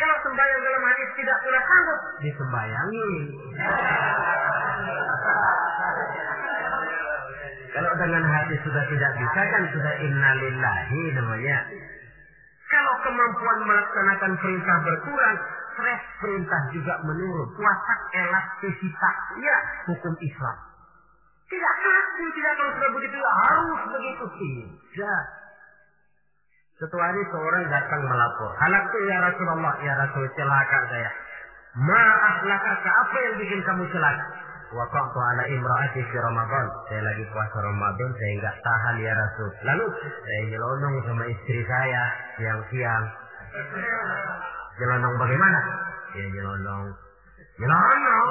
Kalau 0.01 0.17
sembahyang 0.25 0.61
dalam 0.65 0.83
hati 0.83 1.05
tidak 1.21 1.37
pula 1.47 1.61
sanggup, 1.61 2.01
disembayangi. 2.25 3.13
Kalau 7.71 7.93
dengan 8.03 8.25
hati 8.27 8.55
sudah 8.67 8.85
tidak 8.91 9.13
bisa 9.15 9.41
kan 9.47 9.63
sudah 9.71 9.95
innalillahi 10.03 11.03
namanya. 11.15 11.59
Kalau 12.71 12.95
kemampuan 13.03 13.59
melaksanakan 13.67 14.33
perintah 14.39 14.77
berkurang, 14.87 15.37
stres 15.75 16.03
perintah 16.23 16.61
juga 16.71 16.95
menurun. 17.03 17.51
Watak 17.59 18.01
elastisitas, 18.15 19.17
ya 19.43 19.57
hukum 19.91 20.15
Islam. 20.23 20.57
Tidak 21.51 21.75
kaku, 21.83 22.25
tidak 22.31 22.53
kalau 22.55 22.71
sudah 22.79 22.91
begitu 22.95 23.19
harus 23.19 23.81
begitu. 23.91 24.25
Tidak. 24.95 25.23
Suatu 26.79 26.97
hari 26.97 27.21
seorang 27.29 27.67
datang 27.69 28.07
melapor. 28.07 28.55
Halakku 28.57 28.97
ya 29.03 29.19
Rasulullah, 29.19 29.75
ya 29.83 29.93
Rasul 29.99 30.25
celaka 30.39 30.79
saya. 30.89 31.11
Ma'ahlaka, 31.75 32.73
apa 32.87 33.17
yang 33.19 33.35
bikin 33.43 33.61
kamu 33.67 33.85
celaka? 33.91 34.50
Waqa'tu 34.71 35.19
ala 35.19 35.43
imra'ati 35.51 36.01
fi 36.07 36.17
Ramadan. 36.23 36.67
Saya 36.87 37.03
lagi 37.03 37.25
puasa 37.35 37.59
Ramadan, 37.59 38.09
saya 38.15 38.31
enggak 38.39 38.57
tahan 38.63 38.95
ya 39.03 39.13
Rasul. 39.19 39.51
Lalu 39.67 39.87
saya 39.99 40.41
nyelonong 40.47 40.95
sama 41.07 41.25
istri 41.27 41.61
saya 41.67 42.03
siang-siang. 42.39 43.05
Nyelonong 44.79 45.15
bagaimana? 45.19 45.59
Ya 46.15 46.25
nyelonong. 46.31 46.85
Nyelonong. 47.59 48.29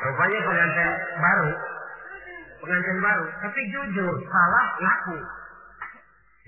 Rupanya 0.00 0.38
pengantin 0.42 0.90
baru 1.20 1.50
pengantin 2.60 2.98
baru. 3.00 3.24
Tapi 3.40 3.60
jujur, 3.72 4.14
salah 4.28 4.66
laku. 4.78 5.16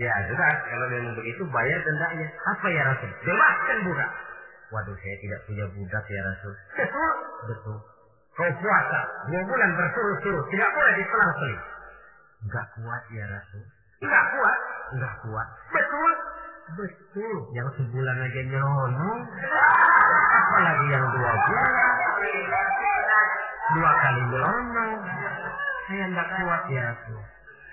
Ya 0.01 0.13
sudah, 0.29 0.53
kalau 0.69 0.87
memang 0.89 1.15
begitu 1.21 1.43
bayar 1.53 1.81
dendanya. 1.85 2.29
Apa 2.49 2.67
ya 2.69 2.83
Rasul? 2.93 3.11
Bebaskan 3.25 3.79
budak. 3.89 4.11
Waduh, 4.73 4.97
saya 4.97 5.17
tidak 5.21 5.41
punya 5.45 5.65
budak 5.69 6.05
ya 6.09 6.21
Rasul. 6.25 6.55
Betul. 6.81 7.13
Betul. 7.53 7.79
Kau 8.33 8.49
puasa 8.49 9.01
dua 9.29 9.45
bulan 9.45 9.71
bersuruh-suruh, 9.77 10.45
tidak 10.49 10.71
boleh 10.73 10.93
diselang-seling. 10.97 11.63
Enggak 12.49 12.67
kuat 12.81 13.03
ya 13.13 13.25
Rasul. 13.29 13.65
Enggak 14.01 14.25
kuat. 14.33 14.59
Enggak 14.97 15.15
kuat. 15.21 15.49
Betul. 15.77 16.13
Betul. 16.73 17.39
Yang 17.53 17.69
sebulan 17.77 18.17
aja 18.25 18.41
nyelonong. 18.49 19.21
Apalagi 20.33 20.87
yang 20.89 21.05
dua 21.13 21.33
bulan. 21.45 21.73
Dua 23.77 23.91
kali 24.01 24.23
nyelonong. 24.33 24.93
Saya 25.85 26.05
tidak 26.09 26.29
kuat 26.41 26.63
ya 26.73 26.83
Rasul. 26.89 27.21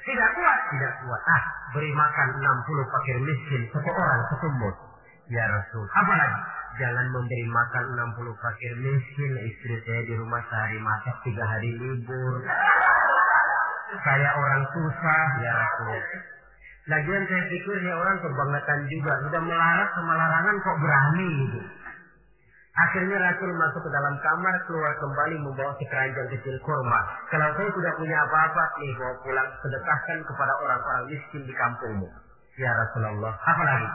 Tidak 0.04 0.30
kuat, 0.36 0.60
tidak 0.76 0.94
kuat. 1.06 1.22
Ah, 1.24 1.44
beri 1.72 1.92
makan 1.96 2.28
60 2.36 2.92
fakir 2.92 3.18
miskin 3.24 3.62
satu 3.72 3.92
orang 3.96 4.22
satu 4.28 4.48
mut. 4.60 4.76
Ya 5.32 5.48
Rasul. 5.48 5.88
Apa 5.88 6.14
lagi? 6.20 6.40
Jangan 6.80 7.08
memberi 7.12 7.44
makan 7.52 7.86
60 8.16 8.40
fakir 8.40 8.74
miskin. 8.80 9.32
Istri 9.36 9.76
saya 9.84 10.02
di 10.08 10.16
rumah 10.16 10.40
sehari 10.48 10.80
masak 10.80 11.16
tiga 11.28 11.44
hari 11.44 11.76
libur. 11.76 12.40
Saya 14.00 14.30
orang 14.32 14.64
susah, 14.72 15.28
ya 15.44 15.52
Rasul. 15.52 16.00
Lagian 16.88 17.24
saya 17.28 17.44
pikir 17.52 17.78
ya 17.84 17.94
orang 18.00 18.18
kebangetan 18.24 18.80
juga. 18.88 19.12
Sudah 19.28 19.42
melarat 19.44 19.90
sama 19.92 20.14
larangan 20.16 20.56
kok 20.64 20.78
berani 20.80 21.28
gitu. 21.44 21.62
Akhirnya 22.80 23.18
Rasul 23.28 23.52
masuk 23.60 23.82
ke 23.84 23.92
dalam 23.92 24.16
kamar, 24.24 24.56
keluar 24.64 24.96
kembali 25.04 25.36
membawa 25.44 25.76
sekeranjang 25.84 26.32
kecil 26.32 26.56
kurma. 26.64 27.02
Kalau 27.28 27.52
saya 27.60 27.70
tidak 27.76 27.94
punya 28.00 28.18
apa-apa, 28.24 28.64
nih 28.80 28.96
bawa 28.96 29.14
pulang, 29.20 29.50
sedekahkan 29.60 30.20
kepada 30.24 30.54
orang-orang 30.64 31.04
miskin 31.12 31.44
di 31.44 31.52
kampungmu. 31.52 32.08
Ya 32.56 32.72
Rasulullah, 32.72 33.36
apa 33.36 33.64
lagi? 33.68 33.90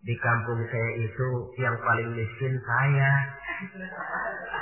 Di 0.00 0.14
kampung 0.16 0.60
saya 0.64 0.90
itu 0.96 1.28
yang 1.60 1.76
paling 1.84 2.08
miskin 2.16 2.54
saya. 2.64 3.10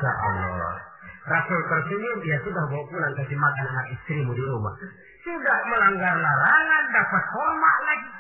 Ya 0.03 0.13
Allah. 0.13 0.75
Rasul 1.29 1.61
tersenyum, 1.69 2.19
dia 2.25 2.41
sudah 2.43 2.65
bawa 2.67 2.85
pulang 2.89 3.15
kasih 3.15 3.39
makan 3.39 3.67
anak 3.71 3.87
istrimu 3.95 4.33
di 4.35 4.43
rumah. 4.43 4.75
Sudah 5.23 5.59
melanggar 5.69 6.15
larangan, 6.19 6.85
dapat 6.91 7.25
hormat 7.37 7.77
lagi. 7.87 8.11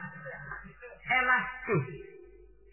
Elastis. 1.08 1.84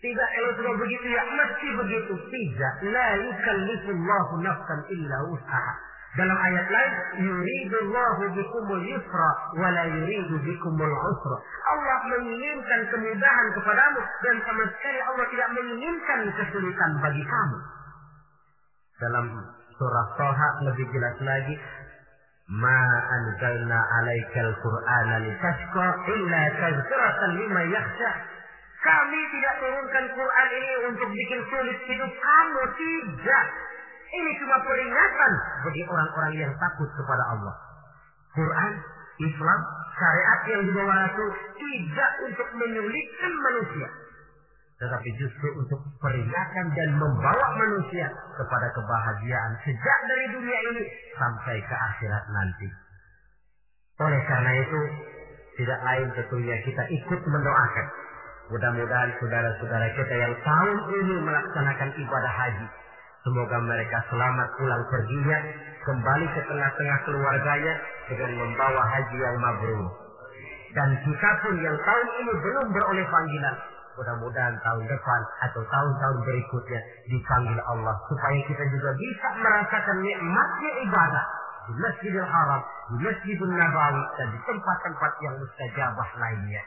Tidak 0.03 0.29
sudah 0.59 0.75
begitu 0.77 1.07
ya 1.09 1.23
mesti 1.25 1.67
begitu. 1.81 2.13
Tidak. 2.13 2.73
La 2.93 3.09
yukallifullahu 3.25 4.33
nafsan 4.45 4.79
illa 4.93 5.17
usaha. 5.33 5.73
Dalam 6.15 6.37
ayat 6.39 6.67
lain, 6.71 6.93
yuridullahu 7.27 8.23
bikumul 8.39 8.83
yusra 8.87 9.29
wa 9.59 9.67
la 9.67 9.83
yuridu 9.83 10.39
bikumul 10.47 10.95
usra. 11.11 11.37
Allah 11.67 11.97
menginginkan 12.07 12.87
kemudahan 12.87 13.47
kepadamu 13.51 13.99
dan 14.23 14.35
sama 14.47 14.63
sekali 14.71 14.99
Allah 15.11 15.25
tidak 15.27 15.49
menginginkan 15.59 16.19
kesulitan 16.39 16.91
bagi 17.03 17.19
kamu. 17.19 17.57
Dalam 18.95 19.25
surah 19.75 20.07
Toha 20.15 20.49
lebih 20.71 20.87
jelas 20.87 21.19
lagi, 21.19 21.55
Ma 22.45 22.79
anzalna 23.09 23.79
alaikal 23.99 24.53
qur'ana 24.61 25.17
litashqa 25.19 25.87
illa 26.13 26.41
tazkiratan 26.53 27.31
lima 27.41 27.61
yakhsha. 27.73 28.11
Kami 28.85 29.21
tidak 29.33 29.53
turunkan 29.65 30.05
Quran 30.13 30.47
ini 30.53 30.73
untuk 30.93 31.09
bikin 31.09 31.41
sulit 31.49 31.79
hidup 31.89 32.11
kamu. 32.13 32.61
Tidak. 32.77 33.47
Ini 34.15 34.31
cuma 34.39 34.57
peringatan 34.63 35.31
bagi 35.67 35.83
orang-orang 35.91 36.33
yang 36.39 36.53
takut 36.55 36.87
kepada 36.95 37.23
Allah. 37.35 37.55
Quran, 38.31 38.71
Islam, 39.19 39.59
syariat 39.95 40.39
yang 40.47 40.61
dibawa 40.71 40.93
Rasul 41.03 41.29
tidak 41.59 42.11
untuk 42.23 42.47
menyulitkan 42.55 43.33
manusia. 43.35 43.87
Tetapi 44.75 45.09
justru 45.19 45.47
untuk 45.55 45.79
peringatan 46.03 46.65
dan 46.75 46.89
membawa 46.99 47.47
manusia 47.55 48.11
kepada 48.11 48.67
kebahagiaan 48.75 49.51
sejak 49.63 49.99
dari 50.07 50.25
dunia 50.35 50.59
ini 50.71 50.83
sampai 51.15 51.63
ke 51.63 51.75
akhirat 51.75 52.23
nanti. 52.27 52.67
Oleh 54.03 54.19
karena 54.27 54.51
itu, 54.59 54.81
tidak 55.55 55.79
lain 55.79 56.07
tentunya 56.11 56.55
kita 56.67 56.83
ikut 56.91 57.21
mendoakan. 57.23 57.87
Mudah-mudahan 58.51 59.11
saudara-saudara 59.23 59.87
kita 59.95 60.15
yang 60.19 60.35
tahun 60.43 60.77
ini 60.91 61.15
melaksanakan 61.23 61.89
ibadah 61.95 62.33
haji. 62.35 62.67
Semoga 63.25 63.57
mereka 63.57 64.05
selamat 64.13 64.53
pulang 64.53 64.85
perginya, 64.85 65.39
kembali 65.81 66.25
ke 66.29 66.41
tengah-tengah 66.45 66.99
keluarganya 67.09 67.73
dengan 68.05 68.31
membawa 68.37 68.85
haji 68.85 69.17
yang 69.17 69.37
mabrur. 69.41 69.89
Dan 70.77 70.93
kita 71.01 71.29
pun 71.41 71.57
yang 71.57 71.73
tahun 71.73 72.07
ini 72.21 72.33
belum 72.37 72.67
beroleh 72.69 73.01
panggilan, 73.09 73.55
mudah-mudahan 73.97 74.61
tahun 74.61 74.85
depan 74.85 75.21
atau 75.41 75.61
tahun-tahun 75.65 76.17
berikutnya 76.21 76.79
dipanggil 77.09 77.57
Allah 77.65 77.97
supaya 78.05 78.39
kita 78.45 78.61
juga 78.69 78.93
bisa 78.93 79.27
merasakan 79.41 79.97
nikmatnya 80.05 80.71
ibadah 80.85 81.25
di 81.65 81.73
Masjidil 81.81 82.29
Haram, 82.29 82.61
di 82.93 82.97
Masjidil 83.09 83.53
Nabawi 83.57 84.03
dan 84.21 84.27
di 84.37 84.39
tempat-tempat 84.45 85.11
yang 85.25 85.33
mustajabah 85.41 86.09
lainnya. 86.21 86.63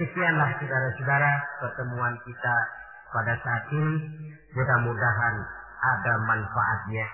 Sekianlah 0.00 0.56
saudara-saudara 0.56 1.32
pertemuan 1.60 2.16
kita 2.24 2.56
pada 3.14 3.38
saat 3.38 3.64
ini. 3.70 3.96
Mudah-mudahan 4.54 5.34
ada 5.78 6.12
manfaatnya. 6.26 7.06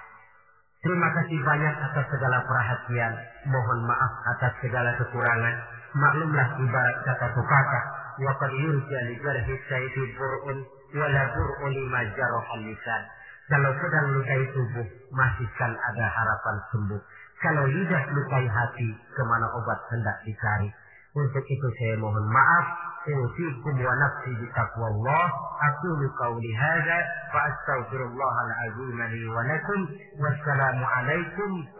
Terima 0.80 1.08
kasih 1.12 1.38
banyak 1.44 1.74
atas 1.76 2.06
segala 2.08 2.40
perhatian. 2.48 3.12
Mohon 3.52 3.80
maaf 3.84 4.12
atas 4.32 4.52
segala 4.64 4.96
kekurangan. 4.96 5.56
Maklumlah 5.92 6.48
ibarat 6.56 6.96
kata 7.04 7.26
pepatah. 7.36 7.84
Wa 8.20 8.32
qad 8.40 8.52
yurja 8.52 8.98
li 9.12 9.14
jarhi 9.20 10.04
bur'un 10.16 10.58
wa 10.96 11.06
la 11.08 11.24
lima 11.68 12.00
jarahal 12.16 12.64
lisan. 12.64 13.02
Kalau 13.50 13.74
sedang 13.82 14.06
lukai 14.14 14.46
tubuh, 14.54 14.86
masih 15.10 15.48
kan 15.58 15.74
ada 15.74 16.06
harapan 16.06 16.56
sembuh. 16.70 17.02
Kalau 17.42 17.64
lidah 17.66 18.04
lukai 18.14 18.46
hati, 18.46 18.88
ke 18.94 19.22
mana 19.26 19.50
obat 19.58 19.80
hendak 19.90 20.22
dicari. 20.22 20.70
Untuk 21.10 21.42
itu 21.42 21.68
saya 21.74 21.98
mohon 21.98 22.26
maaf. 22.30 22.66
Usikum 23.10 23.74
wa 23.82 23.94
nafsi 23.98 24.30
bitaqwallah. 24.38 25.26
Aqulu 25.58 26.06
qawli 26.14 26.50
hadha. 26.54 26.98
Fa 27.34 27.50
astaghfirullahal 27.50 28.52
azim 28.70 28.98
li 28.98 29.22
wa 29.26 29.42
lakum. 29.42 29.80
Wassalamu 30.22 30.84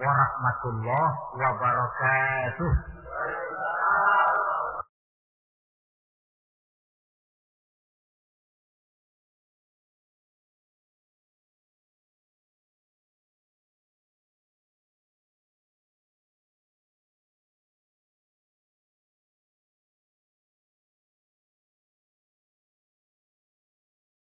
warahmatullahi 0.02 1.14
wabarakatuh. 1.38 2.72